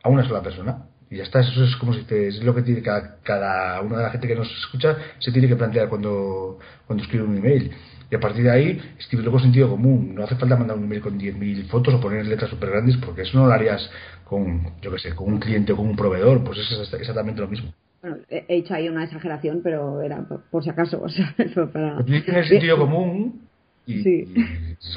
a 0.03 0.09
una 0.09 0.27
sola 0.27 0.43
persona. 0.43 0.87
Y 1.11 1.19
ya 1.19 1.23
está, 1.23 1.41
eso 1.41 1.65
es 1.65 1.77
como 1.77 1.95
si 1.95 2.03
te, 2.05 2.29
es 2.29 2.43
lo 2.43 2.55
que 2.55 2.63
tiene 2.63 2.83
cada, 2.83 3.19
cada 3.23 3.81
una 3.81 3.99
de 3.99 4.03
la 4.03 4.11
gente 4.11 4.27
que 4.27 4.35
nos 4.35 4.51
escucha 4.51 4.97
se 5.19 5.31
tiene 5.31 5.49
que 5.49 5.57
plantear 5.57 5.89
cuando, 5.89 6.59
cuando 6.87 7.05
escribe 7.05 7.25
un 7.25 7.37
email. 7.37 7.71
Y 8.11 8.15
a 8.15 8.21
partir 8.21 8.45
de 8.45 8.51
ahí, 8.51 8.81
escribirlo 8.99 9.33
con 9.33 9.41
sentido 9.41 9.71
común. 9.71 10.15
No 10.15 10.25
hace 10.25 10.37
falta 10.37 10.57
mandar 10.57 10.77
un 10.77 10.85
email 10.85 11.01
con 11.01 11.19
10.000 11.19 11.67
fotos 11.67 11.95
o 11.95 12.01
poner 12.01 12.27
letras 12.27 12.51
súper 12.51 12.71
grandes 12.71 12.97
porque 12.99 13.23
eso 13.23 13.39
no 13.39 13.47
lo 13.47 13.53
harías 13.53 13.91
con, 14.25 14.81
yo 14.81 14.91
qué 14.93 14.99
sé, 14.99 15.15
con 15.15 15.33
un 15.33 15.39
cliente 15.39 15.73
o 15.73 15.77
con 15.77 15.87
un 15.87 15.97
proveedor. 15.97 16.45
Pues 16.45 16.59
eso 16.59 16.83
es 16.83 16.93
exactamente 16.95 17.41
lo 17.41 17.49
mismo. 17.49 17.73
Bueno, 18.03 18.19
he 18.29 18.45
hecho 18.49 18.75
ahí 18.75 18.89
una 18.89 19.05
exageración, 19.05 19.61
pero 19.63 20.03
era 20.03 20.27
por, 20.51 20.63
si 20.63 20.71
acaso. 20.71 21.01
O 21.05 21.09
sea, 21.09 21.35
eso 21.39 21.71
para... 21.71 21.97
Pues 22.05 22.49
sentido 22.49 22.79
común 22.79 23.49
y, 23.87 24.03
sí. 24.03 24.35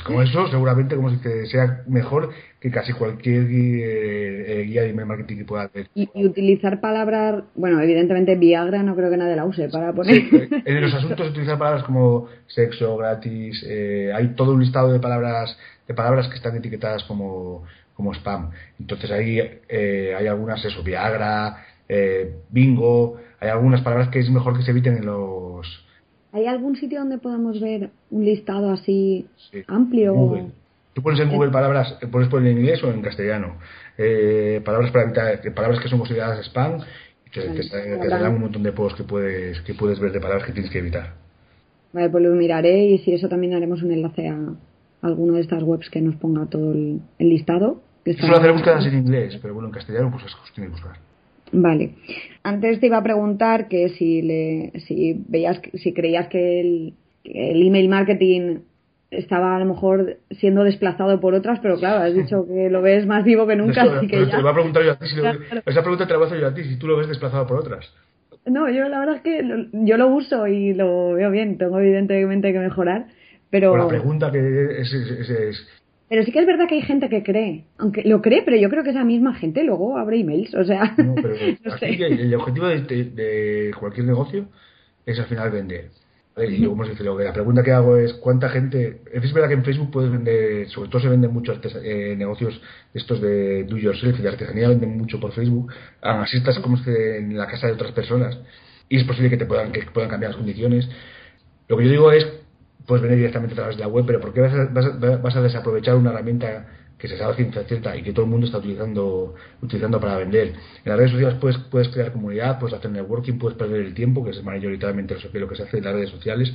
como 0.06 0.22
eso, 0.22 0.48
seguramente 0.48 0.96
como 0.96 1.10
si 1.10 1.18
te 1.18 1.46
sea 1.48 1.84
mejor 1.88 2.30
que 2.60 2.72
casi 2.72 2.94
cualquier 2.94 3.48
eh, 3.50 4.64
guía 4.66 4.84
de 4.84 4.90
email 4.90 5.08
marketing 5.08 5.38
que 5.38 5.46
pueda 5.46 5.64
hacer. 5.64 5.90
Y, 5.94 6.10
utilizar 6.26 6.80
palabras, 6.80 7.44
bueno, 7.56 7.82
evidentemente 7.82 8.36
Viagra 8.36 8.84
no 8.84 8.96
creo 8.96 9.10
que 9.10 9.18
nadie 9.18 9.36
la 9.36 9.46
use 9.46 9.68
para 9.70 9.94
poner. 9.94 10.18
Eh, 10.18 10.64
en 10.66 10.82
los 10.82 10.94
asuntos 10.94 11.30
utilizar 11.30 11.58
palabras 11.58 11.84
como 11.84 12.28
sexo, 12.48 12.96
gratis, 12.98 13.64
eh, 13.68 14.12
hay 14.16 14.30
todo 14.36 14.54
un 14.54 14.62
listado 14.62 14.92
de 14.92 15.00
palabras 15.00 15.58
de 15.88 15.94
palabras 15.94 16.28
que 16.28 16.36
están 16.36 16.56
etiquetadas 16.56 17.04
como, 17.04 17.64
como 17.94 18.14
spam. 18.14 18.52
Entonces 18.80 19.10
ahí 19.12 19.40
hay 19.40 20.28
algunas, 20.28 20.64
eso, 20.66 20.84
Viagra, 20.84 21.66
bingo, 22.50 23.18
hay 23.40 23.50
algunas 23.50 23.82
palabras 23.82 24.10
que 24.10 24.20
es 24.20 24.30
mejor 24.30 24.58
que 24.58 24.64
se 24.64 24.72
eviten 24.72 24.98
en 24.98 25.06
los 25.06 25.87
¿Hay 26.32 26.46
algún 26.46 26.76
sitio 26.76 27.00
donde 27.00 27.18
podamos 27.18 27.60
ver 27.60 27.90
un 28.12 28.26
listado 28.26 28.70
así 28.70 29.28
amplio? 29.68 30.52
Tú 30.94 31.02
pones 31.02 31.20
en 31.20 31.30
Google 31.30 31.52
palabras, 31.52 31.98
pones 32.12 32.28
por 32.28 32.42
en 32.46 32.58
inglés 32.58 32.84
o 32.84 32.92
en 32.92 33.02
castellano, 33.02 33.58
eh, 33.98 34.62
palabras 34.66 34.92
para 34.92 35.06
evitar, 35.06 35.54
palabras 35.54 35.80
que 35.80 35.90
son 35.90 36.00
consideradas 36.00 36.46
spam, 36.48 36.80
y 37.26 37.30
te, 37.30 38.08
darán 38.08 38.34
un 38.34 38.42
montón 38.42 38.64
de 38.64 38.72
posts 38.72 38.98
que 38.98 39.04
puedes, 39.04 39.62
que 39.62 39.74
puedes 39.74 40.00
ver 40.00 40.12
de 40.12 40.20
palabras 40.20 40.46
que 40.46 40.54
tienes 40.54 40.72
que 40.72 40.80
evitar. 40.80 41.14
Vale, 41.94 42.10
pues 42.10 42.24
lo 42.24 42.32
miraré 42.36 42.86
y 42.86 42.98
si 43.00 43.14
eso 43.14 43.30
también 43.30 43.54
haremos 43.54 43.82
un 43.84 43.92
enlace 43.92 44.28
a 44.28 44.38
alguna 45.02 45.36
de 45.36 45.42
estas 45.42 45.64
webs 45.64 45.90
que 45.90 46.02
nos 46.02 46.16
ponga 46.16 46.46
todo 46.48 46.72
el, 46.72 47.02
listado. 47.20 47.82
Suelo 48.04 48.38
hacer 48.38 48.54
búsquedas 48.54 48.86
en 48.86 48.98
inglés, 48.98 49.38
pero 49.42 49.54
bueno, 49.54 49.70
en 49.70 49.74
castellano 49.74 50.10
pues 50.12 50.26
es 50.26 50.36
cuestión 50.36 50.68
de 50.68 50.72
buscar. 50.72 51.07
Vale. 51.52 51.96
Antes 52.44 52.80
te 52.80 52.88
iba 52.88 52.98
a 52.98 53.04
preguntar 53.04 53.68
que 53.68 53.90
si 53.90 54.22
le, 54.22 54.72
si 54.88 55.24
veías, 55.28 55.62
si 55.74 55.94
creías 55.94 56.28
que 56.28 56.62
el, 56.62 56.94
el 57.24 57.66
email 57.66 57.90
marketing 57.90 58.60
estaba 59.12 59.56
a 59.56 59.60
lo 59.60 59.66
mejor 59.66 60.18
siendo 60.32 60.64
desplazado 60.64 61.20
por 61.20 61.34
otras, 61.34 61.60
pero 61.60 61.78
claro, 61.78 62.04
has 62.04 62.14
dicho 62.14 62.46
que 62.46 62.70
lo 62.70 62.82
ves 62.82 63.06
más 63.06 63.24
vivo 63.24 63.48
que 63.48 63.56
nunca. 63.56 63.84
así 63.84 64.08
que 64.08 64.26
Te 64.26 64.42
voy 64.42 64.50
a 64.50 64.54
preguntar 64.54 64.84
yo 64.84 64.92
a 64.92 64.96
ti, 65.00 65.08
si 65.08 65.20
esa 65.66 65.82
pregunta 65.82 66.06
te 66.06 66.14
la 66.14 66.20
voy 66.20 66.26
a 66.26 66.28
hacer 66.28 66.42
yo 66.42 66.48
a 66.48 66.54
ti, 66.54 66.64
si 66.64 66.78
tú 66.78 66.88
lo 66.88 66.98
ves 66.98 67.08
desplazado 67.08 67.48
por 67.48 67.58
otras. 67.58 67.94
No, 68.46 68.70
yo 68.70 68.88
la 68.88 69.00
verdad 69.00 69.16
es 69.16 69.22
que 69.22 69.68
yo 69.74 69.98
lo 69.98 70.08
uso 70.08 70.48
y 70.48 70.74
lo 70.74 71.14
veo 71.14 71.32
bien, 71.32 71.58
tengo 71.58 71.80
evidentemente 71.80 72.52
que 72.52 72.60
mejorar, 72.60 73.08
pero... 73.50 73.76
la 73.76 73.88
pregunta 73.88 74.32
que 74.32 74.82
es, 74.82 74.94
es 74.94 75.68
pero 76.10 76.24
sí 76.24 76.32
que 76.32 76.40
es 76.40 76.46
verdad 76.46 76.68
que 76.68 76.76
hay 76.76 76.82
gente 76.82 77.10
que 77.10 77.24
cree, 77.24 77.66
aunque 77.78 78.04
lo 78.04 78.22
cree, 78.22 78.42
pero 78.44 78.58
yo 78.58 78.70
creo 78.70 78.84
que 78.84 78.92
esa 78.92 79.04
misma 79.04 79.36
gente 79.36 79.64
luego 79.64 79.98
abre 79.98 80.20
emails, 80.20 80.54
o 80.54 80.64
sea. 80.64 80.94
No, 80.98 81.16
pero 81.16 81.36
el 81.82 82.36
objetivo 82.36 82.68
de, 82.68 83.72
cualquier 83.78 84.06
negocio 84.06 84.48
es 85.06 85.20
al 85.20 85.26
final 85.26 85.52
vender. 85.52 85.90
Y 86.38 86.62
yo, 86.62 86.70
como 86.70 86.86
se 86.86 86.92
dice, 86.92 87.04
lo 87.04 87.18
que 87.18 87.24
la 87.24 87.34
pregunta 87.34 87.64
que 87.64 87.72
hago 87.72 87.98
es: 87.98 88.14
¿cuánta 88.14 88.48
gente.? 88.50 89.02
Es 89.12 89.34
verdad 89.34 89.50
que 89.50 89.56
en 89.56 89.66
Facebook 89.66 89.90
puedes 89.92 90.12
vender, 90.12 90.70
sobre 90.70 90.90
todo 90.90 91.02
se 91.02 91.10
venden 91.10 91.34
muchos 91.34 91.60
eh, 91.84 92.16
negocios 92.16 92.62
estos 92.94 93.20
de 93.20 93.64
do 93.64 93.76
yourself 93.78 94.20
y 94.20 94.22
de 94.22 94.30
artesanía, 94.30 94.70
venden 94.70 94.98
mucho 94.98 95.20
por 95.20 95.34
Facebook. 95.34 95.74
así 96.02 96.38
estás 96.38 96.60
como 96.60 96.78
en 96.86 97.36
la 97.36 97.48
casa 97.48 97.68
de 97.68 97.74
otras 97.74 97.92
personas 97.92 98.38
y 98.88 98.98
es 98.98 99.04
posible 99.04 99.30
que 99.30 99.38
te 99.38 99.46
puedan, 99.46 99.72
que 99.72 99.82
puedan 99.94 100.10
cambiar 100.10 100.32
las 100.32 100.38
condiciones. 100.38 100.88
Lo 101.68 101.78
que 101.78 101.86
yo 101.86 101.92
digo 101.92 102.12
es 102.12 102.26
puedes 102.88 103.04
venir 103.04 103.18
directamente 103.18 103.54
a 103.54 103.58
través 103.58 103.78
de 103.78 103.84
la 103.84 103.90
web, 103.90 104.06
pero 104.08 104.20
¿por 104.20 104.34
qué 104.34 104.42
vas 104.42 105.36
a, 105.36 105.42
desaprovechar 105.42 105.96
una 105.96 106.12
herramienta 106.12 106.66
que 106.98 107.08
se 107.08 107.18
sabe 107.18 107.36
ciencia 107.36 107.64
cierta 107.66 107.96
y 107.96 108.02
que 108.02 108.12
todo 108.12 108.26
el 108.26 108.32
mundo 108.32 108.48
está 108.48 108.58
utilizando 108.58 109.36
utilizando 109.62 110.00
para 110.00 110.18
vender? 110.18 110.48
En 110.48 110.90
las 110.90 110.98
redes 110.98 111.12
sociales 111.12 111.38
puedes, 111.40 111.58
puedes 111.58 111.90
crear 111.90 112.14
comunidad, 112.14 112.60
puedes 112.60 112.76
hacer 112.76 112.90
networking, 112.90 113.38
puedes 113.38 113.58
perder 113.58 113.82
el 113.82 113.94
tiempo, 113.94 114.24
que 114.24 114.32
es 114.32 114.42
mayoritariamente 114.44 115.16
lo 115.34 115.48
que 115.50 115.56
se 115.56 115.64
hace 115.64 115.78
en 115.78 115.84
las 115.84 115.94
redes 115.94 116.10
sociales, 116.10 116.54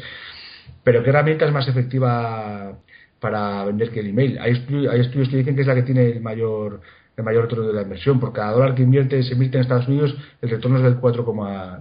pero 0.83 1.03
¿qué 1.05 1.11
herramienta 1.11 1.47
es 1.47 1.53
más 1.53 1.68
efectiva 1.68 2.79
para 3.21 3.64
vender 3.66 3.90
que 3.90 4.01
el 4.01 4.09
email? 4.09 4.38
Hay, 4.38 4.53
estudios, 4.53 5.29
que 5.29 5.37
dicen 5.37 5.55
que 5.55 5.61
es 5.61 5.66
la 5.66 5.75
que 5.75 5.83
tiene 5.83 6.07
el 6.07 6.21
mayor 6.21 6.81
el 7.14 7.25
mayor 7.25 7.42
retorno 7.42 7.66
de 7.66 7.75
la 7.75 7.83
inversión. 7.83 8.18
Por 8.18 8.33
cada 8.33 8.53
dólar 8.53 8.75
que 8.75 8.83
invierte, 8.83 9.23
se 9.23 9.35
invierte 9.35 9.59
en 9.59 9.62
Estados 9.62 9.87
Unidos, 9.87 10.16
el 10.40 10.49
retorno 10.49 10.79
es 10.79 10.83
del 10.83 10.97
4, 10.97 11.25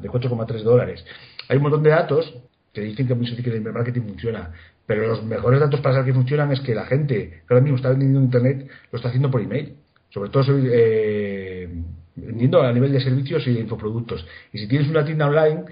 de 0.01 0.09
4,3 0.09 0.61
dólares. 0.61 1.05
Hay 1.47 1.55
un 1.55 1.63
montón 1.63 1.83
de 1.83 1.89
datos 1.89 2.33
que 2.73 2.81
dicen 2.81 3.07
que 3.07 3.15
mucho 3.15 3.36
que 3.36 3.49
el 3.49 3.62
marketing 3.62 4.01
funciona. 4.01 4.51
Pero 4.86 5.07
los 5.07 5.24
mejores 5.24 5.59
datos 5.59 5.80
para 5.82 5.95
saber 5.95 6.07
que 6.07 6.13
funcionan 6.13 6.51
es 6.51 6.59
que 6.61 6.76
la 6.76 6.86
gente 6.86 7.30
que 7.30 7.53
ahora 7.53 7.61
mismo 7.61 7.78
está 7.78 7.89
vendiendo 7.89 8.19
en 8.19 8.26
Internet 8.26 8.67
lo 8.91 8.97
está 8.97 9.09
haciendo 9.09 9.30
por 9.30 9.41
email. 9.41 9.76
Sobre 10.09 10.30
todo 10.30 10.43
eh, 10.49 11.69
vendiendo 12.15 12.61
a 12.61 12.72
nivel 12.74 12.91
de 12.91 12.99
servicios 13.01 13.45
y 13.47 13.53
de 13.53 13.59
infoproductos. 13.61 14.26
Y 14.51 14.59
si 14.59 14.67
tienes 14.67 14.89
una 14.89 15.05
tienda 15.05 15.28
online, 15.28 15.65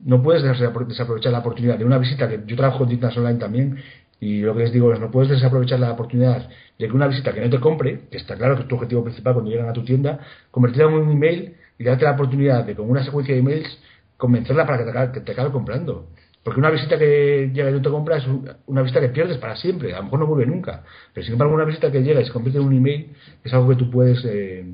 no 0.00 0.22
puedes 0.22 0.42
desaprovechar 0.42 1.32
la 1.32 1.38
oportunidad 1.38 1.78
de 1.78 1.84
una 1.84 1.98
visita, 1.98 2.28
que 2.28 2.40
yo 2.46 2.56
trabajo 2.56 2.78
con 2.78 2.88
tiendas 2.88 3.16
online 3.16 3.38
también, 3.38 3.78
y 4.18 4.42
lo 4.42 4.54
que 4.54 4.64
les 4.64 4.72
digo 4.72 4.92
es, 4.92 5.00
no 5.00 5.10
puedes 5.10 5.30
desaprovechar 5.30 5.80
la 5.80 5.92
oportunidad 5.92 6.48
de 6.78 6.86
que 6.86 6.92
una 6.92 7.06
visita 7.06 7.32
que 7.32 7.40
no 7.40 7.48
te 7.48 7.58
compre, 7.58 8.02
que 8.10 8.18
está 8.18 8.36
claro 8.36 8.56
que 8.56 8.62
es 8.62 8.68
tu 8.68 8.74
objetivo 8.74 9.02
principal 9.02 9.34
cuando 9.34 9.50
llegan 9.50 9.68
a 9.68 9.72
tu 9.72 9.82
tienda, 9.82 10.20
convertirla 10.50 10.90
en 10.90 10.94
un 10.98 11.10
email 11.10 11.54
y 11.78 11.84
darte 11.84 12.04
la 12.04 12.12
oportunidad 12.12 12.64
de 12.64 12.74
con 12.74 12.90
una 12.90 13.02
secuencia 13.02 13.34
de 13.34 13.40
emails 13.40 13.78
convencerla 14.18 14.66
para 14.66 15.12
que 15.12 15.20
te 15.20 15.32
acabe 15.32 15.50
comprando. 15.50 16.10
Porque 16.42 16.58
una 16.58 16.70
visita 16.70 16.98
que 16.98 17.50
llega 17.52 17.70
y 17.70 17.72
no 17.74 17.82
te 17.82 17.90
compra 17.90 18.16
es 18.16 18.24
una 18.66 18.82
visita 18.82 19.00
que 19.00 19.10
pierdes 19.10 19.38
para 19.38 19.56
siempre, 19.56 19.92
a 19.92 19.98
lo 19.98 20.04
mejor 20.04 20.20
no 20.20 20.26
vuelve 20.26 20.46
nunca. 20.46 20.84
Pero 21.12 21.24
sin 21.24 21.34
embargo, 21.34 21.54
una 21.54 21.64
visita 21.64 21.92
que 21.92 22.02
llega 22.02 22.20
y 22.20 22.24
se 22.24 22.32
convierte 22.32 22.58
en 22.58 22.66
un 22.66 22.76
email 22.76 23.12
es 23.44 23.52
algo 23.52 23.68
que 23.68 23.76
tú 23.76 23.90
puedes, 23.90 24.24
eh, 24.24 24.64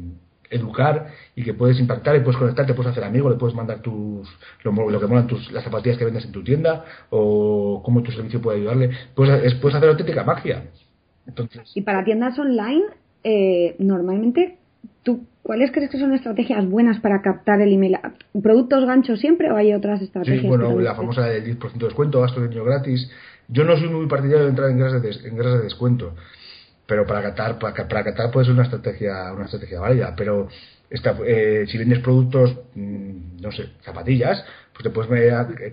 educar 0.50 1.08
y 1.34 1.42
que 1.42 1.54
puedes 1.54 1.78
impactar 1.78 2.16
y 2.16 2.20
puedes 2.20 2.38
conectar, 2.38 2.66
te 2.66 2.74
puedes 2.74 2.92
hacer 2.92 3.04
amigo, 3.04 3.30
le 3.30 3.36
puedes 3.36 3.54
mandar 3.54 3.80
tus 3.80 4.28
lo, 4.62 4.72
lo 4.90 5.00
que 5.00 5.06
molan 5.06 5.26
tus, 5.26 5.50
las 5.52 5.64
zapatillas 5.64 5.98
que 5.98 6.04
vendes 6.04 6.24
en 6.24 6.32
tu 6.32 6.42
tienda 6.42 6.84
o 7.10 7.82
cómo 7.84 8.02
tu 8.02 8.12
servicio 8.12 8.40
puede 8.40 8.58
ayudarle. 8.58 8.90
Puedes, 9.14 9.54
puedes 9.56 9.76
hacer 9.76 9.88
auténtica 9.88 10.24
magia. 10.24 10.64
Entonces, 11.26 11.72
y 11.74 11.82
para 11.82 12.04
tiendas 12.04 12.38
online, 12.38 12.84
eh, 13.24 13.74
normalmente, 13.78 14.58
¿tú 15.02 15.26
cuáles 15.46 15.70
crees 15.70 15.90
que 15.90 15.98
son 15.98 16.12
estrategias 16.12 16.68
buenas 16.68 17.00
para 17.00 17.22
captar 17.22 17.60
el 17.60 17.72
email? 17.72 17.98
¿Productos 18.42 18.84
ganchos 18.84 19.20
siempre 19.20 19.50
o 19.50 19.56
hay 19.56 19.72
otras 19.72 20.02
estrategias? 20.02 20.42
Sí, 20.42 20.48
bueno, 20.48 20.78
la 20.80 20.94
famosa 20.94 21.26
del 21.26 21.44
10% 21.44 21.72
de 21.78 21.84
descuento, 21.86 22.20
gasto 22.20 22.40
de 22.40 22.48
niño 22.48 22.64
gratis. 22.64 23.08
Yo 23.48 23.64
no 23.64 23.76
soy 23.76 23.88
muy 23.88 24.06
partidario 24.06 24.44
de 24.44 24.50
entrar 24.50 24.70
en 24.70 24.78
guerras 24.78 25.00
de, 25.00 25.28
en 25.28 25.36
de 25.36 25.62
descuento 25.62 26.14
pero 26.88 27.04
para 27.04 27.20
captar 27.20 27.58
para, 27.58 27.74
para 27.88 28.04
captar 28.04 28.30
puede 28.30 28.46
ser 28.46 28.54
una 28.54 28.62
estrategia 28.62 29.32
una 29.32 29.46
estrategia 29.46 29.80
válida 29.80 30.14
pero 30.16 30.48
eh, 30.88 31.66
si 31.66 31.78
vendes 31.78 31.98
productos, 31.98 32.56
mm, 32.74 33.40
no 33.40 33.50
sé, 33.50 33.70
zapatillas, 33.82 34.44
pues 34.76 34.82
te 34.82 34.90
puedes 34.90 35.10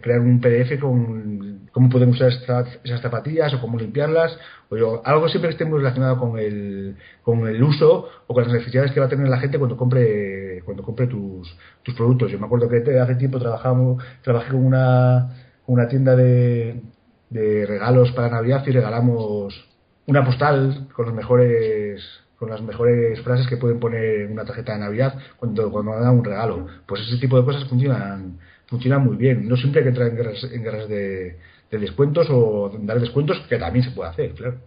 crear 0.01 0.22
un 0.22 0.39
PDF 0.39 0.80
con 0.80 1.68
cómo 1.74 1.89
pueden 1.89 2.10
usar 2.10 2.30
esas 2.30 3.01
zapatillas 3.01 3.54
o 3.54 3.60
cómo 3.60 3.78
limpiarlas, 3.78 4.38
o 4.70 5.01
algo 5.04 5.28
siempre 5.28 5.49
que 5.49 5.54
esté 5.54 5.66
muy 5.66 5.80
relacionado 5.80 6.18
con 6.18 6.39
el, 6.39 6.95
con 7.22 7.45
el 7.47 7.62
uso 7.62 8.08
o 8.28 8.34
con 8.34 8.43
las 8.43 8.54
necesidades 8.54 8.91
que 8.93 9.01
va 9.01 9.08
a 9.08 9.10
tener 9.10 9.28
la 9.28 9.39
gente 9.39 9.58
cuando 9.58 9.76
compre 9.76 10.62
cuando 10.64 10.84
compre 10.84 11.08
tus, 11.08 11.54
tus 11.84 11.93
productos. 11.95 12.32
Yo 12.32 12.39
me 12.39 12.45
acuerdo 12.45 12.70
que 12.70 12.97
hace 12.97 13.16
tiempo 13.16 13.39
trabajamos, 13.39 14.01
trabajé 14.22 14.51
con 14.51 14.66
una, 14.66 15.36
una 15.68 15.88
tienda 15.89 16.16
de, 16.16 16.82
de 17.30 17.66
regalos 17.66 18.14
para 18.14 18.30
Navidad 18.30 18.64
y 18.66 18.72
regalamos 18.72 19.70
una 20.06 20.24
postal 20.24 20.88
con 20.93 21.08
los 21.08 21.14
mejores 21.14 22.01
con 22.38 22.49
las 22.49 22.62
mejores 22.62 23.22
frases 23.22 23.47
que 23.47 23.56
pueden 23.56 23.80
poner 23.80 24.22
en 24.22 24.34
una 24.34 24.43
tarjeta 24.43 24.74
de 24.74 24.80
Navidad 24.80 25.18
cuando, 25.38 25.72
cuando 25.72 25.93
dan 25.93 26.18
un 26.18 26.26
regalo. 26.26 26.68
Pues 26.86 27.01
ese 27.01 27.18
tipo 27.18 27.38
de 27.39 27.45
cosas 27.45 27.64
funcionan 27.70 28.38
funcionan 28.68 29.05
muy 29.05 29.18
bien. 29.18 29.47
No 29.47 29.55
siempre 29.57 29.80
hay 29.80 29.84
que 29.86 29.89
entrar 29.89 30.09
en 30.09 30.16
guerras, 30.16 30.43
en 30.51 30.64
guerras 30.64 30.89
de, 30.89 31.38
descuentos 31.72 32.28
o 32.30 32.72
dar 32.82 32.99
descuentos, 32.99 33.39
que 33.49 33.57
también 33.57 33.84
se 33.84 33.91
puede 33.91 34.09
hacer, 34.09 34.32
claro. 34.34 34.57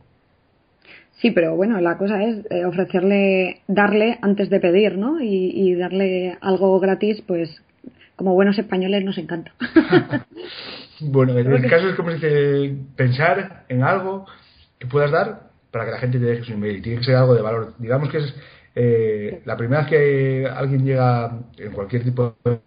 Sí, 1.21 1.31
pero 1.31 1.57
bueno, 1.57 1.81
la 1.81 1.97
cosa 1.97 2.23
es 2.23 2.45
eh, 2.51 2.65
ofrecerle, 2.65 3.63
darle 3.69 4.19
antes 4.21 4.51
de 4.51 4.61
pedir, 4.61 4.99
¿no? 4.99 5.21
Y, 5.21 5.51
y, 5.55 5.75
darle 5.75 6.37
algo 6.41 6.79
gratis, 6.79 7.23
pues 7.27 7.63
como 8.17 8.35
buenos 8.35 8.59
españoles 8.59 9.05
nos 9.05 9.17
encanta. 9.19 9.53
bueno, 11.01 11.39
en 11.39 11.53
el 11.53 11.71
caso 11.71 11.89
es 11.89 11.95
como 11.95 12.11
dice, 12.11 12.75
pensar 12.97 13.65
en 13.69 13.83
algo 13.83 14.27
que 14.79 14.87
puedas 14.87 15.11
dar 15.11 15.51
para 15.71 15.85
que 15.85 15.91
la 15.93 15.99
gente 15.99 16.19
te 16.19 16.25
deje 16.25 16.45
su 16.45 16.53
email. 16.53 16.83
Tiene 16.83 16.99
que 16.99 17.05
ser 17.05 17.17
algo 17.17 17.35
de 17.35 17.43
valor. 17.43 17.75
Digamos 17.79 18.11
que 18.11 18.19
es 18.19 18.35
eh, 18.75 19.43
la 19.45 19.57
primera 19.57 19.83
vez 19.83 19.91
que 19.91 20.47
alguien 20.47 20.85
llega 20.85 21.39
en 21.59 21.73
cualquier 21.73 22.05
tipo 22.05 22.35
de 22.45 22.59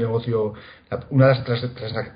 negocio, 0.00 0.54
una 1.10 1.28
de 1.28 1.34
las 1.34 1.44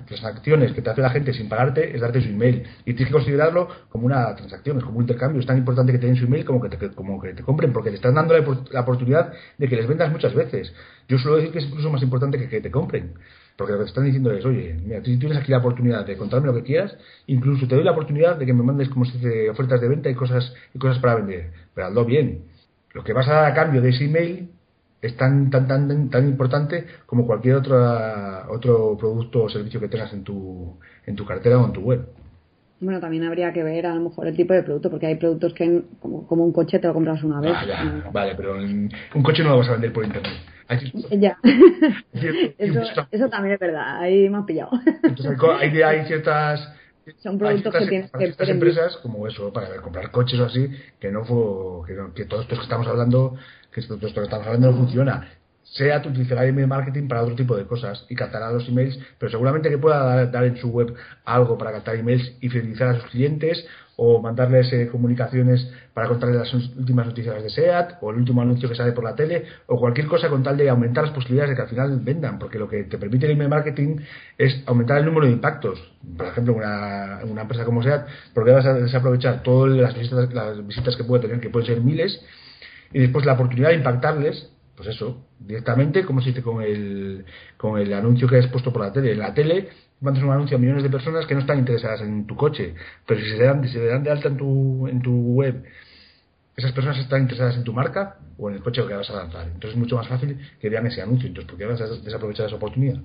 transacciones 0.07 0.73
que 0.73 0.81
te 0.81 0.89
hace 0.89 1.01
la 1.01 1.09
gente 1.09 1.33
sin 1.33 1.49
pagarte 1.49 1.95
es 1.95 2.01
darte 2.01 2.21
su 2.21 2.29
email. 2.29 2.63
Y 2.85 2.93
tienes 2.93 3.07
que 3.07 3.13
considerarlo 3.13 3.67
como 3.89 4.05
una 4.05 4.35
transacción, 4.35 4.77
es 4.77 4.83
como 4.83 4.97
un 4.97 5.03
intercambio. 5.03 5.39
Es 5.39 5.47
tan 5.47 5.57
importante 5.57 5.91
que 5.91 5.99
te 5.99 6.07
den 6.07 6.15
su 6.15 6.25
email 6.25 6.45
como 6.45 6.61
que 6.61 6.69
te, 6.69 6.89
como 6.91 7.21
que 7.21 7.33
te 7.33 7.43
compren, 7.43 7.73
porque 7.73 7.89
te 7.89 7.97
están 7.97 8.15
dando 8.15 8.35
la, 8.71 8.81
oportunidad 8.81 9.33
de 9.57 9.67
que 9.67 9.75
les 9.75 9.87
vendas 9.87 10.11
muchas 10.11 10.33
veces. 10.33 10.73
Yo 11.07 11.17
suelo 11.17 11.37
decir 11.37 11.51
que 11.51 11.59
es 11.59 11.65
incluso 11.65 11.89
más 11.89 12.01
importante 12.01 12.37
que 12.37 12.47
que 12.47 12.61
te 12.61 12.71
compren. 12.71 13.13
Porque 13.57 13.73
lo 13.73 13.79
que 13.79 13.83
te 13.85 13.89
están 13.89 14.05
diciendo 14.05 14.31
es, 14.31 14.45
oye, 14.45 14.75
mira, 14.83 15.01
tú 15.01 15.17
tienes 15.19 15.37
aquí 15.37 15.51
la 15.51 15.59
oportunidad 15.59 16.05
de 16.05 16.17
contarme 16.17 16.47
lo 16.47 16.53
que 16.55 16.63
quieras, 16.63 16.97
incluso 17.27 17.67
te 17.67 17.75
doy 17.75 17.83
la 17.83 17.91
oportunidad 17.91 18.37
de 18.37 18.45
que 18.45 18.53
me 18.53 18.63
mandes, 18.63 18.89
como 18.89 19.05
se 19.05 19.17
dice, 19.17 19.49
ofertas 19.49 19.81
de 19.81 19.87
venta 19.87 20.09
y 20.09 20.15
cosas, 20.15 20.53
y 20.73 20.79
cosas 20.79 20.99
para 20.99 21.15
vender. 21.15 21.51
Pero 21.75 21.87
hazlo 21.87 22.05
bien. 22.05 22.45
Lo 22.93 23.03
que 23.03 23.13
vas 23.13 23.27
a 23.27 23.33
dar 23.33 23.45
a 23.51 23.53
cambio 23.53 23.81
de 23.81 23.89
ese 23.89 24.05
email 24.05 24.49
es 25.01 25.17
tan, 25.17 25.49
tan, 25.49 25.67
tan, 25.67 26.09
tan 26.09 26.27
importante 26.27 26.85
como 27.05 27.25
cualquier 27.25 27.55
otro, 27.55 27.77
otro 28.49 28.97
producto 28.97 29.43
o 29.43 29.49
servicio 29.49 29.79
que 29.79 29.87
tengas 29.87 30.13
en 30.13 30.23
tu, 30.23 30.79
en 31.05 31.15
tu 31.15 31.25
cartera 31.25 31.59
o 31.59 31.65
en 31.65 31.73
tu 31.73 31.81
web. 31.81 32.07
Bueno, 32.79 32.99
también 32.99 33.23
habría 33.23 33.53
que 33.53 33.63
ver 33.63 33.85
a 33.85 33.93
lo 33.93 34.01
mejor 34.01 34.27
el 34.27 34.35
tipo 34.35 34.53
de 34.53 34.63
producto, 34.63 34.89
porque 34.89 35.05
hay 35.05 35.15
productos 35.15 35.53
que, 35.53 35.83
como, 35.99 36.25
como 36.25 36.43
un 36.43 36.51
coche, 36.51 36.79
te 36.79 36.87
lo 36.87 36.93
compras 36.93 37.23
una 37.23 37.39
vez. 37.39 37.53
Ah, 37.55 38.09
vale, 38.11 38.33
pero 38.35 38.55
un 38.55 39.23
coche 39.23 39.43
no 39.43 39.49
lo 39.49 39.57
vas 39.59 39.69
a 39.69 39.73
vender 39.73 39.93
por 39.93 40.03
internet. 40.03 40.33
Ya. 41.11 41.37
eso, 42.57 42.81
eso, 43.11 43.29
también 43.29 43.53
es 43.53 43.59
verdad, 43.59 43.99
ahí 43.99 44.29
me 44.29 44.37
has 44.37 44.45
pillado. 44.45 44.71
Entonces 45.03 45.37
hay, 45.59 45.81
hay 45.81 46.05
ciertas 46.05 46.73
son 47.21 47.37
productos 47.37 47.73
que 47.73 47.87
tienes 47.87 48.11
que 48.11 48.17
ciertas 48.17 48.49
empresas 48.49 48.97
como 48.97 49.27
eso 49.27 49.51
para 49.51 49.81
comprar 49.81 50.11
coches 50.11 50.39
o 50.39 50.45
así 50.45 50.69
que 50.99 51.11
no 51.11 51.25
fue 51.25 51.87
que, 51.87 52.13
que 52.15 52.25
todo 52.25 52.41
esto 52.41 52.55
que 52.55 52.61
estamos 52.63 52.87
hablando 52.87 53.35
que 53.71 53.81
todo 53.81 54.07
esto 54.07 54.21
que 54.21 54.25
estamos 54.25 54.45
hablando 54.45 54.71
no 54.71 54.77
funciona 54.77 55.40
sea 55.71 55.99
utilizará 55.99 56.45
email 56.45 56.67
marketing 56.67 57.07
para 57.07 57.23
otro 57.23 57.35
tipo 57.35 57.55
de 57.55 57.65
cosas 57.65 58.05
y 58.09 58.15
captará 58.15 58.51
los 58.51 58.67
emails, 58.67 58.99
pero 59.17 59.31
seguramente 59.31 59.69
que 59.69 59.77
pueda 59.77 60.25
dar, 60.25 60.43
en 60.43 60.57
su 60.57 60.69
web 60.69 60.93
algo 61.23 61.57
para 61.57 61.71
captar 61.71 61.95
emails 61.95 62.33
y 62.41 62.49
fidelizar 62.49 62.89
a 62.89 62.99
sus 62.99 63.09
clientes 63.09 63.65
o 63.95 64.21
mandarles 64.21 64.71
eh, 64.73 64.89
comunicaciones 64.91 65.71
para 65.93 66.07
contarles 66.09 66.39
las 66.39 66.53
últimas 66.53 67.05
noticias 67.05 67.41
de 67.41 67.49
SEAT 67.49 67.99
o 68.01 68.11
el 68.11 68.17
último 68.17 68.41
anuncio 68.41 68.67
que 68.67 68.75
sale 68.75 68.91
por 68.91 69.03
la 69.03 69.15
tele 69.15 69.45
o 69.67 69.79
cualquier 69.79 70.07
cosa 70.07 70.27
con 70.27 70.43
tal 70.43 70.57
de 70.57 70.69
aumentar 70.69 71.05
las 71.05 71.13
posibilidades 71.13 71.51
de 71.51 71.55
que 71.55 71.61
al 71.61 71.69
final 71.69 71.99
vendan, 72.01 72.37
porque 72.37 72.59
lo 72.59 72.67
que 72.67 72.83
te 72.83 72.97
permite 72.97 73.27
el 73.27 73.33
email 73.33 73.49
marketing 73.49 73.97
es 74.37 74.63
aumentar 74.65 74.97
el 74.97 75.05
número 75.05 75.27
de 75.27 75.33
impactos. 75.33 75.93
Por 76.17 76.27
ejemplo, 76.27 76.53
una, 76.53 77.19
una 77.23 77.43
empresa 77.43 77.63
como 77.63 77.81
SEAT, 77.81 78.07
porque 78.33 78.51
vas 78.51 78.65
a 78.65 78.73
desaprovechar 78.73 79.43
todas 79.43 79.73
las 79.73 79.97
visitas, 79.97 80.33
las 80.33 80.67
visitas 80.67 80.97
que 80.97 81.03
puede 81.03 81.21
tener, 81.21 81.39
que 81.39 81.49
pueden 81.49 81.67
ser 81.67 81.81
miles, 81.81 82.19
y 82.91 82.99
después 82.99 83.25
la 83.25 83.33
oportunidad 83.33 83.69
de 83.69 83.75
impactarles 83.75 84.50
pues 84.81 84.95
eso, 84.95 85.27
directamente, 85.39 86.03
como 86.03 86.21
se 86.21 86.29
dice 86.29 86.41
con 86.41 86.63
el, 86.63 87.23
con 87.55 87.79
el 87.79 87.93
anuncio 87.93 88.27
que 88.27 88.37
has 88.37 88.47
puesto 88.47 88.73
por 88.73 88.81
la 88.81 88.91
tele. 88.91 89.11
En 89.11 89.19
la 89.19 89.31
tele 89.31 89.69
mandas 89.99 90.23
un 90.23 90.31
anuncio 90.31 90.57
a 90.57 90.59
millones 90.59 90.81
de 90.81 90.89
personas 90.89 91.27
que 91.27 91.35
no 91.35 91.41
están 91.41 91.59
interesadas 91.59 92.01
en 92.01 92.25
tu 92.25 92.35
coche, 92.35 92.73
pero 93.05 93.19
si 93.19 93.29
se 93.29 93.43
dan, 93.43 93.63
si 93.63 93.73
se 93.73 93.85
dan 93.85 94.01
de 94.03 94.09
alta 94.09 94.29
en 94.29 94.37
tu, 94.37 94.87
en 94.87 95.03
tu 95.03 95.13
web, 95.33 95.63
esas 96.57 96.71
personas 96.71 96.97
están 96.97 97.21
interesadas 97.21 97.57
en 97.57 97.63
tu 97.63 97.73
marca 97.73 98.17
o 98.39 98.49
en 98.49 98.55
el 98.55 98.63
coche 98.63 98.81
que 98.87 98.95
vas 98.95 99.09
a 99.11 99.17
lanzar. 99.17 99.45
Entonces 99.45 99.71
es 99.71 99.77
mucho 99.77 99.97
más 99.97 100.07
fácil 100.07 100.35
que 100.59 100.67
vean 100.67 100.87
ese 100.87 101.03
anuncio. 101.03 101.27
Entonces, 101.27 101.47
¿por 101.47 101.59
qué 101.59 101.65
vas 101.67 101.79
a 101.79 101.85
desaprovechar 102.03 102.47
esa 102.47 102.55
oportunidad? 102.55 102.99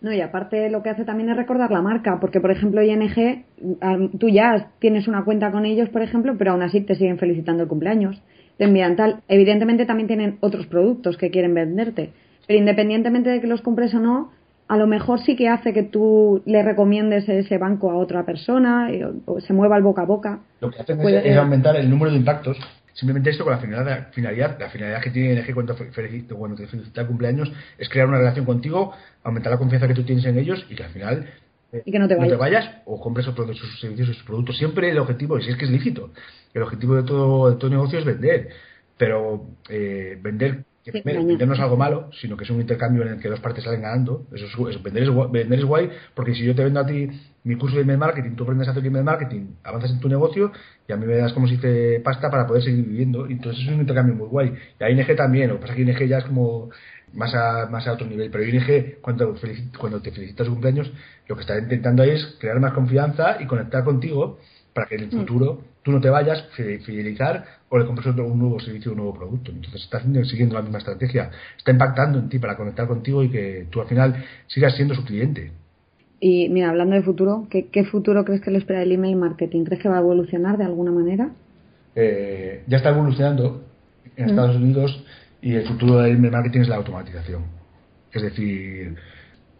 No, 0.00 0.12
y 0.12 0.20
aparte 0.20 0.70
lo 0.70 0.84
que 0.84 0.90
hace 0.90 1.04
también 1.04 1.30
es 1.30 1.36
recordar 1.36 1.72
la 1.72 1.82
marca, 1.82 2.20
porque 2.20 2.40
por 2.40 2.52
ejemplo 2.52 2.82
ING, 2.82 3.46
tú 4.20 4.28
ya 4.28 4.70
tienes 4.78 5.08
una 5.08 5.24
cuenta 5.24 5.50
con 5.50 5.66
ellos, 5.66 5.88
por 5.88 6.02
ejemplo, 6.02 6.36
pero 6.38 6.52
aún 6.52 6.62
así 6.62 6.82
te 6.82 6.94
siguen 6.94 7.18
felicitando 7.18 7.64
el 7.64 7.68
cumpleaños 7.68 8.22
te 8.58 8.64
envían 8.64 8.96
tal. 8.96 9.22
Evidentemente 9.28 9.86
también 9.86 10.06
tienen 10.06 10.38
otros 10.40 10.66
productos 10.66 11.16
que 11.16 11.30
quieren 11.30 11.54
venderte, 11.54 12.12
pero 12.46 12.58
independientemente 12.58 13.30
de 13.30 13.40
que 13.40 13.46
los 13.46 13.62
compres 13.62 13.94
o 13.94 14.00
no, 14.00 14.30
a 14.68 14.76
lo 14.76 14.86
mejor 14.86 15.20
sí 15.20 15.36
que 15.36 15.48
hace 15.48 15.72
que 15.72 15.82
tú 15.82 16.42
le 16.46 16.62
recomiendes 16.62 17.28
ese 17.28 17.58
banco 17.58 17.90
a 17.90 17.96
otra 17.96 18.24
persona 18.24 18.88
o, 19.26 19.40
se 19.40 19.52
mueva 19.52 19.76
el 19.76 19.82
boca 19.82 20.02
a 20.02 20.06
boca. 20.06 20.38
Lo 20.60 20.70
que 20.70 20.80
hacen 20.80 21.00
es, 21.00 21.36
aumentar 21.36 21.76
el 21.76 21.90
número 21.90 22.10
de 22.10 22.18
impactos. 22.18 22.58
Simplemente 22.94 23.30
esto 23.30 23.42
con 23.42 23.52
la 23.52 23.58
finalidad, 23.58 24.12
finalidad 24.12 24.56
la 24.58 24.70
finalidad 24.70 25.02
que 25.02 25.10
tiene 25.10 25.34
NG 25.34 25.52
cuando, 25.52 25.76
cuando 26.36 26.56
te 26.56 26.66
felicita 26.68 27.00
el 27.00 27.06
cumpleaños 27.08 27.52
es 27.76 27.88
crear 27.88 28.06
una 28.06 28.18
relación 28.18 28.44
contigo, 28.44 28.92
aumentar 29.24 29.50
la 29.50 29.58
confianza 29.58 29.88
que 29.88 29.94
tú 29.94 30.04
tienes 30.04 30.24
en 30.26 30.38
ellos 30.38 30.64
y 30.70 30.76
que 30.76 30.84
al 30.84 30.90
final 30.90 31.26
y 31.84 31.92
que 31.92 31.98
no 31.98 32.08
te, 32.08 32.16
vayas. 32.16 32.82
o 32.84 33.00
compres 33.00 33.26
otro 33.26 33.44
de 33.46 33.54
sus 33.54 33.80
servicios, 33.80 34.08
sus 34.08 34.24
productos. 34.24 34.56
Siempre 34.56 34.90
el 34.90 34.98
objetivo, 34.98 35.38
y 35.38 35.42
si 35.42 35.50
es 35.50 35.56
que 35.56 35.64
es 35.64 35.70
lícito, 35.70 36.10
el 36.52 36.62
objetivo 36.62 36.94
de 36.96 37.02
todo, 37.02 37.50
de 37.50 37.56
todo 37.56 37.70
negocio 37.70 37.98
es 37.98 38.04
vender. 38.04 38.48
Pero 38.96 39.46
eh, 39.68 40.16
vender, 40.22 40.64
vender 41.04 41.48
no 41.48 41.54
es 41.54 41.60
algo 41.60 41.76
malo, 41.76 42.10
sino 42.20 42.36
que 42.36 42.44
es 42.44 42.50
un 42.50 42.60
intercambio 42.60 43.02
en 43.02 43.14
el 43.14 43.20
que 43.20 43.28
dos 43.28 43.40
partes 43.40 43.64
salen 43.64 43.82
ganando. 43.82 44.26
Eso 44.32 44.46
es, 44.68 44.82
vender, 44.82 45.02
es, 45.02 45.08
vender 45.32 45.58
es 45.58 45.64
guay, 45.64 45.90
porque 46.14 46.34
si 46.34 46.44
yo 46.44 46.54
te 46.54 46.62
vendo 46.62 46.80
a 46.80 46.86
ti 46.86 47.08
mi 47.42 47.56
curso 47.56 47.76
de 47.76 47.82
email 47.82 47.98
marketing, 47.98 48.36
tú 48.36 48.44
aprendes 48.44 48.68
a 48.68 48.70
hacer 48.70 48.86
email 48.86 49.04
marketing, 49.04 49.56
avanzas 49.64 49.90
en 49.90 50.00
tu 50.00 50.08
negocio 50.08 50.52
y 50.88 50.92
a 50.92 50.96
mí 50.96 51.06
me 51.06 51.16
das 51.16 51.32
como 51.32 51.48
si 51.48 51.58
te 51.58 52.00
pasta 52.00 52.30
para 52.30 52.46
poder 52.46 52.62
seguir 52.62 52.86
viviendo. 52.86 53.26
Entonces 53.26 53.62
es 53.62 53.68
un 53.68 53.80
intercambio 53.80 54.14
muy 54.14 54.28
guay. 54.28 54.54
Y 54.80 54.84
a 54.84 54.90
ING 54.90 55.16
también, 55.16 55.48
lo 55.48 55.56
que 55.56 55.62
pasa 55.62 55.72
es 55.72 55.76
que 55.76 55.82
ING 55.82 56.08
ya 56.08 56.18
es 56.18 56.24
como 56.24 56.70
más 57.14 57.34
a, 57.34 57.68
más 57.70 57.86
a 57.86 57.92
otro 57.92 58.06
nivel. 58.06 58.30
Pero 58.30 58.44
ING, 58.44 58.96
cuando, 59.00 59.34
cuando 59.78 60.00
te 60.00 60.10
felicitas 60.10 60.46
su 60.46 60.52
cumpleaños, 60.52 60.92
lo 61.28 61.34
que 61.36 61.40
está 61.42 61.58
intentando 61.58 62.02
ahí 62.02 62.10
es 62.10 62.36
crear 62.38 62.60
más 62.60 62.72
confianza 62.72 63.38
y 63.40 63.46
conectar 63.46 63.84
contigo 63.84 64.38
para 64.72 64.88
que 64.88 64.96
en 64.96 65.02
el 65.02 65.06
mm. 65.08 65.18
futuro 65.20 65.62
tú 65.82 65.92
no 65.92 66.00
te 66.00 66.08
vayas, 66.10 66.42
fidelizar 66.54 67.44
o 67.68 67.78
le 67.78 67.86
compres 67.86 68.06
otro, 68.08 68.26
un 68.26 68.38
nuevo 68.38 68.58
servicio, 68.58 68.92
un 68.92 68.98
nuevo 68.98 69.14
producto. 69.14 69.52
Entonces 69.52 69.82
está 69.82 70.00
siguiendo 70.24 70.54
la 70.54 70.62
misma 70.62 70.78
estrategia, 70.78 71.30
está 71.56 71.70
impactando 71.70 72.18
en 72.18 72.28
ti 72.28 72.38
para 72.38 72.56
conectar 72.56 72.88
contigo 72.88 73.22
y 73.22 73.30
que 73.30 73.66
tú 73.70 73.80
al 73.80 73.86
final 73.86 74.24
sigas 74.46 74.74
siendo 74.74 74.94
su 74.94 75.04
cliente. 75.04 75.52
Y 76.20 76.48
mira, 76.48 76.70
hablando 76.70 76.96
de 76.96 77.02
futuro, 77.02 77.46
¿qué, 77.50 77.66
qué 77.66 77.84
futuro 77.84 78.24
crees 78.24 78.40
que 78.40 78.50
le 78.50 78.58
espera 78.58 78.82
el 78.82 78.92
email 78.92 79.16
marketing? 79.16 79.64
¿Crees 79.64 79.82
que 79.82 79.88
va 79.88 79.96
a 79.96 80.00
evolucionar 80.00 80.56
de 80.56 80.64
alguna 80.64 80.90
manera? 80.90 81.30
Eh, 81.94 82.64
ya 82.66 82.78
está 82.78 82.90
evolucionando 82.90 83.62
en 84.16 84.26
mm. 84.26 84.28
Estados 84.30 84.56
Unidos 84.56 85.04
y 85.44 85.54
el 85.56 85.68
futuro 85.68 85.98
del 85.98 86.16
email 86.16 86.32
marketing 86.32 86.60
es 86.60 86.68
la 86.68 86.76
automatización. 86.76 87.44
Es 88.10 88.22
decir, 88.22 88.96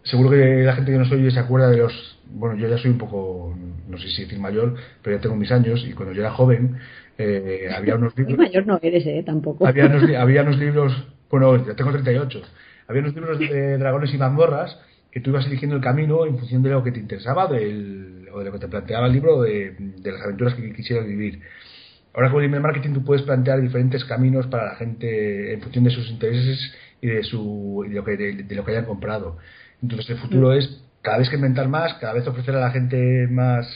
seguro 0.03 0.31
que 0.31 0.63
la 0.63 0.75
gente 0.75 0.91
que 0.91 0.97
nos 0.97 1.13
oye 1.13 1.31
se 1.31 1.39
acuerda 1.39 1.69
de 1.69 1.77
los. 1.77 2.19
Bueno, 2.31 2.57
yo 2.57 2.69
ya 2.69 2.79
soy 2.79 2.93
un 2.93 2.97
poco, 2.97 3.55
no 3.87 3.99
sé 3.99 4.09
si 4.09 4.23
decir 4.23 4.39
mayor, 4.39 4.77
pero 5.03 5.17
ya 5.17 5.23
tengo 5.23 5.37
mis 5.37 5.53
años 5.53 5.85
y 5.87 5.93
cuando 5.93 6.15
yo 6.15 6.23
era 6.23 6.31
joven 6.31 6.79
eh, 7.19 7.69
había 7.77 7.97
unos 7.97 8.17
libros. 8.17 8.39
Muy 8.39 8.47
mayor 8.47 8.67
no 8.67 8.79
eres, 8.81 9.07
¿eh? 9.07 9.23
Tampoco. 9.27 9.67
Había 9.67 9.85
unos, 9.85 10.05
había 10.17 10.41
unos 10.41 10.59
libros 10.59 11.07
Bueno, 11.31 11.67
ya 11.67 11.77
tengo 11.77 11.93
38. 11.93 12.43
Había 12.89 13.03
unos 13.03 13.15
libros 13.15 13.39
de 13.39 13.77
dragones 13.77 14.15
y 14.15 14.17
mazmorras 14.17 14.81
que 15.13 15.21
tú 15.21 15.31
ibas 15.31 15.47
eligiendo 15.47 15.77
el 15.77 15.83
camino 15.83 16.25
en 16.25 16.39
función 16.39 16.63
de 16.63 16.71
lo 16.71 16.83
que 16.83 16.93
te 16.93 16.99
interesaba 16.99 17.47
del, 17.47 18.27
o 18.33 18.39
de 18.39 18.47
lo 18.47 18.53
que 18.53 18.59
te 18.59 18.69
planteaba 18.69 19.07
el 19.07 19.13
libro 19.13 19.43
de, 19.43 19.77
de 19.79 20.13
las 20.13 20.23
aventuras 20.23 20.55
que 20.55 20.73
quisieras 20.73 21.07
vivir. 21.07 21.43
Ahora 22.15 22.31
con 22.31 22.41
el 22.41 22.47
email 22.47 22.63
marketing 22.63 22.95
tú 22.95 23.05
puedes 23.05 23.25
plantear 23.25 23.61
diferentes 23.61 24.05
caminos 24.05 24.47
para 24.47 24.67
la 24.67 24.75
gente 24.77 25.53
en 25.53 25.61
función 25.61 25.83
de 25.85 25.91
sus 25.91 26.09
intereses 26.11 26.73
y 27.01 27.09
de, 27.09 27.25
su, 27.25 27.85
de, 27.89 27.95
lo, 27.95 28.05
que, 28.05 28.17
de, 28.17 28.55
lo 28.55 28.65
que 28.65 28.71
hayan 28.71 28.85
comprado. 28.85 29.37
Entonces 29.83 30.11
el 30.11 30.19
futuro 30.19 30.51
mm. 30.51 30.59
es 30.59 30.81
cada 31.03 31.19
vez 31.19 31.29
que 31.29 31.37
inventar 31.37 31.69
más, 31.69 31.95
cada 31.95 32.13
vez 32.13 32.27
ofrecer 32.27 32.55
a 32.55 32.61
la 32.61 32.71
gente 32.71 33.27
más, 33.29 33.67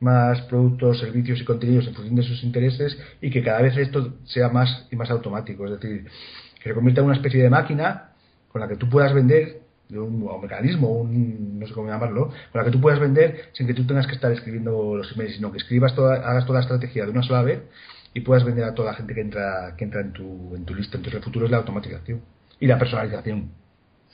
más 0.00 0.40
productos, 0.42 1.00
servicios 1.00 1.38
y 1.40 1.44
contenidos 1.44 1.86
en 1.86 1.94
función 1.94 2.16
de 2.16 2.22
sus 2.22 2.42
intereses 2.42 2.98
y 3.20 3.30
que 3.30 3.42
cada 3.42 3.60
vez 3.60 3.76
esto 3.76 4.14
sea 4.24 4.48
más 4.48 4.88
y 4.90 4.96
más 4.96 5.10
automático. 5.10 5.66
Es 5.66 5.78
decir, 5.78 6.06
que 6.62 6.70
se 6.70 6.74
convierta 6.74 7.02
en 7.02 7.08
una 7.08 7.16
especie 7.16 7.42
de 7.42 7.50
máquina 7.50 8.12
con 8.50 8.62
la 8.62 8.68
que 8.68 8.76
tú 8.76 8.88
puedas 8.88 9.12
vender 9.12 9.65
de 9.88 9.98
un, 9.98 10.26
mecanismo, 10.40 11.00
un, 11.00 11.58
no 11.58 11.66
sé 11.66 11.72
cómo 11.72 11.88
llamarlo, 11.88 12.28
con 12.52 12.58
la 12.60 12.64
que 12.64 12.70
tú 12.70 12.80
puedas 12.80 13.00
vender 13.00 13.50
sin 13.52 13.66
que 13.66 13.74
tú 13.74 13.86
tengas 13.86 14.06
que 14.06 14.14
estar 14.14 14.32
escribiendo 14.32 14.96
los 14.96 15.12
emails, 15.12 15.36
sino 15.36 15.52
que 15.52 15.58
escribas 15.58 15.94
toda, 15.94 16.16
hagas 16.28 16.44
toda 16.44 16.58
la 16.58 16.62
estrategia 16.62 17.04
de 17.04 17.10
una 17.10 17.22
sola 17.22 17.42
vez 17.42 17.62
y 18.14 18.20
puedas 18.20 18.44
vender 18.44 18.64
a 18.64 18.74
toda 18.74 18.92
la 18.92 18.96
gente 18.96 19.14
que 19.14 19.20
entra, 19.20 19.74
que 19.76 19.84
entra 19.84 20.00
en 20.00 20.12
tu, 20.12 20.54
en 20.56 20.64
tu 20.64 20.74
lista. 20.74 20.96
Entonces 20.96 21.18
el 21.18 21.24
futuro 21.24 21.44
es 21.44 21.50
la 21.50 21.58
automatización 21.58 22.20
y 22.58 22.66
la 22.66 22.78
personalización. 22.78 23.50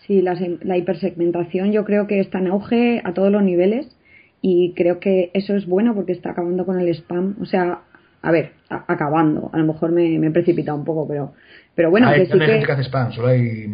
Sí, 0.07 0.21
la, 0.21 0.37
la 0.63 0.77
hipersegmentación 0.77 1.73
yo 1.73 1.85
creo 1.85 2.07
que 2.07 2.21
está 2.21 2.39
en 2.39 2.49
auge 2.49 3.01
a 3.05 3.15
todos 3.15 3.31
los 3.31 3.43
niveles 3.43 3.97
y 4.41 4.75
creo 4.75 4.99
que 4.99 5.31
eso 5.35 5.55
es 5.55 5.67
bueno 5.67 5.95
porque 5.95 6.13
está 6.13 6.31
acabando 6.31 6.67
con 6.67 6.81
el 6.81 6.89
spam. 6.89 7.37
O 7.41 7.47
sea, 7.47 7.83
a 8.23 8.31
ver, 8.31 8.53
acabando. 8.69 9.51
A 9.53 9.59
lo 9.59 9.65
mejor 9.65 9.93
me, 9.93 10.19
me 10.19 10.29
he 10.29 10.31
precipitado 10.31 10.79
un 10.79 10.85
poco, 10.85 11.07
pero 11.07 11.35
pero 11.75 11.91
bueno, 11.91 12.09
hay, 12.09 12.21
que 12.21 12.27
sí 12.27 12.33
hay 12.35 12.47
gente 12.47 12.67
que 12.67 12.73
hace 12.73 12.85
spam, 12.85 13.13
solo 13.13 13.29
hay 13.29 13.67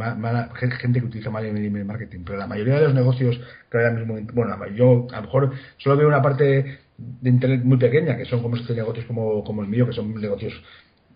gente 0.79 1.01
que 1.01 1.07
utiliza 1.07 1.31
mal 1.31 1.45
el 1.45 1.57
email 1.57 1.85
marketing, 1.85 2.21
pero 2.25 2.39
la 2.39 2.47
mayoría 2.47 2.75
de 2.75 2.85
los 2.85 2.95
negocios 2.95 3.41
que 3.71 3.77
ahora 3.77 3.91
mismo, 3.91 4.17
bueno, 4.35 4.57
yo 4.77 5.09
a 5.11 5.17
lo 5.17 5.23
mejor 5.23 5.53
solo 5.79 5.97
veo 5.97 6.07
una 6.07 6.23
parte 6.23 6.79
de 6.97 7.29
internet 7.29 7.63
muy 7.65 7.77
pequeña, 7.77 8.17
que 8.17 8.25
son 8.25 8.41
como 8.41 8.55
estos 8.55 8.77
negocios 8.77 9.05
como, 9.07 9.43
como 9.43 9.63
el 9.63 9.69
mío, 9.69 9.85
que 9.87 9.93
son 9.93 10.15
negocios 10.15 10.53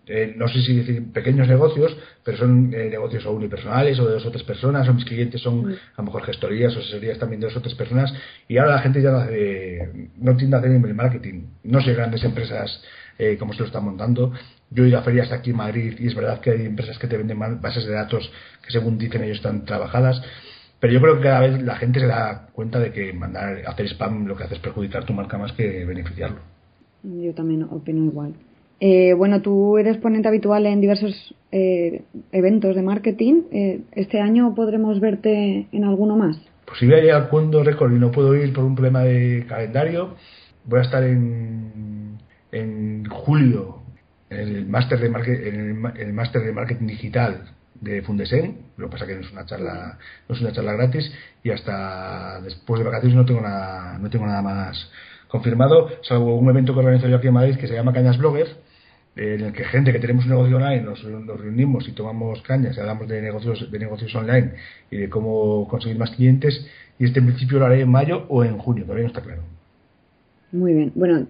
eh, 0.05 0.33
no 0.35 0.49
sé 0.49 0.61
si 0.61 0.75
decir 0.75 1.13
pequeños 1.13 1.47
negocios, 1.47 1.95
pero 2.25 2.37
son 2.37 2.73
eh, 2.73 2.89
negocios 2.89 3.25
o 3.25 3.31
unipersonales 3.31 3.97
o 3.99 4.05
de 4.05 4.15
dos 4.15 4.25
o 4.25 4.31
tres 4.31 4.43
personas, 4.43 4.85
o 4.89 4.93
mis 4.93 5.05
clientes 5.05 5.39
son 5.39 5.63
mm. 5.63 5.73
a 5.95 6.01
lo 6.01 6.03
mejor 6.03 6.23
gestorías 6.23 6.75
o 6.75 6.79
asesorías 6.79 7.17
también 7.17 7.39
de 7.39 7.47
dos 7.47 7.55
o 7.55 7.61
tres 7.61 7.75
personas, 7.75 8.13
y 8.49 8.57
ahora 8.57 8.75
la 8.75 8.81
gente 8.81 9.01
ya 9.01 9.11
no, 9.11 9.19
hace, 9.19 10.09
no 10.17 10.35
tiende 10.35 10.57
a 10.57 10.59
hacer 10.59 10.71
email 10.71 10.93
marketing, 10.93 11.43
no 11.63 11.79
sé 11.79 11.93
grandes 11.93 12.21
empresas 12.25 12.83
eh, 13.23 13.37
como 13.37 13.53
se 13.53 13.59
lo 13.59 13.65
están 13.65 13.85
montando, 13.85 14.31
yo 14.69 14.83
he 14.83 14.89
ido 14.89 14.99
a 14.99 15.03
ferias 15.03 15.31
aquí 15.31 15.51
en 15.51 15.57
Madrid 15.57 15.95
y 15.99 16.07
es 16.07 16.15
verdad 16.15 16.39
que 16.39 16.51
hay 16.51 16.65
empresas 16.65 16.97
que 16.97 17.07
te 17.07 17.17
venden 17.17 17.39
bases 17.39 17.85
de 17.85 17.93
datos 17.93 18.31
que 18.63 18.71
según 18.71 18.97
dicen 18.97 19.23
ellos 19.23 19.37
están 19.37 19.65
trabajadas, 19.65 20.21
pero 20.79 20.93
yo 20.93 21.01
creo 21.01 21.17
que 21.17 21.23
cada 21.23 21.39
vez 21.41 21.61
la 21.63 21.75
gente 21.75 21.99
se 21.99 22.07
da 22.07 22.47
cuenta 22.51 22.79
de 22.79 22.91
que 22.91 23.13
mandar 23.13 23.61
hacer 23.65 23.85
spam 23.87 24.25
lo 24.25 24.35
que 24.35 24.43
hace 24.43 24.55
es 24.55 24.59
perjudicar 24.59 25.05
tu 25.05 25.13
marca 25.13 25.37
más 25.37 25.53
que 25.53 25.85
beneficiarlo. 25.85 26.39
Yo 27.03 27.33
también 27.33 27.63
opino 27.63 28.03
igual. 28.05 28.33
Eh, 28.79 29.13
bueno, 29.13 29.41
tú 29.41 29.77
eres 29.77 29.95
ponente 29.95 30.27
habitual 30.27 30.65
en 30.65 30.81
diversos 30.81 31.35
eh, 31.53 32.01
eventos 32.33 32.75
de 32.75 32.81
marketing. 32.81 33.43
Eh, 33.51 33.81
¿Este 33.93 34.19
año 34.19 34.53
podremos 34.55 34.99
verte 34.99 35.67
en 35.71 35.83
alguno 35.85 36.17
más? 36.17 36.37
Pues 36.65 36.79
si 36.79 36.85
voy 36.85 36.95
a 36.95 37.03
ir 37.03 37.11
al 37.11 37.29
Cuendo 37.29 37.63
Record 37.63 37.93
y 37.93 37.99
no 37.99 38.11
puedo 38.11 38.35
ir 38.35 38.51
por 38.51 38.65
un 38.65 38.75
problema 38.75 39.03
de 39.03 39.45
calendario, 39.47 40.15
voy 40.65 40.79
a 40.79 40.83
estar 40.83 41.03
en, 41.03 41.92
en 42.53 43.05
julio 43.09 43.81
el 44.29 44.65
máster 44.67 44.99
de 44.99 45.09
marketing, 45.09 45.85
el, 45.95 46.13
máster 46.13 46.43
de 46.43 46.53
marketing 46.53 46.87
digital 46.87 47.51
de 47.81 48.01
Fundesen, 48.01 48.57
lo 48.77 48.87
que 48.87 48.93
pasa 48.93 49.05
que 49.05 49.15
no 49.15 49.21
es 49.21 49.31
una 49.31 49.45
charla, 49.45 49.97
no 50.29 50.35
es 50.35 50.41
una 50.41 50.51
charla 50.51 50.73
gratis 50.73 51.11
y 51.43 51.49
hasta 51.49 52.39
después 52.41 52.79
de 52.79 52.85
vacaciones 52.85 53.17
no 53.17 53.25
tengo 53.25 53.41
nada, 53.41 53.97
no 53.97 54.09
tengo 54.09 54.25
nada 54.25 54.41
más 54.41 54.89
confirmado, 55.27 55.89
salvo 56.03 56.37
un 56.37 56.49
evento 56.49 56.73
que 56.73 56.79
organizo 56.79 57.07
yo 57.07 57.17
aquí 57.17 57.27
en 57.27 57.33
Madrid 57.33 57.57
que 57.57 57.67
se 57.67 57.73
llama 57.73 57.93
Cañas 57.93 58.17
Blogger, 58.17 58.47
en 59.15 59.41
el 59.41 59.53
que 59.53 59.63
gente 59.65 59.91
que 59.91 59.99
tenemos 59.99 60.25
un 60.25 60.31
negocio 60.31 60.57
online 60.57 60.81
nos, 60.81 61.03
reunimos 61.03 61.87
y 61.87 61.91
tomamos 61.91 62.41
cañas 62.41 62.77
y 62.77 62.79
hablamos 62.79 63.07
de 63.07 63.21
negocios, 63.21 63.69
de 63.69 63.79
negocios 63.79 64.13
online 64.15 64.53
y 64.89 64.97
de 64.97 65.09
cómo 65.09 65.67
conseguir 65.67 65.97
más 65.97 66.11
clientes 66.11 66.65
y 66.97 67.05
este 67.05 67.19
en 67.19 67.27
principio 67.27 67.59
lo 67.59 67.65
haré 67.65 67.81
en 67.81 67.91
mayo 67.91 68.25
o 68.29 68.43
en 68.43 68.57
junio, 68.57 68.83
todavía 68.83 69.03
no 69.03 69.09
está 69.09 69.21
claro. 69.21 69.41
Muy 70.51 70.73
bien, 70.73 70.91
bueno, 70.95 71.27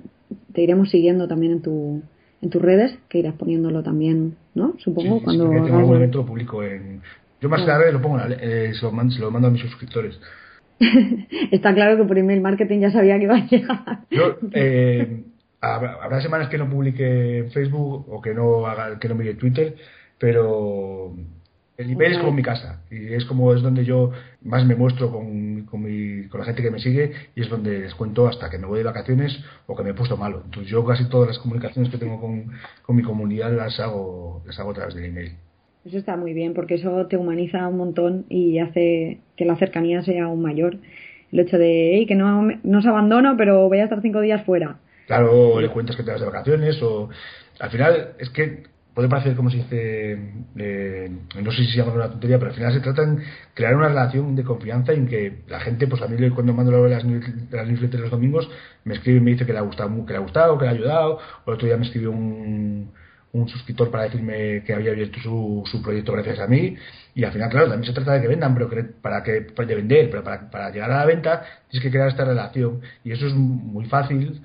te 0.54 0.62
iremos 0.62 0.90
siguiendo 0.90 1.28
también 1.28 1.54
en 1.54 1.62
tu 1.62 2.02
en 2.44 2.50
tus 2.50 2.62
redes, 2.62 3.00
que 3.08 3.20
irás 3.20 3.36
poniéndolo 3.36 3.84
también, 3.84 4.36
¿no? 4.54 4.76
Supongo, 4.80 5.24
cuando... 5.24 5.48
Sí, 5.50 5.56
tengo 5.64 5.78
algún 5.78 5.96
evento 5.96 6.18
lo 6.20 6.26
publico 6.26 6.62
en... 6.62 7.02
Yo 7.40 7.48
más 7.48 7.66
tarde 7.66 7.92
lo 7.92 8.02
pongo, 8.02 8.20
eh, 8.20 8.74
se, 8.74 8.86
lo 8.86 8.92
mando, 8.92 9.14
se 9.14 9.22
lo 9.22 9.32
mando 9.32 9.48
a 9.48 9.52
mis 9.52 9.62
suscriptores. 9.62 10.20
Está 11.52 11.74
claro 11.74 11.96
que 11.96 12.04
por 12.04 12.18
email 12.18 12.42
marketing 12.42 12.80
ya 12.82 12.92
sabía 12.92 13.18
que 13.18 13.24
iba 13.24 13.38
a 13.38 13.48
llegar. 13.48 14.00
Yo, 14.12 14.38
eh, 14.52 15.24
habrá, 15.62 16.22
semanas 16.22 16.50
que 16.50 16.58
no 16.58 16.70
publique 16.70 17.38
en 17.40 17.52
Facebook 17.52 18.06
o 18.10 18.22
que 18.22 18.34
no 18.34 18.68
haga 18.68 19.00
que 19.00 19.08
no 19.08 19.16
mire 19.16 19.36
Twitter, 19.36 19.76
pero 20.20 21.16
el 21.84 21.92
email 21.92 22.14
es 22.14 22.20
como 22.20 22.32
mi 22.32 22.42
casa 22.42 22.82
y 22.90 23.14
es 23.14 23.26
como 23.26 23.54
es 23.54 23.62
donde 23.62 23.86
yo 23.86 24.12
más 24.42 24.66
me 24.66 24.76
muestro 24.76 25.12
con, 25.12 25.66
con, 25.66 25.84
mi, 25.84 26.28
con 26.28 26.40
la 26.40 26.46
gente 26.46 26.62
que 26.62 26.72
me 26.72 26.80
sigue 26.80 27.12
y 27.36 27.42
es 27.42 27.50
donde 27.50 27.80
les 27.80 27.94
cuento 27.96 28.28
hasta 28.28 28.50
que 28.50 28.58
me 28.58 28.66
voy 28.66 28.80
de 28.80 28.86
vacaciones 28.86 29.38
o 29.68 29.76
que 29.76 29.84
me 29.84 29.92
he 29.92 29.94
puesto 29.94 30.18
malo. 30.18 30.42
Entonces 30.46 30.72
yo 30.72 30.86
casi 30.86 31.08
todas 31.10 31.28
las 31.28 31.40
comunicaciones 31.40 31.92
que 31.92 31.98
tengo 31.98 32.20
con, 32.20 32.52
con 32.82 32.96
mi 32.96 33.04
comunidad 33.04 33.52
las 33.52 33.80
hago, 33.80 34.42
las 34.46 34.58
hago 34.60 34.72
a 34.72 34.74
través 34.74 34.96
del 34.96 35.06
email. 35.06 35.34
Eso 35.86 35.98
está 35.98 36.16
muy 36.16 36.34
bien 36.34 36.54
porque 36.54 36.76
eso 36.76 37.06
te 37.08 37.18
humaniza 37.18 37.68
un 37.68 37.78
montón 37.78 38.26
y 38.30 38.60
hace 38.60 39.20
que 39.36 39.46
la 39.46 39.58
cercanía 39.58 40.02
sea 40.04 40.26
aún 40.26 40.42
mayor. 40.42 40.78
El 41.32 41.40
hecho 41.42 41.58
de 41.58 42.06
que 42.08 42.16
no, 42.16 42.48
no 42.64 42.80
os 42.80 42.86
abandono 42.86 43.36
pero 43.38 43.68
voy 43.68 43.80
a 43.80 43.84
estar 43.84 44.02
cinco 44.02 44.22
días 44.22 44.44
fuera. 44.46 44.78
Claro, 45.08 45.32
o 45.32 45.62
le 45.62 45.70
cuentas 45.70 45.98
que 45.98 46.04
te 46.04 46.12
vas 46.12 46.22
de 46.22 46.28
vacaciones 46.28 46.82
o... 46.82 47.10
Al 47.60 47.70
final 47.70 48.14
es 48.18 48.30
que 48.30 48.64
puede 48.94 49.10
parecer 49.10 49.36
como 49.36 49.50
se 49.50 49.58
dice, 49.58 50.34
eh, 50.56 51.12
no 51.42 51.52
sé 51.52 51.58
si 51.66 51.72
se 51.72 51.78
llama 51.78 51.94
una 51.94 52.10
tontería, 52.10 52.38
pero 52.38 52.52
al 52.52 52.56
final 52.56 52.74
se 52.74 52.80
trata 52.80 53.06
de 53.06 53.24
crear 53.54 53.76
una 53.76 53.88
relación 53.88 54.36
de 54.36 54.44
confianza 54.44 54.94
en 54.94 55.08
que 55.08 55.42
la 55.48 55.60
gente, 55.60 55.88
pues 55.88 56.02
a 56.02 56.08
mí 56.08 56.30
cuando 56.30 56.54
mando 56.54 56.88
las, 56.88 57.04
las 57.04 57.68
newsletters 57.68 58.02
los 58.02 58.12
domingos, 58.12 58.50
me 58.84 58.96
escribe 58.96 59.18
y 59.18 59.22
me 59.22 59.32
dice 59.32 59.46
que 59.46 59.54
le 59.54 59.60
ha 59.60 59.64
gustado, 59.64 60.06
que 60.06 60.14
le 60.14 60.18
ha 60.18 60.22
gustado, 60.22 60.58
que 60.58 60.66
le 60.66 60.72
ha 60.72 60.74
ayudado, 60.74 61.20
o 61.46 61.52
el 61.52 61.56
otro 61.56 61.68
día 61.68 61.78
me 61.78 61.86
escribió 61.86 62.12
un, 62.12 62.92
un 63.32 63.50
suscriptor 63.50 63.90
para 63.90 64.04
decirme 64.04 64.64
que 64.64 64.74
había 64.74 64.92
abierto 64.92 65.20
su, 65.20 65.64
su 65.66 65.82
proyecto 65.82 66.12
gracias 66.14 66.40
a 66.40 66.48
mí, 66.48 66.76
y 67.16 67.24
al 67.24 67.32
final, 67.32 67.50
claro, 67.50 67.70
también 67.70 67.88
se 67.88 67.94
trata 67.94 68.14
de 68.14 68.22
que 68.22 68.28
vendan, 68.28 68.54
pero 68.54 68.70
que, 68.70 68.84
para 68.84 69.24
que, 69.24 69.42
de 69.42 69.76
vender, 69.76 70.10
pero 70.12 70.24
para, 70.24 70.52
para 70.52 70.70
llegar 70.70 70.92
a 70.92 70.98
la 71.00 71.06
venta 71.06 71.44
tienes 71.70 71.84
que 71.84 71.92
crear 71.92 72.10
esta 72.10 72.26
relación, 72.26 72.82
y 73.04 73.12
eso 73.12 73.26
es 73.26 73.34
muy 73.34 73.86
fácil, 73.86 74.42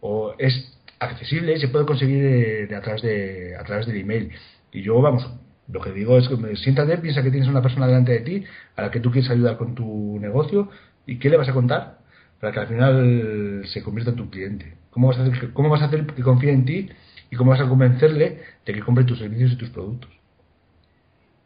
o 0.00 0.34
es 0.38 0.75
accesible 0.98 1.58
se 1.58 1.68
puede 1.68 1.86
conseguir 1.86 2.68
de, 2.68 2.76
a, 2.76 2.80
través 2.80 3.02
de, 3.02 3.56
a 3.56 3.64
través 3.64 3.86
del 3.86 3.96
email. 3.96 4.32
Y 4.72 4.82
yo, 4.82 5.00
vamos, 5.00 5.28
lo 5.68 5.80
que 5.80 5.92
digo 5.92 6.18
es 6.18 6.28
que 6.28 6.56
siéntate, 6.56 6.98
piensa 6.98 7.22
que 7.22 7.30
tienes 7.30 7.48
una 7.48 7.62
persona 7.62 7.86
delante 7.86 8.12
de 8.12 8.20
ti 8.20 8.44
a 8.76 8.82
la 8.82 8.90
que 8.90 9.00
tú 9.00 9.10
quieres 9.10 9.30
ayudar 9.30 9.56
con 9.56 9.74
tu 9.74 10.18
negocio 10.20 10.68
y 11.06 11.18
qué 11.18 11.30
le 11.30 11.36
vas 11.36 11.48
a 11.48 11.52
contar 11.52 11.98
para 12.40 12.52
que 12.52 12.60
al 12.60 12.68
final 12.68 13.62
se 13.66 13.82
convierta 13.82 14.10
en 14.10 14.16
tu 14.16 14.30
cliente. 14.30 14.74
¿Cómo 14.90 15.08
vas 15.08 15.18
a 15.18 15.24
hacer, 15.24 15.52
cómo 15.52 15.68
vas 15.68 15.82
a 15.82 15.86
hacer 15.86 16.06
que 16.06 16.22
confíe 16.22 16.52
en 16.52 16.64
ti 16.64 16.88
y 17.30 17.36
cómo 17.36 17.50
vas 17.50 17.60
a 17.60 17.68
convencerle 17.68 18.38
de 18.64 18.72
que 18.72 18.80
compre 18.80 19.04
tus 19.04 19.18
servicios 19.18 19.52
y 19.52 19.56
tus 19.56 19.70
productos? 19.70 20.10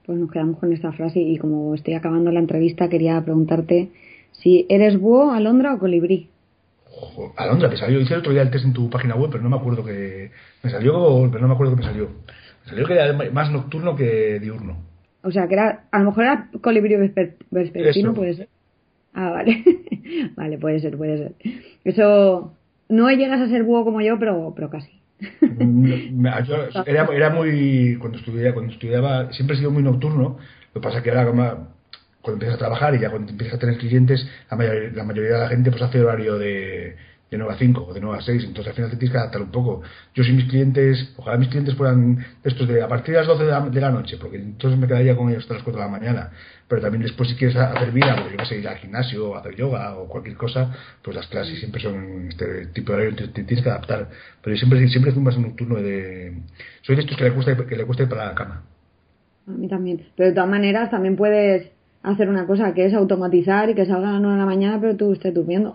Pues 0.06 0.18
nos 0.18 0.30
quedamos 0.30 0.58
con 0.58 0.72
esta 0.72 0.92
frase 0.92 1.20
y 1.20 1.38
como 1.38 1.74
estoy 1.74 1.94
acabando 1.94 2.32
la 2.32 2.40
entrevista 2.40 2.88
quería 2.88 3.20
preguntarte 3.22 3.90
si 4.32 4.66
eres 4.68 4.98
búho, 4.98 5.30
alondra 5.30 5.74
o 5.74 5.78
colibrí. 5.78 6.29
Alondra, 7.36 7.70
te 7.70 7.76
salió, 7.76 8.00
hice 8.00 8.14
el 8.14 8.20
otro 8.20 8.32
día 8.32 8.42
el 8.42 8.50
test 8.50 8.64
en 8.64 8.72
tu 8.72 8.90
página 8.90 9.14
web, 9.14 9.30
pero 9.30 9.42
no 9.42 9.50
me 9.50 9.56
acuerdo 9.56 9.84
que 9.84 10.30
me 10.62 10.70
salió, 10.70 11.28
pero 11.30 11.40
no 11.40 11.48
me 11.48 11.54
acuerdo 11.54 11.74
que 11.74 11.82
me 11.82 11.86
salió. 11.86 12.08
Me 12.64 12.70
salió 12.70 12.86
que 12.86 12.94
era 12.94 13.12
más 13.32 13.50
nocturno 13.50 13.96
que 13.96 14.38
diurno. 14.40 14.76
O 15.22 15.30
sea, 15.30 15.46
que 15.46 15.54
era, 15.54 15.84
a 15.90 15.98
lo 15.98 16.06
mejor 16.06 16.24
era 16.24 16.48
colibrí 16.60 16.96
vespertino, 17.50 18.14
puede 18.14 18.34
ser. 18.34 18.48
Ah, 19.14 19.30
vale. 19.30 19.64
vale, 20.36 20.58
puede 20.58 20.80
ser, 20.80 20.96
puede 20.96 21.18
ser. 21.18 21.34
Eso, 21.84 22.54
no 22.88 23.10
llegas 23.10 23.40
a 23.40 23.48
ser 23.48 23.62
búho 23.62 23.84
como 23.84 24.00
yo, 24.00 24.18
pero, 24.18 24.52
pero 24.54 24.70
casi. 24.70 25.00
Mm, 25.42 26.26
era, 26.86 27.08
era 27.12 27.30
muy, 27.30 27.96
cuando 28.00 28.18
estudiaba, 28.18 28.54
cuando 28.54 28.72
estudiaba, 28.72 29.32
siempre 29.32 29.56
he 29.56 29.58
sido 29.58 29.70
muy 29.70 29.82
nocturno, 29.82 30.38
lo 30.74 30.80
que 30.80 30.80
pasa 30.80 31.02
que 31.02 31.10
ahora 31.10 31.26
como 31.26 31.79
cuando 32.22 32.36
empiezas 32.36 32.56
a 32.56 32.58
trabajar 32.58 32.94
y 32.94 33.00
ya 33.00 33.10
cuando 33.10 33.30
empiezas 33.30 33.56
a 33.56 33.58
tener 33.58 33.78
clientes, 33.78 34.26
la 34.50 34.56
mayoría, 34.56 34.90
la 34.92 35.04
mayoría 35.04 35.32
de 35.34 35.40
la 35.40 35.48
gente 35.48 35.70
pues 35.70 35.82
hace 35.82 36.00
horario 36.00 36.38
de, 36.38 36.96
de 37.30 37.38
9 37.38 37.54
a 37.54 37.56
5 37.56 37.86
o 37.86 37.94
de 37.94 38.00
9 38.00 38.18
a 38.18 38.22
6, 38.22 38.44
entonces 38.44 38.68
al 38.68 38.74
final 38.74 38.90
te 38.90 38.96
tienes 38.96 39.12
que 39.12 39.18
adaptar 39.18 39.40
un 39.40 39.50
poco. 39.50 39.82
Yo 40.14 40.24
si 40.24 40.32
mis 40.32 40.46
clientes, 40.46 41.14
ojalá 41.16 41.38
mis 41.38 41.48
clientes 41.48 41.74
fueran 41.76 42.24
estos 42.42 42.66
de 42.66 42.82
a 42.82 42.88
partir 42.88 43.14
de 43.14 43.20
las 43.20 43.28
12 43.28 43.44
de 43.70 43.80
la, 43.80 43.90
noche, 43.90 44.16
porque 44.20 44.36
entonces 44.36 44.78
me 44.78 44.88
quedaría 44.88 45.16
con 45.16 45.28
ellos 45.28 45.44
hasta 45.44 45.54
las 45.54 45.62
4 45.62 45.80
de 45.80 45.86
la 45.86 45.92
mañana, 45.92 46.30
pero 46.66 46.82
también 46.82 47.02
después 47.02 47.28
si 47.28 47.36
quieres 47.36 47.56
hacer 47.56 47.92
vida, 47.92 48.16
porque 48.20 48.36
vas 48.36 48.50
a 48.50 48.54
ir 48.54 48.66
al 48.66 48.76
gimnasio, 48.78 49.36
hacer 49.36 49.54
yoga 49.54 49.96
o 49.96 50.08
cualquier 50.08 50.36
cosa, 50.36 50.74
pues 51.02 51.14
las 51.16 51.28
clases 51.28 51.58
siempre 51.58 51.80
son 51.80 52.28
este 52.28 52.66
tipo 52.66 52.92
de 52.92 52.98
horario, 52.98 53.16
te, 53.16 53.28
te 53.28 53.44
tienes 53.44 53.62
que 53.62 53.70
adaptar. 53.70 54.08
Pero 54.42 54.56
yo 54.56 54.58
siempre, 54.58 54.88
siempre 54.88 55.12
un 55.12 55.42
nocturno 55.42 55.76
de... 55.76 56.42
Soy 56.82 56.96
de 56.96 57.02
estos 57.02 57.16
que 57.16 57.24
le 57.24 57.32
cuesta, 57.32 57.56
que 57.56 57.76
le 57.76 57.84
cuesta 57.84 58.02
ir 58.02 58.08
para 58.08 58.26
la 58.26 58.34
cama. 58.34 58.64
A 59.46 59.50
mí 59.52 59.68
también. 59.68 60.06
Pero 60.16 60.30
de 60.30 60.34
todas 60.34 60.50
maneras 60.50 60.90
también 60.90 61.16
puedes 61.16 61.70
hacer 62.02 62.28
una 62.28 62.46
cosa 62.46 62.72
que 62.72 62.86
es 62.86 62.94
automatizar 62.94 63.70
y 63.70 63.74
que 63.74 63.86
salga 63.86 64.08
a 64.08 64.12
las 64.12 64.20
9 64.20 64.34
de 64.34 64.40
la 64.40 64.46
mañana 64.46 64.78
pero 64.80 64.96
tú 64.96 65.12
estés 65.12 65.34
durmiendo. 65.34 65.74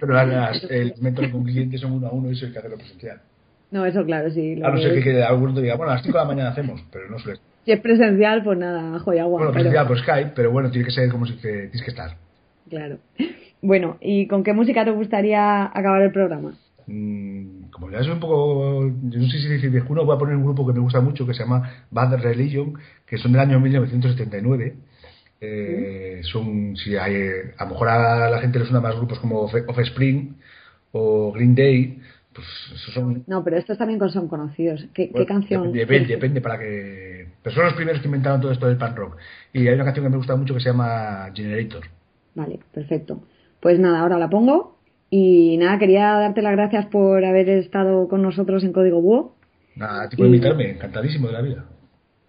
Pero 0.00 0.12
las, 0.12 0.62
el 0.70 0.94
método 1.00 1.30
con 1.30 1.44
clientes 1.44 1.80
son 1.80 1.92
uno 1.92 2.08
a 2.08 2.10
uno 2.12 2.30
y 2.30 2.32
eso 2.32 2.46
hay 2.46 2.52
que 2.52 2.58
hacerlo 2.58 2.76
presencial. 2.76 3.20
No, 3.70 3.84
eso 3.84 4.04
claro, 4.04 4.30
sí. 4.30 4.60
A 4.62 4.70
no 4.70 4.78
ser 4.78 4.94
que 4.94 5.02
quede 5.02 5.24
alguno 5.24 5.60
diga, 5.60 5.76
bueno, 5.76 5.92
a 5.92 5.96
las 5.96 6.04
5 6.04 6.16
de 6.16 6.22
la 6.22 6.28
mañana 6.28 6.50
hacemos, 6.50 6.84
pero 6.92 7.08
no 7.10 7.18
suele. 7.18 7.40
Si 7.64 7.72
es 7.72 7.80
presencial, 7.80 8.44
pues 8.44 8.58
nada, 8.58 8.98
joya 9.00 9.22
agua. 9.22 9.38
Bueno, 9.38 9.52
presencial 9.52 9.86
por 9.86 9.98
Skype, 9.98 10.32
pero 10.36 10.50
bueno, 10.50 10.70
tiene 10.70 10.84
que 10.84 10.92
ser 10.92 11.08
como 11.10 11.26
si 11.26 11.34
que 11.34 11.48
tienes 11.48 11.82
que 11.82 11.90
estar. 11.90 12.16
Claro. 12.68 12.98
Bueno, 13.62 13.96
¿y 14.00 14.26
con 14.26 14.42
qué 14.42 14.52
música 14.52 14.84
te 14.84 14.90
gustaría 14.90 15.64
acabar 15.64 16.02
el 16.02 16.12
programa? 16.12 16.54
Mm, 16.86 17.70
como 17.70 17.90
ya 17.90 17.98
es 17.98 18.08
un 18.08 18.20
poco, 18.20 18.86
yo 18.86 19.18
no 19.18 19.26
sé 19.26 19.40
si 19.40 19.48
decir 19.48 19.70
viejuno, 19.70 20.04
voy 20.04 20.16
a 20.16 20.18
poner 20.18 20.36
un 20.36 20.44
grupo 20.44 20.66
que 20.66 20.74
me 20.74 20.80
gusta 20.80 21.00
mucho 21.00 21.26
que 21.26 21.32
se 21.32 21.42
llama 21.42 21.86
Bad 21.90 22.20
Religion, 22.22 22.74
que 23.06 23.16
son 23.16 23.32
del 23.32 23.40
año 23.40 23.58
1979. 23.60 24.74
Eh, 25.46 26.20
son, 26.22 26.76
si 26.76 26.96
hay, 26.96 27.14
a 27.56 27.64
lo 27.64 27.70
mejor 27.70 27.88
a 27.88 28.30
la 28.30 28.38
gente 28.40 28.58
le 28.58 28.64
suena 28.64 28.80
más 28.80 28.96
grupos 28.96 29.18
como 29.18 29.40
Offspring 29.40 30.36
o 30.92 31.32
Green 31.32 31.54
Day, 31.54 32.00
pues 32.32 32.46
son... 32.92 33.24
No, 33.26 33.44
pero 33.44 33.56
estos 33.56 33.78
también 33.78 34.00
son 34.10 34.28
conocidos. 34.28 34.86
¿Qué, 34.92 35.10
canción? 35.26 35.72
Depende, 35.72 36.08
depende, 36.08 36.40
para 36.40 36.58
que... 36.58 37.28
Pero 37.42 37.54
son 37.54 37.64
los 37.64 37.74
primeros 37.74 38.00
que 38.00 38.08
inventaron 38.08 38.40
todo 38.40 38.52
esto 38.52 38.66
del 38.66 38.76
punk 38.76 38.96
rock. 38.96 39.16
Y 39.52 39.68
hay 39.68 39.74
una 39.74 39.84
canción 39.84 40.04
que 40.04 40.10
me 40.10 40.16
gusta 40.16 40.36
mucho 40.36 40.54
que 40.54 40.60
se 40.60 40.70
llama 40.70 41.30
Generator. 41.34 41.84
Vale, 42.34 42.58
perfecto. 42.72 43.22
Pues 43.60 43.78
nada, 43.78 44.00
ahora 44.00 44.18
la 44.18 44.28
pongo. 44.28 44.78
Y 45.10 45.56
nada, 45.58 45.78
quería 45.78 46.12
darte 46.14 46.42
las 46.42 46.52
gracias 46.52 46.86
por 46.86 47.24
haber 47.24 47.48
estado 47.48 48.08
con 48.08 48.22
nosotros 48.22 48.64
en 48.64 48.72
Código 48.72 49.00
Búho. 49.00 49.36
Nada, 49.76 50.08
ti 50.08 50.16
por 50.16 50.26
invitarme, 50.26 50.70
encantadísimo 50.70 51.28
de 51.28 51.32
la 51.32 51.42
vida. 51.42 51.64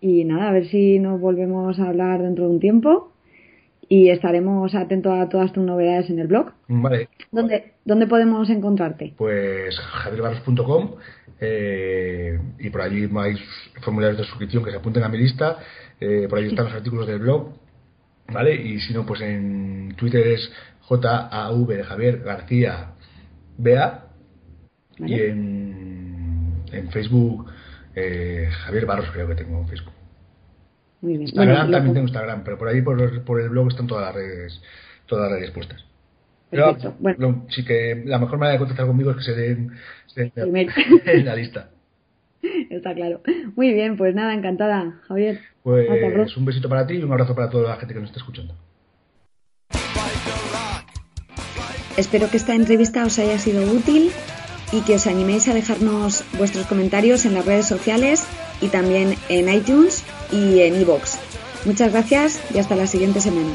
Y 0.01 0.25
nada, 0.25 0.49
a 0.49 0.51
ver 0.51 0.67
si 0.67 0.99
nos 0.99 1.19
volvemos 1.19 1.79
a 1.79 1.89
hablar 1.89 2.21
dentro 2.21 2.45
de 2.45 2.51
un 2.51 2.59
tiempo 2.59 3.11
y 3.87 4.09
estaremos 4.09 4.73
atentos 4.75 5.13
a 5.17 5.29
todas 5.29 5.53
tus 5.53 5.63
novedades 5.63 6.09
en 6.09 6.19
el 6.19 6.27
blog. 6.27 6.51
Vale. 6.67 7.09
¿Dónde, 7.31 7.73
¿dónde 7.85 8.07
podemos 8.07 8.49
encontrarte? 8.49 9.13
Pues 9.17 9.77
javierbarros.com 9.77 10.95
eh, 11.39 12.39
y 12.59 12.69
por 12.69 12.81
allí 12.81 13.09
hay 13.15 13.35
formularios 13.81 14.17
de 14.17 14.25
suscripción 14.25 14.63
que 14.63 14.71
se 14.71 14.77
apunten 14.77 15.03
a 15.03 15.09
mi 15.09 15.17
lista. 15.17 15.59
Eh, 15.99 16.27
por 16.29 16.39
allí 16.39 16.49
están 16.49 16.65
los 16.65 16.73
artículos 16.73 17.07
del 17.07 17.19
blog. 17.19 17.49
¿Vale? 18.27 18.55
Y 18.55 18.79
si 18.79 18.93
no, 18.93 19.05
pues 19.05 19.21
en 19.21 19.93
Twitter 19.97 20.25
es 20.27 20.51
JAV 20.89 21.67
de 21.67 21.83
Javier 21.83 22.19
García 22.23 22.93
BA 23.57 24.07
y 24.97 25.13
en, 25.13 26.63
en 26.71 26.89
Facebook 26.89 27.45
eh, 27.95 28.49
Javier 28.51 28.85
Barros 28.85 29.09
creo 29.11 29.27
que 29.27 29.35
tengo 29.35 29.59
en 29.59 29.67
Facebook. 29.67 29.93
Instagram 31.01 31.71
también 31.71 31.93
tengo 31.93 32.07
Instagram, 32.07 32.43
pero 32.43 32.57
por 32.57 32.67
ahí 32.67 32.81
por, 32.81 33.23
por, 33.23 33.41
el 33.41 33.49
blog 33.49 33.69
están 33.69 33.87
todas 33.87 34.05
las 34.05 34.15
redes, 34.15 34.61
todas 35.05 35.29
las 35.29 35.39
redes 35.39 35.51
puestas. 35.51 35.85
Pero 36.49 36.75
bueno. 36.99 37.45
sí 37.49 37.65
que 37.65 38.03
la 38.05 38.19
mejor 38.19 38.37
manera 38.37 38.53
de 38.53 38.59
contactar 38.59 38.87
conmigo 38.87 39.11
es 39.11 39.17
que 39.17 39.23
se 39.23 39.35
den, 39.35 39.71
en 41.05 41.25
la 41.25 41.35
lista. 41.35 41.69
Está 42.69 42.93
claro. 42.93 43.21
Muy 43.55 43.73
bien, 43.73 43.97
pues 43.97 44.13
nada, 44.13 44.33
encantada, 44.33 45.01
Javier. 45.07 45.39
Pues 45.63 46.37
un 46.37 46.45
besito 46.45 46.69
para 46.69 46.85
ti 46.85 46.95
y 46.95 47.03
un 47.03 47.11
abrazo 47.11 47.35
para 47.35 47.49
toda 47.49 47.69
la 47.69 47.77
gente 47.77 47.93
que 47.93 47.99
nos 47.99 48.09
está 48.09 48.19
escuchando. 48.19 48.55
Espero 51.97 52.29
que 52.29 52.37
esta 52.37 52.53
entrevista 52.53 53.05
os 53.05 53.17
haya 53.19 53.39
sido 53.39 53.63
útil 53.71 54.11
y 54.71 54.81
que 54.81 54.95
os 54.95 55.07
animéis 55.07 55.47
a 55.47 55.53
dejarnos 55.53 56.23
vuestros 56.37 56.65
comentarios 56.65 57.25
en 57.25 57.33
las 57.33 57.45
redes 57.45 57.67
sociales 57.67 58.23
y 58.61 58.67
también 58.67 59.15
en 59.29 59.49
iTunes 59.49 60.03
y 60.31 60.61
en 60.61 60.81
iVoox. 60.81 61.15
Muchas 61.65 61.91
gracias 61.91 62.39
y 62.53 62.59
hasta 62.59 62.75
la 62.75 62.87
siguiente 62.87 63.21
semana. 63.21 63.53